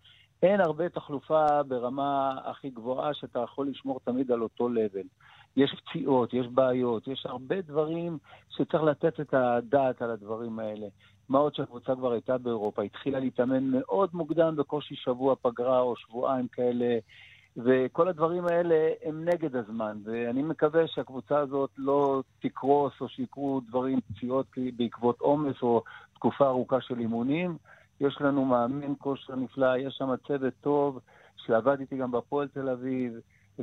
אין 0.43 0.61
הרבה 0.61 0.89
תחלופה 0.89 1.63
ברמה 1.63 2.39
הכי 2.45 2.69
גבוהה 2.69 3.13
שאתה 3.13 3.39
יכול 3.39 3.67
לשמור 3.67 3.99
תמיד 4.03 4.31
על 4.31 4.41
אותו 4.41 4.69
לבל. 4.69 5.07
יש 5.57 5.75
פציעות, 5.75 6.33
יש 6.33 6.47
בעיות, 6.47 7.07
יש 7.07 7.25
הרבה 7.25 7.61
דברים 7.61 8.17
שצריך 8.49 8.83
לתת 8.83 9.19
את 9.19 9.33
הדעת 9.33 10.01
על 10.01 10.11
הדברים 10.11 10.59
האלה. 10.59 10.87
מה 11.29 11.39
עוד 11.39 11.55
שהקבוצה 11.55 11.95
כבר 11.95 12.11
הייתה 12.11 12.37
באירופה, 12.37 12.83
התחילה 12.83 13.19
להתאמן 13.19 13.63
מאוד 13.63 14.09
מוקדם, 14.13 14.55
בקושי 14.55 14.95
שבוע 14.95 15.35
פגרה 15.41 15.79
או 15.79 15.95
שבועיים 15.95 16.47
כאלה, 16.47 16.97
וכל 17.57 18.07
הדברים 18.07 18.45
האלה 18.45 18.89
הם 19.03 19.25
נגד 19.25 19.55
הזמן, 19.55 19.97
ואני 20.03 20.43
מקווה 20.43 20.87
שהקבוצה 20.87 21.39
הזאת 21.39 21.69
לא 21.77 22.23
תקרוס 22.39 22.93
או 23.01 23.09
שיקרו 23.09 23.61
דברים, 23.67 23.99
פציעות 24.01 24.45
בעקבות 24.75 25.19
עומס 25.19 25.55
או 25.61 25.83
תקופה 26.13 26.47
ארוכה 26.47 26.81
של 26.81 26.99
אימונים. 26.99 27.57
יש 28.01 28.17
לנו 28.21 28.45
מאמן 28.45 28.93
כושר 28.97 29.35
נפלא, 29.35 29.77
יש 29.77 29.93
שם 29.97 30.09
צוות 30.27 30.53
טוב, 30.61 30.99
שעבד 31.37 31.79
איתי 31.79 31.97
גם 31.97 32.11
בהפועל 32.11 32.47
תל 32.47 32.69
אביב, 32.69 33.13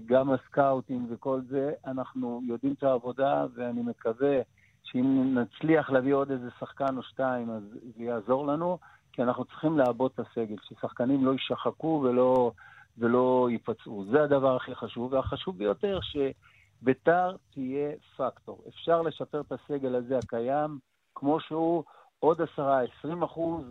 גם 0.06 0.30
הסקאוטינג 0.30 1.06
וכל 1.10 1.40
זה, 1.48 1.72
אנחנו 1.86 2.40
יודעים 2.46 2.74
את 2.78 2.82
העבודה, 2.82 3.46
ואני 3.54 3.82
מקווה 3.82 4.38
שאם 4.82 5.38
נצליח 5.38 5.90
להביא 5.90 6.14
עוד 6.14 6.30
איזה 6.30 6.48
שחקן 6.60 6.96
או 6.96 7.02
שתיים, 7.02 7.50
אז 7.50 7.62
זה 7.96 8.04
יעזור 8.04 8.46
לנו, 8.46 8.78
כי 9.12 9.22
אנחנו 9.22 9.44
צריכים 9.44 9.78
לעבוד 9.78 10.10
את 10.14 10.20
הסגל, 10.26 10.56
ששחקנים 10.62 11.24
לא 11.24 11.32
יישחקו 11.32 12.00
ולא, 12.04 12.52
ולא 12.98 13.48
ייפצעו. 13.50 14.04
זה 14.10 14.22
הדבר 14.22 14.56
הכי 14.56 14.74
חשוב, 14.74 15.12
והחשוב 15.12 15.58
ביותר, 15.58 15.98
שביתר 16.02 17.36
תהיה 17.50 17.90
פקטור. 18.16 18.64
אפשר 18.68 19.02
לשפר 19.02 19.40
את 19.40 19.52
הסגל 19.52 19.94
הזה 19.94 20.18
הקיים, 20.18 20.78
כמו 21.14 21.40
שהוא, 21.40 21.84
עוד 22.18 22.40
עשרה, 22.40 22.80
עשרים 22.82 23.22
אחוז, 23.22 23.64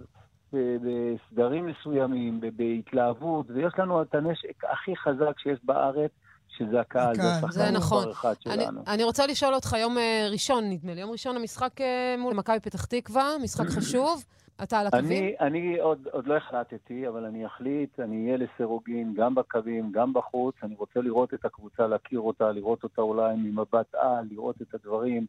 בסדרים 0.54 1.66
מסוימים, 1.66 2.42
בהתלהבות, 2.56 3.46
ויש 3.50 3.74
לנו 3.78 4.02
את 4.02 4.16
הנשק 4.16 4.64
הכי 4.64 4.96
חזק 4.96 5.40
שיש 5.40 5.60
בארץ, 5.64 6.12
שזה 6.58 6.80
הקהל, 6.80 7.16
זה 7.16 7.22
השחקן 7.22 7.74
נכון. 7.74 8.10
אחד 8.10 8.34
אני, 8.46 8.64
שלנו. 8.64 8.82
אני 8.88 9.04
רוצה 9.04 9.28
לשאול 9.28 9.54
אותך, 9.54 9.76
יום 9.80 9.98
אה, 9.98 10.28
ראשון, 10.32 10.64
נדמה 10.70 10.94
לי, 10.94 11.02
יום 11.02 11.12
ראשון 11.12 11.36
המשחק 11.36 11.82
אה, 11.82 12.16
מול 12.18 12.34
מכבי 12.34 12.60
פתח 12.60 12.86
תקווה, 12.86 13.30
משחק 13.44 13.66
חשוב. 13.66 14.24
אתה 14.64 14.80
על 14.80 14.88
הקווים? 14.88 15.06
אני, 15.06 15.36
אני 15.40 15.80
עוד, 15.80 16.08
עוד 16.12 16.28
לא 16.28 16.38
החלטתי, 16.38 17.08
אבל 17.08 17.26
אני 17.26 17.46
אחליט, 17.46 18.00
אני 18.00 18.26
אהיה 18.26 18.38
לסירוגין 18.38 19.14
גם 19.14 19.36
בקווים, 19.36 19.92
גם 19.92 20.14
בחוץ. 20.14 20.56
אני 20.64 20.76
רוצה 20.76 21.00
לראות 21.02 21.34
את 21.34 21.46
הקבוצה, 21.46 21.88
להכיר 21.88 22.20
אותה, 22.20 22.52
לראות 22.52 22.84
אותה 22.84 23.02
אולי 23.02 23.36
ממבט 23.36 23.96
על, 23.96 24.26
לראות 24.32 24.62
את 24.62 24.74
הדברים 24.74 25.26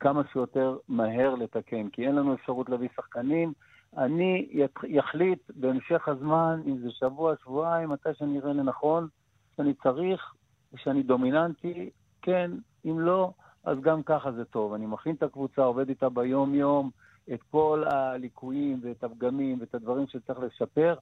כמה 0.00 0.22
שיותר 0.32 0.76
מהר 0.88 1.34
לתקן, 1.34 1.88
כי 1.88 2.06
אין 2.06 2.14
לנו 2.14 2.34
אפשרות 2.34 2.68
להביא 2.68 2.88
שחקנים. 2.96 3.52
אני 3.96 4.48
יחליט 4.84 5.38
בהמשך 5.56 6.08
הזמן, 6.08 6.60
אם 6.66 6.78
זה 6.78 6.90
שבוע, 6.90 7.34
שבועיים, 7.42 7.88
מתי 7.88 8.08
שאני 8.18 8.38
אראה 8.38 8.52
לנכון, 8.52 9.08
שאני 9.56 9.74
צריך 9.74 10.34
ושאני 10.72 11.02
דומיננטי, 11.02 11.90
כן, 12.22 12.50
אם 12.84 13.00
לא, 13.00 13.32
אז 13.64 13.80
גם 13.80 14.02
ככה 14.02 14.32
זה 14.32 14.44
טוב. 14.44 14.74
אני 14.74 14.86
מכין 14.86 15.14
את 15.14 15.22
הקבוצה, 15.22 15.62
עובד 15.62 15.88
איתה 15.88 16.08
ביום-יום, 16.08 16.90
את 17.32 17.42
כל 17.50 17.84
הליקויים 17.86 18.80
ואת 18.82 19.04
הפגמים 19.04 19.60
ואת 19.60 19.74
הדברים 19.74 20.06
שצריך 20.06 20.38
לשפר. 20.40 20.94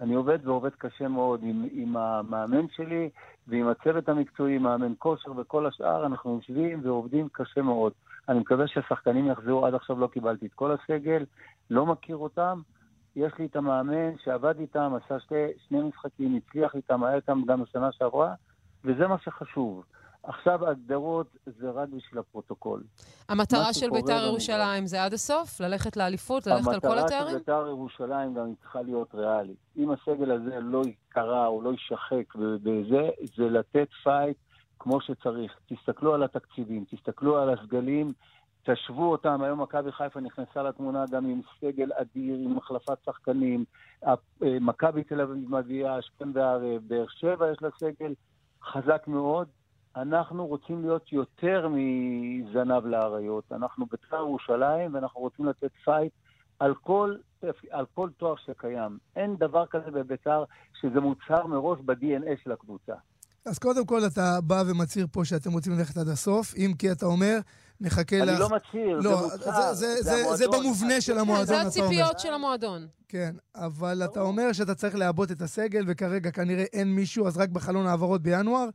אני 0.00 0.14
עובד 0.14 0.46
ועובד 0.46 0.74
קשה 0.78 1.08
מאוד 1.08 1.40
עם, 1.42 1.68
עם 1.72 1.96
המאמן 1.96 2.68
שלי 2.68 3.10
ועם 3.48 3.68
הצוות 3.68 4.08
המקצועי, 4.08 4.58
מאמן 4.58 4.92
כושר 4.98 5.32
וכל 5.36 5.66
השאר, 5.66 6.06
אנחנו 6.06 6.34
יושבים 6.34 6.80
ועובדים 6.82 7.28
קשה 7.32 7.62
מאוד. 7.62 7.92
אני 8.30 8.38
מקווה 8.38 8.68
שהשחקנים 8.68 9.26
יחזרו, 9.26 9.66
עד 9.66 9.74
עכשיו 9.74 9.98
לא 9.98 10.06
קיבלתי 10.06 10.46
את 10.46 10.52
כל 10.54 10.72
הסגל, 10.72 11.24
לא 11.70 11.86
מכיר 11.86 12.16
אותם. 12.16 12.60
יש 13.16 13.32
לי 13.38 13.46
את 13.46 13.56
המאמן 13.56 14.18
שעבד 14.24 14.58
איתם, 14.60 14.92
עשה 15.04 15.20
שתי, 15.20 15.34
שני 15.68 15.82
משחקים, 15.82 16.36
הצליח 16.36 16.74
איתם, 16.74 17.04
היה 17.04 17.16
איתם 17.16 17.42
גם 17.46 17.62
בשנה 17.62 17.92
שעברה, 17.92 18.34
וזה 18.84 19.06
מה 19.06 19.16
שחשוב. 19.18 19.84
עכשיו 20.22 20.66
ההגדרות 20.66 21.26
זה 21.46 21.70
רק 21.70 21.88
בשביל 21.88 22.18
הפרוטוקול. 22.20 22.82
המטרה 23.28 23.72
של 23.72 23.90
בית"ר 23.90 24.24
ירושלים 24.26 24.86
זה 24.86 25.04
עד 25.04 25.12
הסוף? 25.12 25.60
ללכת 25.60 25.96
לאליפות? 25.96 26.46
ללכת 26.46 26.68
על 26.68 26.80
כל 26.80 26.98
התארים? 26.98 27.22
המטרה 27.22 27.30
של 27.30 27.38
בית"ר 27.38 27.66
ירושלים 27.68 28.34
גם 28.34 28.54
צריכה 28.60 28.82
להיות 28.82 29.14
ריאלית. 29.14 29.56
אם 29.76 29.90
הסגל 29.90 30.30
הזה 30.30 30.60
לא 30.60 30.82
ייקרע 30.86 31.46
או 31.46 31.62
לא 31.62 31.70
יישחק 31.70 32.34
בזה, 32.34 33.10
זה 33.36 33.48
לתת 33.50 33.88
פייט 34.02 34.36
כמו 34.80 35.00
שצריך. 35.00 35.58
תסתכלו 35.66 36.14
על 36.14 36.22
התקציבים, 36.22 36.84
תסתכלו 36.90 37.38
על 37.38 37.50
הסגלים, 37.50 38.12
תשוו 38.62 39.10
אותם. 39.10 39.42
היום 39.42 39.62
מכבי 39.62 39.92
חיפה 39.92 40.20
נכנסה 40.20 40.62
לתמונה 40.62 41.04
גם 41.10 41.26
עם 41.26 41.40
סגל 41.60 41.90
אדיר, 41.92 42.38
עם 42.44 42.58
החלפת 42.58 42.98
שחקנים. 43.04 43.64
מכבי 44.42 45.04
תל 45.04 45.20
אביב 45.20 45.54
מביאה 45.56 45.96
השכם 45.96 46.30
והערב, 46.34 46.82
באר 46.88 47.06
שבע 47.08 47.50
יש 47.52 47.62
לה 47.62 47.68
סגל 47.78 48.14
חזק 48.62 49.02
מאוד. 49.06 49.48
אנחנו 49.96 50.46
רוצים 50.46 50.82
להיות 50.82 51.12
יותר 51.12 51.68
מזנב 51.70 52.86
לאריות. 52.86 53.52
אנחנו 53.52 53.86
בית"ר 53.86 54.16
ירושלים 54.16 54.94
ואנחנו 54.94 55.20
רוצים 55.20 55.46
לתת 55.46 55.70
פייט 55.84 56.12
על 56.58 56.74
כל, 56.74 57.16
על 57.70 57.86
כל 57.94 58.10
תואר 58.16 58.36
שקיים. 58.36 58.98
אין 59.16 59.36
דבר 59.36 59.66
כזה 59.66 59.90
בבית"ר 59.90 60.44
שזה 60.80 61.00
מוצהר 61.00 61.46
מראש 61.46 61.78
ב-DNA 61.84 62.44
של 62.44 62.52
הקבוצה. 62.52 62.94
אז 63.46 63.58
קודם 63.58 63.86
כל 63.86 64.00
אתה 64.06 64.38
בא 64.44 64.62
ומצהיר 64.66 65.06
פה 65.12 65.24
שאתם 65.24 65.52
רוצים 65.52 65.72
ללכת 65.72 65.96
עד 65.96 66.08
הסוף, 66.08 66.54
אם 66.56 66.72
כי 66.78 66.92
אתה 66.92 67.06
אומר, 67.06 67.38
נחכה 67.80 68.16
לך... 68.16 68.28
אני 68.28 68.40
לא 68.40 68.48
מצהיר, 68.48 68.98
לא, 68.98 69.28
זה 69.28 69.36
מוצהר, 69.36 69.74
זה, 69.74 69.86
זה, 69.86 70.02
זה 70.02 70.02
זה, 70.02 70.36
זה 70.36 70.44
המועדון. 70.44 70.64
במובנה 70.64 71.00
של 71.00 71.18
המועדון, 71.18 71.46
זה 71.46 71.54
אתה 71.54 71.62
אומר. 71.62 71.68
הציפיות 71.68 72.18
של 72.18 72.34
המועדון. 72.34 72.86
כן, 73.08 73.30
אבל 73.54 74.02
אתה 74.04 74.20
אומר 74.20 74.52
שאתה 74.52 74.74
צריך 74.74 74.96
לעבות 74.96 75.30
את 75.30 75.42
הסגל, 75.42 75.84
וכרגע 75.86 76.30
כנראה 76.30 76.64
אין 76.72 76.94
מישהו, 76.94 77.26
אז 77.26 77.38
רק 77.38 77.48
בחלון 77.48 77.86
העברות 77.86 78.22
בינואר, 78.22 78.68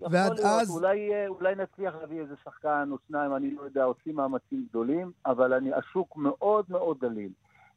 יכול 0.00 0.12
ועד 0.12 0.32
להיות, 0.32 0.46
אז... 0.46 0.70
אולי, 0.70 1.12
אה, 1.12 1.28
אולי 1.28 1.54
נצליח 1.54 1.94
להביא 2.00 2.20
איזה 2.20 2.34
שחקן 2.44 2.88
או 2.92 2.96
שניים, 3.08 3.36
אני 3.36 3.54
לא 3.54 3.62
יודע, 3.62 3.84
עושים 3.84 4.16
מאמצים 4.16 4.66
גדולים, 4.70 5.12
אבל 5.26 5.52
אני, 5.52 5.70
השוק 5.74 6.16
מאוד 6.16 6.64
מאוד 6.68 6.96
דליל. 7.00 7.30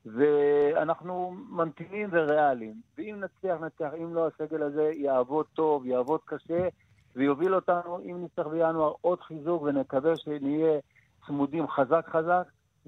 ואנחנו 0.06 1.36
ממתינים 1.50 2.10
וריאליים. 2.12 2.82
ואם 3.06 3.20
נצליח, 3.20 3.62
נצליח. 3.62 3.94
אם 3.94 4.16
לא, 4.16 4.28
הסגל 4.28 4.64
הזה 4.64 4.92
יעבוד 4.94 5.46
טוב, 5.54 5.86
יעבוד 5.86 6.20
קשה, 6.26 6.68
ויוביל 7.16 7.56
אותנו, 7.56 8.00
אם 8.00 8.24
נצטרך 8.24 8.48
בינואר, 8.48 8.94
עוד 9.02 9.22
חיזוק, 9.22 9.62
ונקווה 9.62 10.18
שנהיה 10.18 10.80
צמודים 11.28 11.68
חזק 11.68 12.06
חזק, 12.10 12.48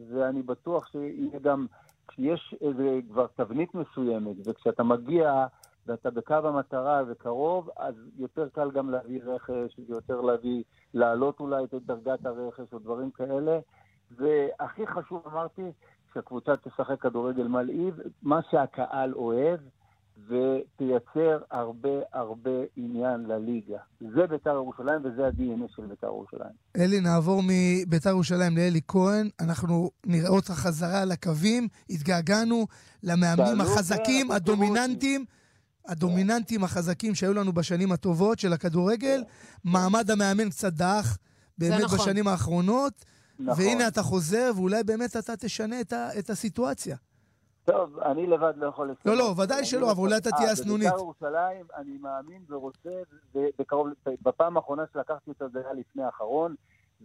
ואני 0.10 0.42
בטוח 0.42 0.88
שיהיה 0.88 1.40
גם, 1.42 1.66
כשיש 2.08 2.56
איזה 2.62 3.00
כבר 3.10 3.28
תבנית 3.36 3.76
מסוימת, 3.76 4.36
וכשאתה 4.46 4.84
מגיע 4.84 5.46
ואתה 5.88 6.12
בקו 6.12 6.36
המטרה 6.44 7.02
וקרוב, 7.08 7.70
אז 7.78 7.96
יותר 8.18 8.50
קל 8.50 8.72
גם 8.72 8.90
להביא 8.90 9.22
רכש, 9.24 9.80
יותר 9.90 10.22
להביא, 10.22 10.64
להעלות 10.94 11.40
אולי 11.40 11.64
את 11.64 11.74
דרגת 11.74 12.26
הרכש 12.26 12.74
או 12.74 12.80
דברים 12.80 13.12
כאלה. 13.12 13.60
והכי 14.12 14.88
חשוב, 14.88 15.24
אמרתי, 15.28 15.72
שהקבוצה 16.14 16.56
תשחק 16.56 17.02
כדורגל 17.02 17.48
מלהיב, 17.48 18.00
מה 18.24 18.40
שהקהל 18.52 19.14
אוהב, 19.14 19.60
ותייצר 20.26 21.40
הרבה 21.52 21.90
הרבה 22.14 22.52
עניין 22.76 23.22
לליגה. 23.22 23.78
זה 24.00 24.28
בית"ר 24.28 24.50
ירושלים 24.50 25.00
וזה 25.04 25.26
ה-DNA 25.26 25.76
של 25.76 25.86
בית"ר 25.86 26.08
ירושלים. 26.08 26.54
אלי, 26.78 27.00
נעבור 27.00 27.42
מביתר 27.48 28.10
ירושלים 28.10 28.58
לאלי 28.58 28.82
כהן. 28.88 29.30
אנחנו 29.40 29.92
נראה 30.06 30.30
אותך 30.30 30.52
חזרה 30.52 31.02
על 31.02 31.12
הקווים. 31.12 31.68
התגעגענו 31.90 32.68
למאמנים 33.04 33.62
החזקים, 33.62 34.32
הדומיננטים. 34.32 35.26
הדומיננטים 35.88 36.64
החזקים 36.64 37.16
שהיו 37.16 37.34
לנו 37.34 37.54
בשנים 37.54 37.92
הטובות 37.92 38.40
של 38.40 38.54
הכדורגל. 38.54 39.24
מעמד 39.64 40.12
המאמן 40.12 40.50
קצת 40.50 40.74
דח, 40.74 41.18
באמת 41.58 41.82
נכון. 41.82 41.98
בשנים 42.00 42.28
האחרונות. 42.28 43.06
נכון. 43.40 43.64
והנה 43.64 43.88
אתה 43.88 44.04
חוזר, 44.04 44.52
ואולי 44.56 44.84
באמת 44.84 45.18
אתה 45.18 45.36
תשנה 45.36 45.82
את, 45.82 45.94
ה, 45.94 46.20
את 46.20 46.30
הסיטואציה. 46.30 46.96
טוב, 47.72 48.00
אני 48.00 48.28
לבד 48.28 48.54
לא 48.58 48.68
יכול 48.68 48.92
לסיים. 48.92 49.18
לא, 49.18 49.24
לא, 49.24 49.42
ודאי 49.44 49.66
שלא, 49.66 49.92
אבל 49.92 50.00
אולי 50.00 50.18
אתה 50.18 50.30
תהיה 50.32 50.52
הסנונית. 50.52 50.88
בבית"ר 50.88 51.00
ירושלים, 51.00 51.66
אני 51.76 51.98
מאמין 52.02 52.42
ורוצה, 52.50 52.90
ובקרוב, 53.36 53.88
בפעם 54.22 54.58
האחרונה 54.58 54.84
שלקחתי 54.94 55.30
אותה 55.30 55.48
זה 55.48 55.60
היה 55.60 55.74
לפני 55.74 56.04
האחרון, 56.04 56.56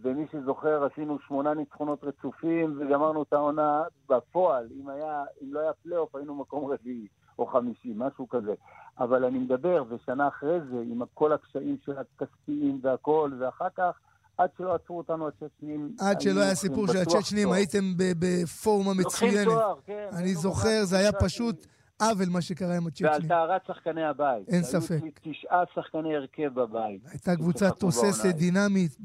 ומי 0.01 0.25
שזוכר, 0.31 0.83
עשינו 0.83 1.17
שמונה 1.27 1.53
ניצחונות 1.53 2.03
רצופים, 2.03 2.77
וגמרנו 2.79 3.23
את 3.23 3.33
העונה 3.33 3.83
בפועל. 4.09 4.67
אם, 4.79 4.89
היה, 4.89 5.23
אם 5.43 5.53
לא 5.53 5.59
היה 5.59 5.73
פלייאוף, 5.83 6.15
היינו 6.15 6.35
מקום 6.35 6.71
רביעי 6.71 7.07
או 7.39 7.45
חמישי, 7.45 7.93
משהו 7.95 8.29
כזה. 8.29 8.53
אבל 8.99 9.25
אני 9.25 9.39
מדבר, 9.39 9.83
ושנה 9.89 10.27
אחרי 10.27 10.59
זה, 10.71 10.83
עם 10.91 11.01
כל 11.13 11.33
הקשיים 11.33 11.77
של 11.85 11.93
הכספיים 11.97 12.79
והכל, 12.83 13.31
ואחר 13.39 13.69
כך, 13.77 13.99
עד 14.37 14.49
שלא 14.57 14.75
עצרו 14.75 14.97
אותנו 14.97 15.27
הצ'צ'נים... 15.27 15.95
עד 15.99 16.21
שלא 16.21 16.41
היה 16.41 16.55
סיפור 16.55 16.87
של 16.87 16.97
הצ'צ'נים, 16.97 17.51
הייתם 17.51 17.93
בפורמה 17.97 18.93
מצוינת. 18.93 19.47
כן. 19.85 20.07
אני 20.13 20.35
זוכר, 20.35 20.83
זה 20.83 20.97
היה 20.97 21.11
פשוט 21.11 21.65
עוול 22.01 22.29
מה 22.29 22.41
שקרה 22.41 22.77
עם 22.77 22.83
ועל 22.83 22.91
הצ'צ'נים. 22.91 23.29
טהרת 23.29 23.61
שחקני 23.67 24.03
הבית. 24.03 24.49
אין 24.49 24.55
היו 24.55 24.63
ספק. 24.63 24.99
לי 25.03 25.11
תשעה 25.21 25.63
שחקני 25.75 26.15
הרכב 26.15 26.53
בבית. 26.53 27.01
הייתה 27.11 27.35
קבוצה 27.35 27.71
תוססת. 27.71 28.35
דינמית, 28.35 28.97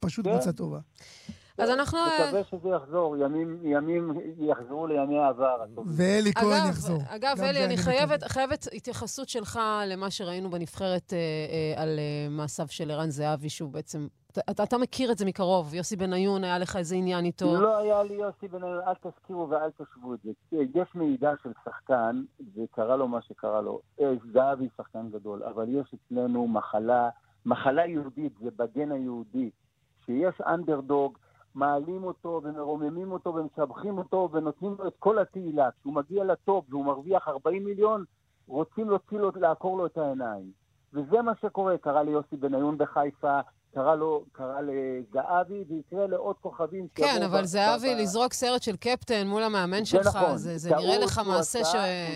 פשוט 0.00 0.26
כן. 0.26 0.32
קבוצה 0.32 0.52
טובה. 0.52 0.78
אז 1.62 1.70
אנחנו... 1.70 1.98
אה, 1.98 2.26
מקווה 2.26 2.44
שזה 2.44 2.68
יחזור, 2.68 3.16
ימים, 3.16 3.60
ימים 3.62 4.12
יחזרו 4.38 4.86
לימי 4.86 5.18
העבר. 5.18 5.56
ואלי 5.86 6.32
כהן 6.32 6.68
יחזור. 6.68 6.98
אגב, 7.08 7.40
אלי, 7.40 7.64
אני 7.64 7.76
חייבת, 7.76 8.24
חייבת 8.24 8.66
התייחסות 8.72 9.28
שלך 9.28 9.60
למה 9.86 10.10
שראינו 10.10 10.50
בנבחרת 10.50 11.12
אה, 11.12 11.18
אה, 11.18 11.82
על 11.82 11.98
אה, 11.98 12.28
מעשיו 12.30 12.66
של 12.68 12.90
ערן 12.90 13.10
זהבי, 13.10 13.48
שהוא 13.48 13.70
בעצם... 13.70 14.06
אתה, 14.50 14.62
אתה 14.62 14.78
מכיר 14.78 15.12
את 15.12 15.18
זה 15.18 15.24
מקרוב, 15.24 15.74
יוסי 15.74 15.96
בניון, 15.96 16.44
היה 16.44 16.58
לך 16.58 16.76
איזה 16.76 16.94
עניין 16.94 17.24
איתו. 17.24 17.60
לא 17.60 17.76
היה 17.76 18.02
לי 18.02 18.14
יוסי 18.14 18.48
בניון, 18.48 18.80
אל 18.86 18.94
תזכירו 18.94 19.48
ואל 19.48 19.70
תשוו 19.70 20.14
את 20.14 20.18
זה. 20.24 20.30
יש 20.74 20.88
מעידה 20.94 21.32
של 21.42 21.52
שחקן, 21.64 22.22
וקרה 22.56 22.96
לו 22.96 23.08
מה 23.08 23.22
שקרה 23.22 23.60
לו. 23.60 23.80
אה, 24.00 24.12
זהבי 24.32 24.68
שחקן 24.76 25.10
גדול, 25.10 25.42
אבל 25.42 25.66
יש 25.68 25.94
אצלנו 25.94 26.48
מחלה, 26.48 27.08
מחלה 27.46 27.86
יהודית, 27.86 28.32
זה 28.42 28.50
בגן 28.56 28.92
היהודי, 28.92 29.50
שיש 30.06 30.40
אנדרדוג, 30.46 31.18
מעלים 31.54 32.04
אותו 32.04 32.40
ומרוממים 32.44 33.12
אותו 33.12 33.34
ומשבחים 33.34 33.98
אותו 33.98 34.28
ונותנים 34.32 34.74
לו 34.78 34.88
את 34.88 34.94
כל 34.98 35.18
התהילה. 35.18 35.68
כשהוא 35.80 35.94
מגיע 35.94 36.24
לטופ 36.24 36.64
והוא 36.68 36.84
מרוויח 36.84 37.28
40 37.28 37.64
מיליון, 37.64 38.04
רוצים 38.48 38.90
להוציא 38.90 39.18
לו, 39.18 39.30
לעקור 39.36 39.78
לו 39.78 39.86
את 39.86 39.98
העיניים. 39.98 40.50
וזה 40.92 41.22
מה 41.22 41.32
שקורה, 41.42 41.78
קרה 41.78 42.02
ליוסי 42.02 42.36
בניון 42.36 42.78
בחיפה, 42.78 43.40
קרה 43.74 43.94
לו, 43.94 44.24
קרה 44.32 44.58
לזהבי, 44.62 45.64
ויקרה 45.68 46.06
לעוד 46.06 46.36
כוכבים. 46.40 46.86
כן, 46.94 47.22
אבל 47.24 47.44
זהבי, 47.44 47.94
ב- 47.94 47.98
לזרוק 47.98 48.32
סרט 48.32 48.62
של 48.62 48.76
קפטן 48.76 49.26
מול 49.26 49.42
המאמן 49.42 49.78
זה 49.78 49.86
שלך, 49.86 50.06
נכון. 50.16 50.36
זה, 50.36 50.58
זה 50.58 50.70
נראה 50.76 50.98
לך 50.98 51.20
מעשה 51.26 51.64
ש... 51.64 51.72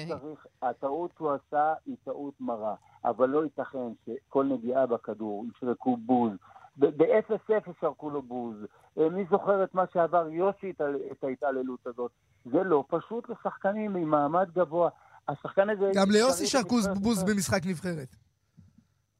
צריך- 0.09 0.47
הטעות 0.62 1.11
שהוא 1.16 1.30
עשה 1.32 1.72
היא 1.87 1.97
טעות 2.05 2.35
מרה, 2.41 2.74
אבל 3.05 3.28
לא 3.28 3.45
ייתכן 3.45 3.89
שכל 4.07 4.45
נגיעה 4.45 4.87
בכדור 4.87 5.45
ישרקו 5.57 5.97
בוז. 5.97 6.30
ב-0-0 6.77 7.70
שרקו 7.81 8.11
לו 8.11 8.22
בוז. 8.22 8.57
אה, 8.99 9.09
מי 9.09 9.25
זוכר 9.31 9.64
את 9.64 9.75
מה 9.75 9.85
שעבר 9.93 10.29
יוסי, 10.29 10.72
את 11.12 11.25
ההתעללות 11.25 11.87
הזאת? 11.87 12.11
זה 12.45 12.62
לא 12.64 12.85
פשוט 12.89 13.29
לשחקנים 13.29 13.97
עם 13.97 14.11
מעמד 14.11 14.51
גבוה. 14.55 14.91
השחקן 15.29 15.70
הזה... 15.70 15.91
גם 15.95 16.11
ליוסי 16.11 16.47
שרקו 16.47 16.77
בוז. 17.03 17.25
במשחק 17.25 17.66
נבחרת. 17.66 18.09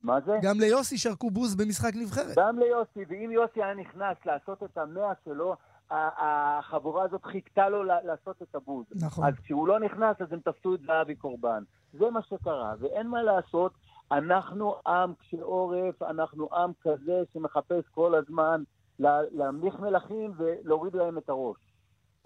מה 0.03 0.21
זה? 0.27 0.33
גם 0.43 0.61
ליוסי 0.61 0.99
שרקו 0.99 1.31
בוז 1.31 1.55
במשחק 1.57 1.93
נבחרת. 1.95 2.37
גם 2.37 2.59
ליוסי, 2.59 3.05
ואם 3.09 3.31
יוסי 3.31 3.63
היה 3.63 3.75
נכנס 3.75 4.17
לעשות 4.27 4.63
את 4.63 4.79
המאה 4.79 5.13
שלו, 5.25 5.57
החבורה 5.91 7.05
הזאת 7.05 7.25
חיכתה 7.25 7.69
לו 7.69 7.85
לעשות 7.85 8.43
את 8.43 8.55
הבוז. 8.55 8.87
נכון. 8.95 9.27
אז 9.27 9.35
כשהוא 9.45 9.69
לא 9.69 9.81
נכנס, 9.81 10.17
אז 10.21 10.33
הם 10.33 10.41
תפסו 10.41 10.75
את 10.75 10.81
זהבי 10.87 11.15
קורבן. 11.15 11.63
זה 11.93 12.11
מה 12.11 12.23
שקרה, 12.23 12.75
ואין 12.79 13.07
מה 13.07 13.23
לעשות. 13.23 13.73
אנחנו 14.13 14.75
עם 14.87 15.13
קשה 15.15 15.43
עורף, 15.43 16.03
אנחנו 16.03 16.49
עם 16.57 16.73
כזה 16.83 17.23
שמחפש 17.35 17.85
כל 17.95 18.15
הזמן 18.15 18.63
לה- 18.99 19.21
להמליך 19.33 19.75
מלכים 19.81 20.33
ולהוריד 20.37 20.95
להם 20.95 21.19
את 21.19 21.29
הראש. 21.29 21.57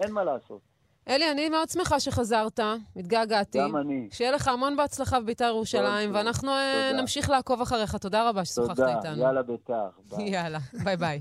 אין 0.03 0.13
מה 0.13 0.25
לעשות. 0.25 0.61
אלי, 1.09 1.31
אני 1.31 1.49
מאוד 1.49 1.69
שמחה 1.69 2.01
שחזרת, 2.01 2.61
התגעגעתי. 2.97 3.59
גם 3.59 3.77
אני. 3.77 4.09
שיהיה 4.13 4.31
לך 4.33 4.49
המון 4.49 4.77
בהצלחה 4.77 5.21
בבית"ר 5.21 5.45
ירושלים, 5.45 6.15
ואנחנו 6.15 6.51
אה, 6.51 6.89
תודה. 6.91 7.01
נמשיך 7.01 7.31
לעקוב 7.31 7.61
אחריך. 7.61 7.97
תודה 7.97 8.29
רבה 8.29 8.45
ששוחחת 8.45 8.77
תודה, 8.77 8.97
איתנו. 8.97 9.23
יאללה 9.23 9.43
בית"ר. 9.43 9.89
ביי. 10.17 10.29
יאללה, 10.31 10.59
ביי 10.85 10.97
ביי. 10.97 11.21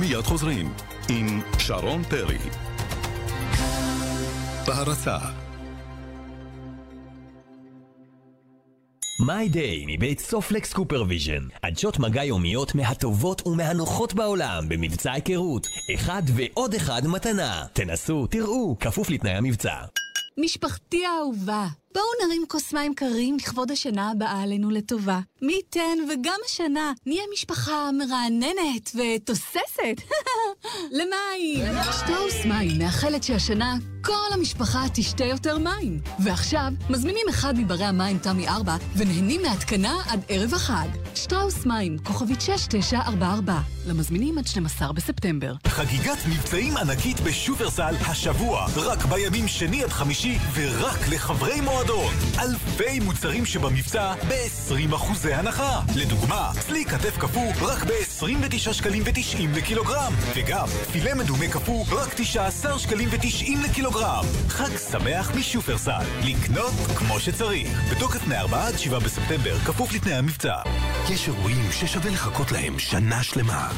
מיד 0.00 0.22
חוזרים 0.24 0.66
עם 1.10 1.26
שרון 1.58 2.02
פרי. 2.02 2.38
בהרצה 4.66 5.16
MyDay 9.26 9.84
מבית 9.88 10.20
Soflex 10.20 10.72
CooperVision. 10.72 11.48
עדשות 11.62 11.98
מגע 11.98 12.24
יומיות 12.24 12.74
מהטובות 12.74 13.46
ומהנוחות 13.46 14.14
בעולם 14.14 14.64
במבצע 14.68 15.12
היכרות. 15.12 15.66
אחד 15.94 16.22
ועוד 16.26 16.74
אחד 16.74 17.06
מתנה. 17.06 17.64
תנסו, 17.72 18.26
תראו, 18.26 18.76
כפוף 18.80 19.10
לתנאי 19.10 19.32
המבצע. 19.32 19.74
משפחתי 20.38 21.06
האהובה, 21.06 21.66
בואו 21.94 22.04
נרים 22.26 22.44
כוס 22.48 22.72
מים 22.72 22.94
קרים 22.94 23.36
לכבוד 23.36 23.70
השנה 23.70 24.10
הבאה 24.10 24.42
עלינו 24.42 24.70
לטובה. 24.70 25.20
מי 25.42 25.52
ייתן 25.52 25.98
וגם 26.08 26.38
השנה 26.46 26.92
נהיה 27.06 27.22
משפחה 27.32 27.90
מרעננת 27.92 28.90
ותוססת. 28.94 29.96
למים! 30.98 31.64
שטראוס 31.92 32.44
מים 32.44 32.78
מאחלת 32.78 33.22
שהשנה 33.22 33.76
כל 34.04 34.32
המשפחה 34.32 34.84
תשתה 34.94 35.24
יותר 35.24 35.58
מים. 35.58 36.00
ועכשיו 36.24 36.72
מזמינים 36.90 37.28
אחד 37.30 37.54
מברי 37.58 37.84
המים 37.84 38.18
תמי 38.18 38.48
4 38.48 38.76
ונהנים 38.96 39.42
מהתקנה 39.42 39.96
עד 40.08 40.20
ערב 40.28 40.54
החג. 40.54 40.88
שטראוס 41.14 41.66
מים, 41.66 41.98
כוכבית 41.98 42.40
6944. 42.40 43.60
למזמינים 43.86 44.38
עד 44.38 44.46
12 44.46 44.92
בספטמבר. 44.92 45.54
חגיגת 45.66 46.18
מבצעים 46.30 46.76
ענקית 46.76 47.20
בשופרסל 47.20 47.94
השבוע, 48.00 48.66
רק 48.76 49.04
בימים 49.04 49.48
שני 49.48 49.84
עד 49.84 49.90
חמישי 49.90 50.38
ורק 50.54 51.08
לחברי 51.08 51.60
מועדון. 51.86 52.14
אלפי 52.38 53.00
מוצרים 53.00 53.46
שבמבצע 53.46 54.14
ב-20 54.28 54.94
אחוזי 54.96 55.34
הנחה. 55.34 55.80
לדוגמה, 55.96 56.50
צלי 56.60 56.84
כתף 56.84 57.18
קפוא 57.18 57.52
רק 57.60 57.84
ב-29 57.84 58.72
שקלים 58.72 59.02
ו-90 59.06 59.56
לקילוגרם, 59.56 60.12
וגם 60.34 60.66
פילה 60.92 61.14
מדומה 61.14 61.48
קפוא 61.48 61.84
רק 61.90 62.14
19 62.14 62.78
שקלים 62.78 63.08
ו-90 63.12 63.50
לקילוגרם. 63.64 64.24
חג 64.48 64.76
שמח 64.90 65.30
משופרסל, 65.34 66.04
לקנות 66.24 66.72
כמו 66.94 67.20
שצריך. 67.20 67.68
בתוקף 67.90 68.26
מ-4 68.26 68.56
עד 68.56 68.78
7 68.78 68.98
בספטמבר, 68.98 69.58
כפוף 69.58 69.92
לתנאי 69.92 70.14
המבצע. 70.14 70.54
יש 71.10 71.28
אירועים 71.28 71.72
ששווה 71.72 72.10
לחכות 72.10 72.52
להם 72.52 72.78
שנה 72.78 73.22
שלמה. 73.22 73.68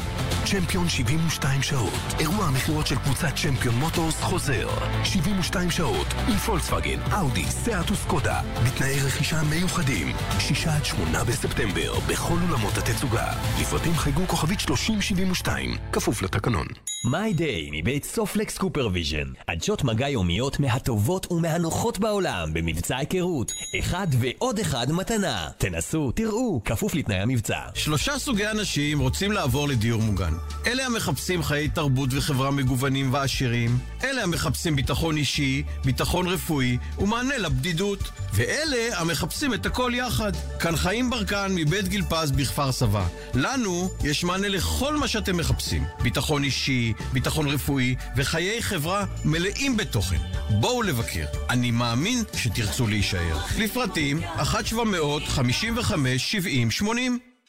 צ'מפיון 0.45 0.89
72 0.89 1.61
שעות. 1.61 1.93
אירוע 2.19 2.45
המכירות 2.45 2.87
של 2.87 2.95
קבוצת 2.95 3.35
צ'מפיון 3.35 3.75
מוטורס 3.75 4.21
חוזר. 4.21 4.67
72 5.03 5.71
שעות 5.71 6.07
עם 6.27 6.37
פולקסווגן, 6.37 6.99
אאודי, 7.13 7.45
סאט 7.45 7.91
וסקודה. 7.95 8.41
בתנאי 8.65 8.99
רכישה 9.05 9.43
מיוחדים. 9.43 10.07
6 10.39 10.67
עד 10.67 10.85
8 10.85 11.23
בספטמבר, 11.23 11.99
בכל 12.09 12.33
אולמות 12.33 12.77
התצוגה. 12.77 13.33
לפרטים 13.61 13.93
חייגו 13.93 14.27
כוכבית 14.27 14.59
3072, 14.59 15.77
כפוף 15.91 16.21
לתקנון. 16.21 16.67
MyDay 17.07 17.69
מבית 17.73 18.03
Soflex 18.03 18.57
CooperVision. 18.57 19.27
עדשות 19.47 19.83
מגע 19.83 20.09
יומיות 20.09 20.59
מהטובות 20.59 21.31
ומהנוחות 21.31 21.99
בעולם 21.99 22.53
במבצע 22.53 22.97
היכרות. 22.97 23.51
אחד 23.79 24.07
ועוד 24.19 24.59
אחד 24.59 24.91
מתנה. 24.91 25.47
תנסו, 25.57 26.11
תראו, 26.11 26.61
כפוף 26.65 26.95
לתנאי 26.95 27.17
המבצע. 27.17 27.59
שלושה 27.73 28.19
סוגי 28.19 28.47
אנשים 28.47 28.99
רוצים 28.99 29.31
לעבור 29.31 29.67
לדיור 29.67 30.01
מוגן. 30.01 30.33
אלה 30.67 30.85
המחפשים 30.85 31.43
חיי 31.43 31.69
תרבות 31.69 32.09
וחברה 32.11 32.51
מגוונים 32.51 33.13
ועשירים, 33.13 33.77
אלה 34.03 34.23
המחפשים 34.23 34.75
ביטחון 34.75 35.17
אישי, 35.17 35.63
ביטחון 35.85 36.27
רפואי 36.27 36.77
ומענה 36.99 37.37
לבדידות, 37.37 37.99
ואלה 38.33 38.99
המחפשים 38.99 39.53
את 39.53 39.65
הכל 39.65 39.91
יחד. 39.95 40.31
כאן 40.59 40.75
חיים 40.75 41.09
ברקן 41.09 41.51
מבית 41.55 41.87
גיל 41.87 42.03
פז 42.09 42.31
בכפר 42.31 42.71
סבא. 42.71 43.07
לנו 43.33 43.89
יש 44.03 44.23
מענה 44.23 44.47
לכל 44.47 44.97
מה 44.97 45.07
שאתם 45.07 45.37
מחפשים. 45.37 45.83
ביטחון 46.03 46.43
אישי, 46.43 46.93
ביטחון 47.13 47.47
רפואי 47.47 47.95
וחיי 48.15 48.61
חברה 48.61 49.05
מלאים 49.25 49.77
בתוכן. 49.77 50.17
בואו 50.49 50.81
לבקר. 50.81 51.25
אני 51.49 51.71
מאמין 51.71 52.23
שתרצו 52.33 52.87
להישאר. 52.87 53.37
לפרטים 53.57 54.23
1-755-70-80 54.23 56.85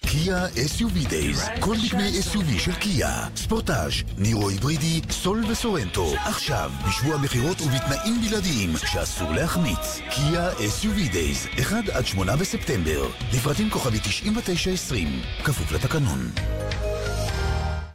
קיה 0.00 0.46
SUV 0.46 1.10
Days, 1.10 1.60
כל 1.60 1.76
דגמי 1.88 2.20
SUV 2.20 2.58
של 2.58 2.74
קיה, 2.74 3.28
ספורטאז', 3.36 3.92
נירו 4.18 4.48
היברידי, 4.48 5.00
סול 5.10 5.44
וסורנטו, 5.48 6.14
עכשיו, 6.24 6.72
בשבוע 6.88 7.18
מכירות 7.18 7.60
ובתנאים 7.60 8.20
בלעדיים 8.20 8.76
שאסור 8.76 9.32
להחמיץ. 9.32 10.00
קיה 10.10 10.52
SUV 10.52 11.12
Days, 11.12 11.60
1 11.60 11.88
עד 11.88 12.06
8 12.06 12.36
בספטמבר, 12.36 13.08
לפרטים 13.32 13.70
כוכבי 13.70 13.98
9920, 13.98 15.20
כפוף 15.44 15.72
לתקנון. 15.72 16.30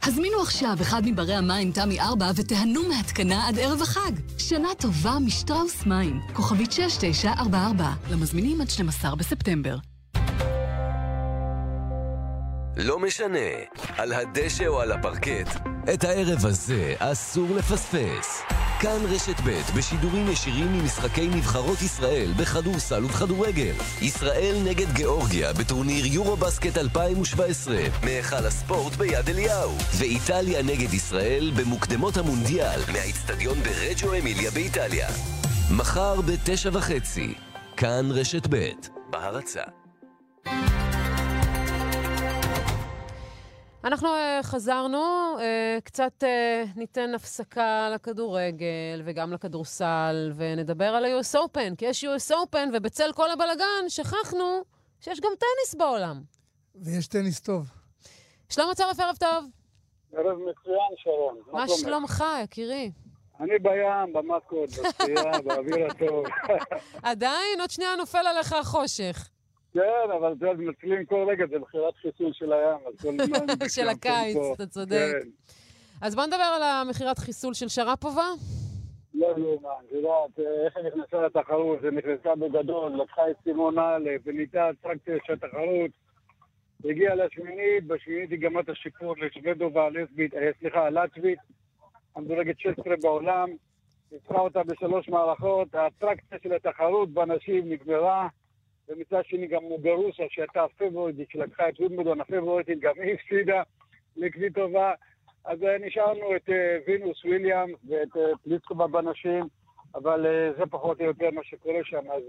הזמינו 0.04 0.42
עכשיו 0.42 0.76
אחד 0.82 1.02
מברי 1.06 1.34
המים 1.34 1.72
תמי 1.72 2.00
4 2.00 2.30
ותיהנו 2.36 2.88
מהתקנה 2.88 3.48
עד 3.48 3.58
ערב 3.58 3.82
החג. 3.82 4.12
שנה 4.38 4.68
טובה 4.78 5.18
משטראוס 5.18 5.86
מים, 5.86 6.20
כוכבית 6.32 6.72
6944. 6.72 7.92
למזמינים 8.10 8.60
עד 8.60 8.70
12 8.70 9.16
בספטמבר. 9.16 9.76
לא 12.76 12.98
משנה, 12.98 13.38
על 13.96 14.12
הדשא 14.12 14.66
או 14.66 14.80
על 14.80 14.92
הפרקט, 14.92 15.48
את 15.94 16.04
הערב 16.04 16.46
הזה 16.46 16.94
אסור 16.98 17.54
לפספס. 17.54 18.42
כאן 18.80 18.98
רשת 19.08 19.40
ב' 19.44 19.60
בשידורים 19.76 20.28
ישירים 20.28 20.72
ממשחקי 20.72 21.28
נבחרות 21.28 21.82
ישראל 21.82 22.32
בכדורסל 22.36 23.04
ובכדורגל. 23.04 23.74
ישראל 24.02 24.56
נגד 24.64 24.92
גיאורגיה 24.92 25.52
בטורניר 25.52 26.06
יורו 26.06 26.36
בסקט 26.36 26.78
2017 26.78 27.76
מהיכל 28.04 28.46
הספורט 28.46 28.96
ביד 28.96 29.28
אליהו. 29.28 29.72
ואיטליה 29.98 30.62
נגד 30.62 30.94
ישראל 30.94 31.52
במוקדמות 31.56 32.16
המונדיאל 32.16 32.80
מהאיצטדיון 32.92 33.58
ברג'ו 33.62 34.14
אמיליה 34.14 34.50
באיטליה. 34.50 35.08
מחר 35.70 36.20
בתשע 36.20 36.70
וחצי, 36.72 37.34
כאן 37.76 38.10
רשת 38.10 38.46
ב' 38.50 38.70
בהרצה. 39.10 39.81
אנחנו 43.84 44.08
uh, 44.08 44.42
חזרנו, 44.42 45.36
uh, 45.38 45.80
קצת 45.84 46.24
uh, 46.24 46.78
ניתן 46.78 47.14
הפסקה 47.14 47.90
לכדורגל 47.94 49.02
וגם 49.04 49.32
לכדורסל, 49.32 50.32
ונדבר 50.36 50.84
על 50.84 51.04
ה-US 51.04 51.38
Open, 51.38 51.76
כי 51.78 51.84
יש 51.84 52.04
US 52.04 52.32
Open, 52.34 52.68
ובצל 52.72 53.12
כל 53.12 53.30
הבלגן 53.30 53.88
שכחנו 53.88 54.64
שיש 55.00 55.20
גם 55.20 55.30
טניס 55.38 55.74
בעולם. 55.74 56.22
ויש 56.74 57.06
טניס 57.06 57.40
טוב. 57.40 57.66
שלמה 58.48 58.74
צרף, 58.74 59.00
ערב 59.00 59.16
טוב. 59.20 59.44
ערב 60.12 60.36
מצוין, 60.38 60.92
שרון. 60.96 61.38
מה 61.52 61.64
שלומך, 61.68 62.24
יקירי? 62.44 62.90
אני 63.40 63.58
בים, 63.58 64.12
במאקות, 64.12 64.68
בצפייה, 64.70 65.40
באוויר 65.44 65.86
הטוב. 65.86 66.24
עדיין? 67.02 67.60
עוד 67.60 67.70
שנייה 67.70 67.96
נופל 67.96 68.26
עליך 68.26 68.52
החושך. 68.52 69.28
כן, 69.72 70.10
אבל 70.18 70.34
זה 70.38 70.46
מנצלים 70.52 71.04
כל 71.04 71.26
רגע, 71.28 71.44
זה 71.50 71.58
מכירת 71.58 71.94
חיסול 71.96 72.32
של 72.32 72.52
הים, 72.52 72.78
אז 72.86 73.00
כל 73.02 73.08
הזמן... 73.20 73.46
של 73.76 73.88
הקיץ, 73.88 74.36
אתה 74.54 74.66
צודק. 74.66 75.12
כן. 75.22 75.28
אז 76.02 76.14
בוא 76.14 76.26
נדבר 76.26 76.52
על 76.56 76.62
המכירת 76.62 77.18
חיסול 77.18 77.54
של 77.54 77.68
שרפובה. 77.68 78.26
לא 79.14 79.26
יאומן, 79.26 79.68
את 79.86 79.92
יודעת, 79.92 80.38
אה, 80.38 80.64
איך 80.64 80.76
היא 80.76 80.84
נכנסה 80.84 81.26
לתחרות, 81.26 81.84
היא 81.84 81.90
נכנסה 81.90 82.34
בגדול, 82.34 82.92
לקחה 83.02 83.30
את 83.30 83.36
סימון 83.44 83.78
א' 83.78 84.08
ונהייתה 84.24 84.70
אטרקציה 84.70 85.16
של 85.26 85.32
התחרות, 85.32 85.90
הגיעה 86.84 87.14
לשמינית, 87.14 87.86
בשמינית 87.86 88.30
היא 88.30 88.38
גמרה 88.38 88.62
את 88.62 88.68
השיפור 88.68 89.14
לשוודובה 89.18 89.86
הלסבית, 89.86 90.34
אה, 90.34 90.50
סליחה, 90.60 90.86
הלטבית, 90.86 91.38
המדורגת 92.16 92.60
16 92.60 92.94
בעולם, 93.02 93.48
ניצחה 94.12 94.38
אותה 94.38 94.62
בשלוש 94.62 95.08
מערכות, 95.08 95.74
האטרקציה 95.74 96.38
של 96.42 96.52
התחרות 96.52 97.10
בנשים 97.10 97.72
נגמרה, 97.72 98.28
ומצד 98.88 99.22
שני 99.24 99.46
גם 99.46 99.62
מוגרוסה, 99.62 100.22
שהייתה 100.28 100.64
הפייבוריטית, 100.64 101.30
שלקחה 101.30 101.68
את 101.68 101.80
ווימבלדון, 101.80 102.20
הפייבוריטית, 102.20 102.80
גם 102.80 102.94
היא 102.96 103.14
הפסידה 103.14 103.62
טובה. 104.54 104.92
אז 105.44 105.62
אה, 105.62 105.78
נשארנו 105.78 106.36
את 106.36 106.50
אה, 106.50 106.78
וינוס 106.86 107.24
וויליאמס 107.24 107.78
ואת 107.88 108.16
אה, 108.16 108.36
פליסקובה 108.44 108.86
בנשים, 108.86 109.44
אבל 109.94 110.26
זה 110.58 110.66
פחות 110.70 111.00
או 111.00 111.04
יותר 111.04 111.30
מה 111.30 111.44
שקורה 111.44 111.80
שם, 111.84 112.10
אז 112.10 112.22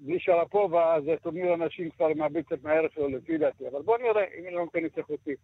בלי 0.00 0.20
שרפובה, 0.20 0.94
אז 0.94 1.02
טורניר 1.22 1.52
הנשים 1.52 1.90
כבר 1.90 2.08
מאבד 2.16 2.42
קצת 2.42 2.62
מהערך 2.62 2.92
שלו 2.92 3.08
לפי 3.08 3.38
דעתי, 3.38 3.68
אבל 3.68 3.82
בוא 3.82 3.98
נראה 3.98 4.24
אם 4.38 4.44
היא 4.44 4.52
לא 4.52 4.60
נותנת 4.60 4.98
איכותי. 4.98 5.34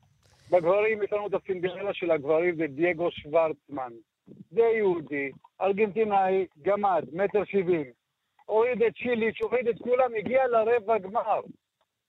בגברים 0.50 1.02
יש 1.02 1.12
לנו 1.12 1.26
את 1.26 1.34
הסינדרלה 1.34 1.94
של 1.94 2.10
הגברים, 2.10 2.56
זה 2.56 2.66
דייגו 2.66 3.10
שוורצמן. 3.10 3.92
זה 4.50 4.60
יהודי, 4.60 5.30
ארגנטינאי, 5.60 6.46
גמד, 6.62 7.04
מטר 7.12 7.44
שבעים. 7.44 7.97
הוריד 8.48 8.82
את 8.82 8.96
שיליץ', 8.96 9.42
הוריד 9.42 9.68
את 9.68 9.78
כולם, 9.78 10.10
הגיע 10.18 10.46
לרבע 10.46 10.98
גמר. 10.98 11.40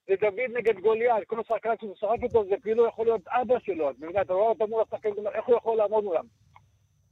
זה 0.08 0.16
דוד 0.22 0.58
נגד 0.58 0.80
גוליית, 0.80 1.28
כל 1.28 1.44
שחקן 1.44 1.74
שהוא 1.80 1.92
משחק 1.92 2.24
איתו 2.24 2.44
זה 2.46 2.56
כאילו 2.64 2.88
יכול 2.88 3.06
להיות 3.06 3.22
אבא 3.28 3.60
שלו, 3.60 3.90
את 3.90 3.96
מבינה, 4.00 4.22
אתה 4.22 4.34
רואה 4.34 4.50
אותו 4.50 4.68
מול 4.68 4.84
אומר, 5.18 5.32
איך 5.32 5.46
הוא 5.46 5.58
יכול 5.58 5.78
לעמוד 5.78 6.04
מולם? 6.04 6.26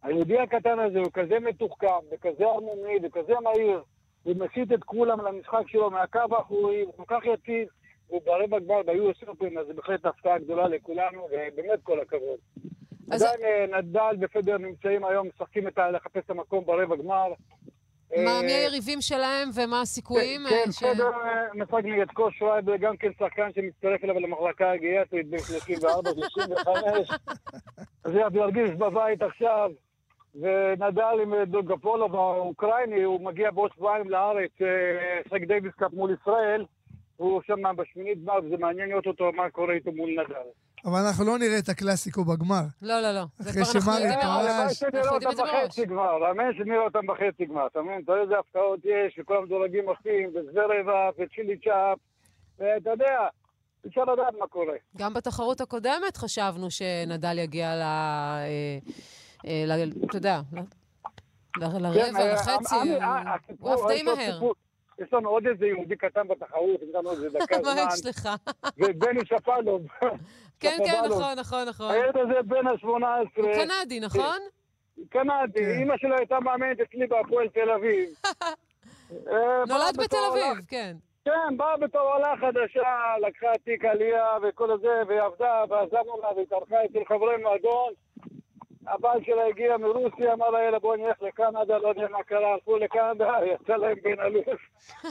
היהודי 0.03 0.39
הקטן 0.39 0.79
הזה 0.79 0.99
הוא 0.99 1.11
כזה 1.13 1.39
מתוחכם, 1.39 1.87
וכזה 2.11 2.43
ערמומי, 2.43 2.93
וכזה 3.03 3.33
מהיר, 3.43 3.83
הוא 4.23 4.35
מסית 4.35 4.71
את 4.73 4.83
כולם 4.83 5.21
למשחק 5.21 5.63
שלו 5.67 5.91
מהקו 5.91 6.19
האחורי, 6.31 6.81
הוא 6.81 6.93
כל 6.93 7.03
כך 7.07 7.25
יציב, 7.25 7.67
הוא 8.07 8.21
ברבע 8.25 8.59
גמר 8.59 8.83
ב-US 8.83 9.29
Open, 9.29 9.59
אז 9.59 9.67
זה 9.67 9.73
בהחלט 9.73 10.05
הפתעה 10.05 10.39
גדולה 10.39 10.67
לכולנו, 10.67 11.27
ובאמת 11.31 11.79
כל 11.83 11.99
הכבוד. 11.99 12.39
עדיין 13.11 13.39
אה, 13.43 13.79
נדל 13.79 14.15
ופדר 14.21 14.57
נמצאים 14.57 15.05
היום, 15.05 15.27
משחקים 15.27 15.67
את 15.67 15.77
ה... 15.77 15.91
לחפש 15.91 16.25
את 16.25 16.29
המקום 16.29 16.65
ברבע 16.65 16.95
גמר. 16.95 17.33
מה, 18.15 18.31
אה, 18.37 18.41
מי 18.41 18.51
היריבים 18.51 19.01
שלהם 19.01 19.49
ומה 19.55 19.81
הסיכויים? 19.81 20.41
כן, 20.49 20.55
אה, 20.67 20.71
ש- 20.71 20.83
פדר 20.83 21.07
אה, 21.13 21.53
משחק 21.55 21.83
נגד 21.83 22.11
קוש 22.11 22.39
שרייבר, 22.39 22.75
גם 22.75 22.97
כן 22.97 23.11
שחקן 23.19 23.49
שמצטרף 23.55 24.03
אליו 24.03 24.19
למחלקה 24.19 24.71
הגריאטרית 24.71 25.27
בין 25.29 25.39
34 25.39 26.09
ל-65. 26.15 26.69
אז 28.03 28.11
הוא 28.13 28.41
ירגיש 28.43 28.69
בבית 28.71 29.21
עכשיו. 29.21 29.71
ונדל 30.35 31.19
עם 31.21 31.33
דוגפולוב 31.43 32.15
האוקראיני, 32.15 33.03
הוא 33.03 33.21
מגיע 33.25 33.51
בעוד 33.51 33.71
שבועיים 33.75 34.09
לארץ, 34.09 34.51
אה, 34.61 34.67
שחק 35.27 35.41
דייוויס 35.41 35.73
קאפ 35.77 35.93
מול 35.93 36.15
ישראל. 36.21 36.65
הוא 37.17 37.41
שם 37.47 37.75
בשמינית 37.75 38.23
גמר, 38.23 38.39
וזה 38.45 38.57
מעניין 38.57 38.89
לראות 38.89 39.07
אותו 39.07 39.31
מה 39.31 39.49
קורה 39.49 39.73
איתו 39.73 39.91
מול 39.91 40.09
נדל. 40.09 40.35
אבל 40.85 40.99
אנחנו 41.07 41.25
לא 41.25 41.37
נראה 41.39 41.59
את 41.59 41.69
הקלאסיקו 41.69 42.23
בגמר. 42.25 42.61
לא, 42.81 42.99
לא, 43.01 43.11
לא. 43.11 43.23
זה 43.37 43.51
כבר 43.51 43.61
אנחנו 43.61 43.81
שמרי 43.81 43.95
יודעים 43.95 44.19
פרש. 44.21 44.45
מראש. 44.45 44.83
אנחנו 44.83 44.97
יודעים 44.97 45.29
אותם 45.29 45.29
את 45.31 45.35
זה. 45.37 45.43
בחצי 45.67 45.85
גמר, 45.85 46.31
אמן 46.31 46.53
שנראה 46.57 46.79
אותם 46.83 46.99
בחצי 47.07 47.45
גמר, 47.45 47.67
אתה 47.67 47.81
מבין? 47.81 48.01
אתה 48.03 48.11
יודע 48.11 48.23
איזה 48.23 48.39
הפתעות 48.39 48.79
יש, 48.83 49.19
וכל 49.19 49.37
המדורגים 49.37 49.83
עושים, 49.89 50.29
וזוורבה, 50.35 51.09
וצ'יליצ'אפ, 51.19 51.97
ואתה 52.59 52.89
יודע, 52.89 53.27
אפשר 53.87 54.01
לדעת 54.03 54.33
מה 54.39 54.47
קורה. 54.47 54.73
גם 54.97 55.13
בתחרות 55.13 55.61
הקודמת 55.61 56.17
חשבנו 56.17 56.71
שנדל 56.71 57.39
יגיע 57.39 57.75
ל... 57.75 57.81
אה, 57.81 58.47
אה, 59.45 59.83
אתה 60.09 60.17
יודע, 60.17 60.41
כן, 60.53 60.61
לרבע, 61.81 62.19
אה, 62.19 62.33
לחצי, 62.33 62.75
אה, 63.01 63.35
הוא- 63.59 63.73
עף 63.73 63.79
די 63.87 64.03
מהר. 64.03 64.39
יש 65.01 65.13
לנו 65.13 65.29
עוד 65.29 65.43
איזה 65.47 65.65
יהודי 65.65 65.95
קטן 65.95 66.27
בתחרות, 66.27 66.81
יש 66.81 66.95
לנו 66.95 67.11
איזה 67.11 67.29
דקה 67.29 67.55
מה 67.65 67.71
יש 67.93 67.99
זמן, 67.99 68.09
לך? 68.09 68.29
ובני 68.77 69.19
שפלוב. 69.25 69.81
כן, 70.59 70.77
כן. 70.85 71.01
נכון, 71.05 71.39
נכון, 71.39 71.67
נכון. 71.67 71.91
הילד 71.91 72.17
הזה 72.17 72.41
בן 72.45 72.67
ה-18. 72.67 73.41
הוא 73.41 73.53
קנדי, 73.53 73.99
נכון? 73.99 74.39
קנדי, 75.09 75.65
אימא 75.79 75.97
שלו 75.97 76.15
הייתה 76.17 76.39
מאמנת 76.39 76.79
אצלי 76.79 77.07
בהפועל 77.07 77.47
תל 77.47 77.71
אביב. 77.71 78.09
אה, 79.31 79.63
נולד 79.67 79.97
בתל 79.97 80.17
אביב, 80.31 80.65
כן. 80.67 80.95
כן, 81.25 81.57
באה 81.57 81.77
בתור 81.77 82.01
עולה 82.01 82.33
חדשה, 82.41 83.15
לקחה 83.27 83.47
תיק 83.63 83.85
עלייה 83.85 84.37
וכל 84.43 84.71
הזה, 84.71 85.01
ועבדה, 85.07 85.63
ועזבנו 85.69 86.21
לה, 86.21 86.29
והתארחה 86.37 86.85
אצל 86.85 86.99
חברי 87.07 87.37
מועדון. 87.43 87.93
הבעל 88.87 89.23
שלה 89.23 89.45
הגיע 89.45 89.77
מרוסיה, 89.77 90.33
אמר 90.33 90.49
לה, 90.49 90.63
יאללה, 90.63 90.79
בואי 90.79 91.01
נלך 91.01 91.21
לקנדה, 91.21 91.77
לא 91.77 91.87
יודע 91.87 92.07
מה 92.11 92.23
קרה, 92.23 92.53
הלכו 92.53 92.77
לקנדה, 92.77 93.33
יצא 93.53 93.75
להם 93.75 93.97
בן 94.03 94.19
אלוף. 94.19 94.61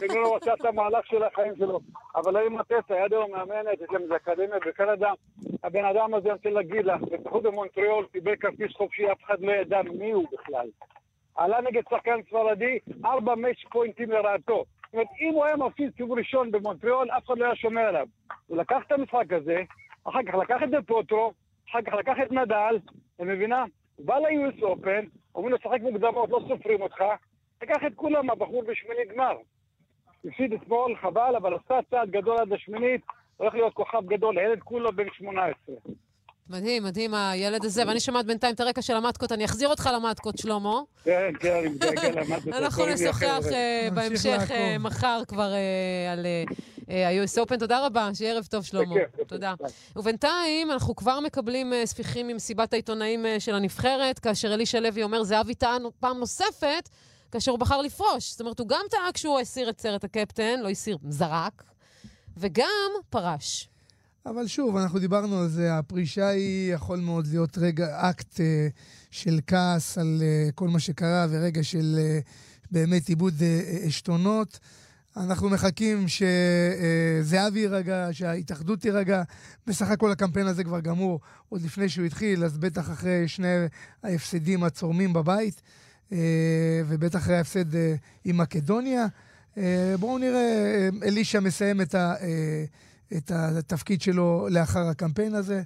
כנראה 0.00 0.26
הוא 0.26 0.36
עשה 0.36 0.54
את 0.54 0.64
המהלך 0.64 1.06
של 1.06 1.22
החיים 1.22 1.56
שלו. 1.56 1.80
אבל 2.16 2.36
האמא 2.36 2.62
טסה, 2.62 2.96
יד 2.96 3.12
היום 3.12 3.30
מאמנת, 3.30 3.80
יש 3.80 3.88
להם 3.90 4.02
איזה 4.02 4.16
אקדמיה 4.16 4.58
בקנדה. 4.66 5.12
הבן 5.64 5.84
אדם 5.84 6.14
הזה, 6.14 6.28
אני 6.28 6.36
רוצה 6.36 6.50
להגיד 6.50 6.84
לך, 6.84 7.02
בתחרות 7.02 7.42
במונטריאול, 7.42 8.06
קיבל 8.12 8.36
כרטיס 8.36 8.72
חופשי, 8.76 9.12
אף 9.12 9.24
אחד 9.24 9.40
לא 9.40 9.52
ידע 9.52 9.82
מי 9.82 10.10
הוא 10.10 10.26
בכלל. 10.32 10.68
עלה 11.36 11.60
נגד 11.60 11.82
שחקן 11.90 12.22
ספרדי, 12.28 12.78
ארבע 13.04 13.34
מאץ' 13.34 13.64
פוינטים 13.70 14.10
לרעתו. 14.10 14.64
זאת 14.84 14.92
אומרת, 14.92 15.08
אם 15.20 15.32
הוא 15.34 15.44
היה 15.44 15.56
מפסיד 15.56 15.92
סיבוב 15.96 16.18
ראשון 16.18 16.50
במונטריאול, 16.50 17.10
אף 17.10 17.26
אחד 17.26 17.38
לא 17.38 17.44
היה 17.44 17.56
שומע 17.56 17.88
עליו. 17.88 18.06
הוא 18.46 18.56
לקח 18.56 18.82
את 18.86 18.92
המשחק 18.92 19.32
הזה, 19.32 19.62
אחר 20.04 20.22
כך 20.22 20.34
לקח 20.34 20.62
את 20.64 20.70
זה 20.70 20.76
פוטרו, 20.86 21.32
אחר 21.70 21.82
כך 21.82 21.92
לקח 21.92 22.14
את 22.22 22.32
נדל, 22.32 22.78
את 23.16 23.20
מבינה? 23.20 23.64
הוא 23.96 24.06
בא 24.06 24.18
ל-US 24.18 24.62
Open, 24.62 25.06
אומרים 25.34 25.52
לו, 25.52 25.58
שחק 25.58 25.80
מוקדמות, 25.82 26.30
לא 26.30 26.40
סופרים 26.48 26.82
אותך, 26.82 27.00
לקח 27.62 27.76
את 27.86 27.92
כולם, 27.96 28.30
הבחור 28.30 28.62
בשמינית 28.62 29.08
גמר. 29.14 29.36
הפסיד 30.24 30.52
אתמול, 30.52 30.96
חבל, 31.02 31.36
אבל 31.36 31.54
עשה 31.54 31.78
צעד 31.90 32.10
גדול 32.10 32.38
עד 32.38 32.52
השמינית, 32.52 33.00
הולך 33.36 33.54
להיות 33.54 33.74
כוכב 33.74 34.06
גדול, 34.06 34.38
הילד 34.38 34.60
כולו 34.60 34.92
בן 34.92 35.06
18. 35.12 35.76
מדהים, 36.50 36.84
מדהים 36.84 37.14
הילד 37.14 37.64
הזה, 37.64 37.82
ואני 37.86 38.00
שומעת 38.00 38.26
בינתיים 38.26 38.54
את 38.54 38.60
הרקע 38.60 38.82
של 38.82 38.96
המטקות, 38.96 39.32
אני 39.32 39.44
אחזיר 39.44 39.68
אותך 39.68 39.90
למטקות, 39.94 40.38
שלמה. 40.38 40.80
כן, 41.04 41.32
כן, 41.40 41.56
אני 41.56 41.68
מתגעגע 41.68 42.20
למטות. 42.20 42.48
אנחנו 42.48 42.86
נשוחח. 42.86 43.40
אה, 43.52 43.88
בהמשך 43.94 44.50
אה, 44.50 44.76
מחר 44.78 45.22
כבר 45.28 45.52
אה, 45.52 46.12
על 46.12 46.26
ה-US 46.88 47.38
Open. 47.38 47.58
תודה 47.58 47.86
רבה, 47.86 48.10
שיהיה 48.14 48.32
ערב 48.32 48.44
טוב, 48.44 48.64
שלמה. 48.64 48.94
תודה. 49.26 49.54
ובינתיים 49.96 50.70
אנחנו 50.70 50.96
כבר 50.96 51.20
מקבלים 51.20 51.72
אה, 51.72 51.86
ספיחים 51.86 52.28
ממסיבת 52.28 52.72
העיתונאים 52.72 53.26
אה, 53.26 53.40
של 53.40 53.54
הנבחרת, 53.54 54.18
כאשר 54.18 54.54
אלישע 54.54 54.80
לוי 54.80 55.02
אומר, 55.02 55.24
זהבי 55.24 55.54
טען 55.54 55.82
פעם 56.00 56.18
נוספת, 56.18 56.88
כאשר 57.32 57.50
הוא 57.50 57.58
בחר 57.58 57.82
לפרוש. 57.82 58.30
זאת 58.30 58.40
אומרת, 58.40 58.58
הוא 58.58 58.68
גם 58.68 58.84
טעה 58.90 59.12
כשהוא 59.14 59.40
הסיר 59.40 59.70
את 59.70 59.80
סרט 59.80 60.04
הקפטן, 60.04 60.60
לא 60.60 60.68
הסיר, 60.68 60.98
זרק, 61.08 61.62
וגם 62.36 62.90
פרש. 63.10 63.68
אבל 64.26 64.46
שוב, 64.46 64.76
אנחנו 64.76 64.98
דיברנו 64.98 65.38
על 65.40 65.48
זה, 65.48 65.78
הפרישה 65.78 66.28
היא 66.28 66.72
יכול 66.72 66.98
מאוד 66.98 67.26
להיות 67.26 67.58
רגע, 67.58 68.10
אקט 68.10 68.40
אה, 68.40 68.68
של 69.10 69.38
כעס 69.46 69.98
על 69.98 70.22
אה, 70.22 70.48
כל 70.54 70.68
מה 70.68 70.80
שקרה, 70.80 71.26
ורגע 71.30 71.64
של 71.64 71.98
אה, 71.98 72.18
באמת 72.70 73.08
איבוד 73.08 73.34
אה, 73.42 73.46
אה, 73.46 73.78
עשתונות. 73.86 74.58
אנחנו 75.16 75.50
מחכים 75.50 76.06
שזהבי 76.08 77.60
יירגע, 77.60 78.08
שההתאחדות 78.12 78.80
תירגע. 78.80 79.22
בסך 79.66 79.90
הכל 79.90 80.10
הקמפיין 80.10 80.46
הזה 80.46 80.64
כבר 80.64 80.80
גמור 80.80 81.20
עוד 81.48 81.62
לפני 81.62 81.88
שהוא 81.88 82.06
התחיל, 82.06 82.44
אז 82.44 82.58
בטח 82.58 82.90
אחרי 82.90 83.28
שני 83.28 83.48
ההפסדים 84.02 84.64
הצורמים 84.64 85.12
בבית, 85.12 85.62
אה, 86.12 86.18
ובטח 86.88 87.18
אחרי 87.18 87.36
ההפסד 87.36 87.74
אה, 87.74 87.94
עם 88.24 88.36
מקדוניה. 88.36 89.06
אה, 89.58 89.94
בואו 90.00 90.18
נראה, 90.18 90.40
אה, 90.40 90.88
אלישע 91.02 91.40
מסיים 91.40 91.80
את 91.80 91.94
את 93.16 93.30
התפקיד 93.34 94.02
שלו 94.02 94.48
לאחר 94.50 94.88
הקמפיין 94.88 95.34
הזה, 95.34 95.62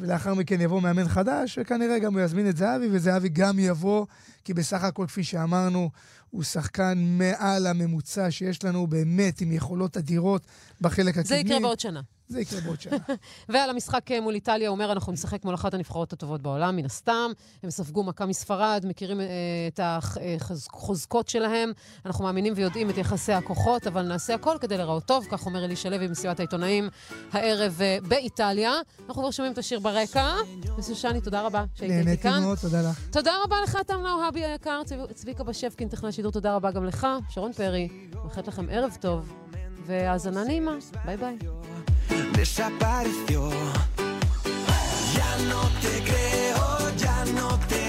ולאחר 0.00 0.34
מכן 0.34 0.60
יבוא 0.60 0.80
מאמן 0.80 1.08
חדש, 1.08 1.58
וכנראה 1.60 1.98
גם 1.98 2.14
הוא 2.14 2.20
יזמין 2.20 2.48
את 2.48 2.56
זהבי, 2.56 2.88
וזהבי 2.90 3.28
גם 3.28 3.58
יבוא, 3.58 4.06
כי 4.44 4.54
בסך 4.54 4.84
הכל, 4.84 5.06
כפי 5.06 5.24
שאמרנו, 5.24 5.90
הוא 6.30 6.42
שחקן 6.42 6.98
מעל 7.18 7.66
הממוצע 7.66 8.30
שיש 8.30 8.64
לנו, 8.64 8.86
באמת 8.86 9.40
עם 9.40 9.52
יכולות 9.52 9.96
אדירות 9.96 10.42
בחלק 10.80 11.08
הקדמי. 11.08 11.24
זה 11.24 11.36
יקרה 11.36 11.60
בעוד 11.60 11.80
שנה. 11.80 12.00
זה 12.32 12.40
יקרה 12.40 12.60
בעוד 12.60 12.80
שנה. 12.80 12.96
ועל 13.48 13.70
המשחק 13.70 14.10
אה, 14.10 14.20
מול 14.20 14.34
איטליה, 14.34 14.68
הוא 14.68 14.74
אומר, 14.74 14.92
אנחנו 14.92 15.12
נשחק 15.12 15.44
מול 15.44 15.54
אחת 15.54 15.74
הנבחרות 15.74 16.12
הטובות 16.12 16.42
בעולם, 16.42 16.76
מן 16.76 16.84
הסתם. 16.84 17.30
הם 17.62 17.70
ספגו 17.70 18.02
מכה 18.02 18.26
מספרד, 18.26 18.84
מכירים 18.88 19.20
אה, 19.20 19.26
את 19.68 19.80
החוזקות 19.82 21.28
שלהם. 21.28 21.72
אנחנו 22.06 22.24
מאמינים 22.24 22.52
ויודעים 22.56 22.90
את 22.90 22.98
יחסי 22.98 23.32
הכוחות, 23.32 23.86
אבל 23.86 24.02
נעשה 24.02 24.34
הכל 24.34 24.56
כדי 24.60 24.76
להיראות 24.76 25.04
טוב, 25.04 25.26
כך 25.30 25.46
אומר 25.46 25.64
אלי 25.64 25.76
שלו 25.76 25.96
במסיבת 26.00 26.40
העיתונאים 26.40 26.88
הערב 27.32 27.78
אה, 27.80 27.98
באיטליה. 28.08 28.72
אנחנו 29.08 29.22
כבר 29.22 29.30
שומעים 29.30 29.52
את 29.52 29.58
השיר 29.58 29.80
ברקע. 29.80 30.34
ושושני, 30.78 31.20
תודה 31.20 31.42
רבה 31.42 31.64
שהיית 31.74 31.92
איתי 31.92 32.04
נהניתי 32.04 32.22
כאן. 32.22 32.42
מאוד, 32.42 32.58
תודה 32.58 32.82
לך. 32.90 33.06
תודה 33.10 33.32
רבה 33.44 33.56
לך, 33.64 33.78
תם 33.86 34.00
נאוהבי 34.02 34.44
היקר, 34.44 34.80
צב- 34.84 35.12
צביקה 35.14 35.44
בשפקין, 35.44 35.88
טכנאי 35.88 36.08
השידור, 36.08 36.32
תודה 36.32 36.54
רבה 36.54 36.70
גם 36.70 36.84
לך. 36.84 37.06
שרון 37.30 37.52
פרי, 37.52 37.88
מאחלת 38.24 38.48
לכם 38.48 38.66
ערב 38.70 38.96
טוב, 39.00 39.32
והאזנה 39.86 40.44
נעימה. 40.44 40.72
ביי 41.04 41.16
ביי. 41.16 41.38
Desapareció. 42.32 43.50
Ya 45.14 45.36
no 45.50 45.62
te 45.82 46.02
creo, 46.08 46.96
ya 46.96 47.24
no 47.34 47.58
te 47.68 47.81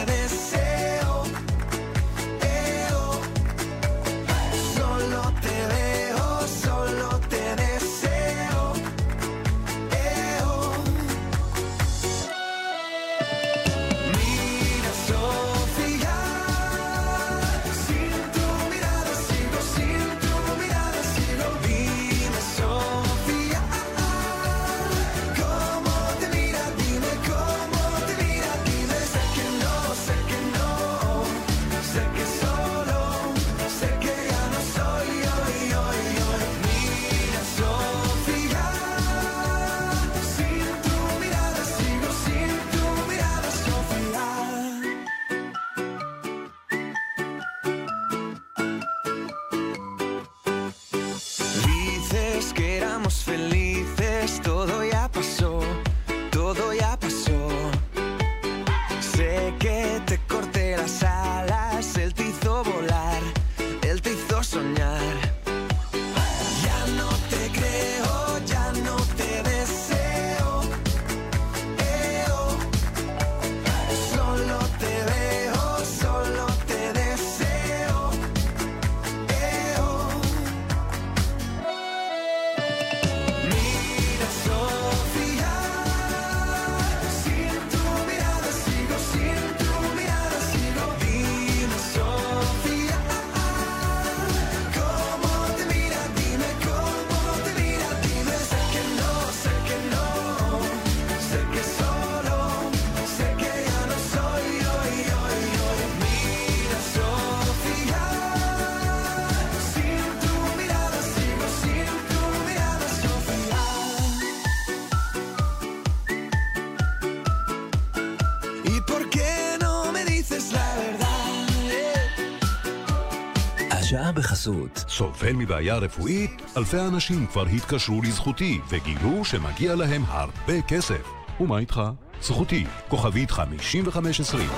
מבעיה 125.54 125.78
רפואית? 125.78 126.32
אלפי 126.58 126.80
אנשים 126.80 127.28
כבר 127.28 127.46
התקשרו 127.46 128.02
לזכותי 128.02 128.60
וגילו 128.70 129.26
שמגיע 129.26 129.76
להם 129.76 130.04
הרבה 130.08 130.62
כסף. 130.62 131.12
ומה 131.40 131.60
איתך? 131.60 131.82
זכותי, 132.22 132.66
כוכבית 132.88 133.32
5520. 133.32 134.50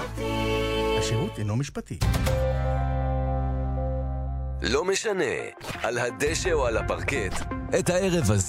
השירות 1.00 1.40
אינו 1.40 1.56
משפטי. 1.56 2.00
לא 4.62 4.86
משנה, 4.86 5.24
על 5.84 5.98
הדשא 5.98 6.52
או 6.52 6.66
על 6.66 6.78
הפרקט, 6.78 7.42
את 7.80 7.90
הערב 7.90 8.32
הזה 8.32 8.44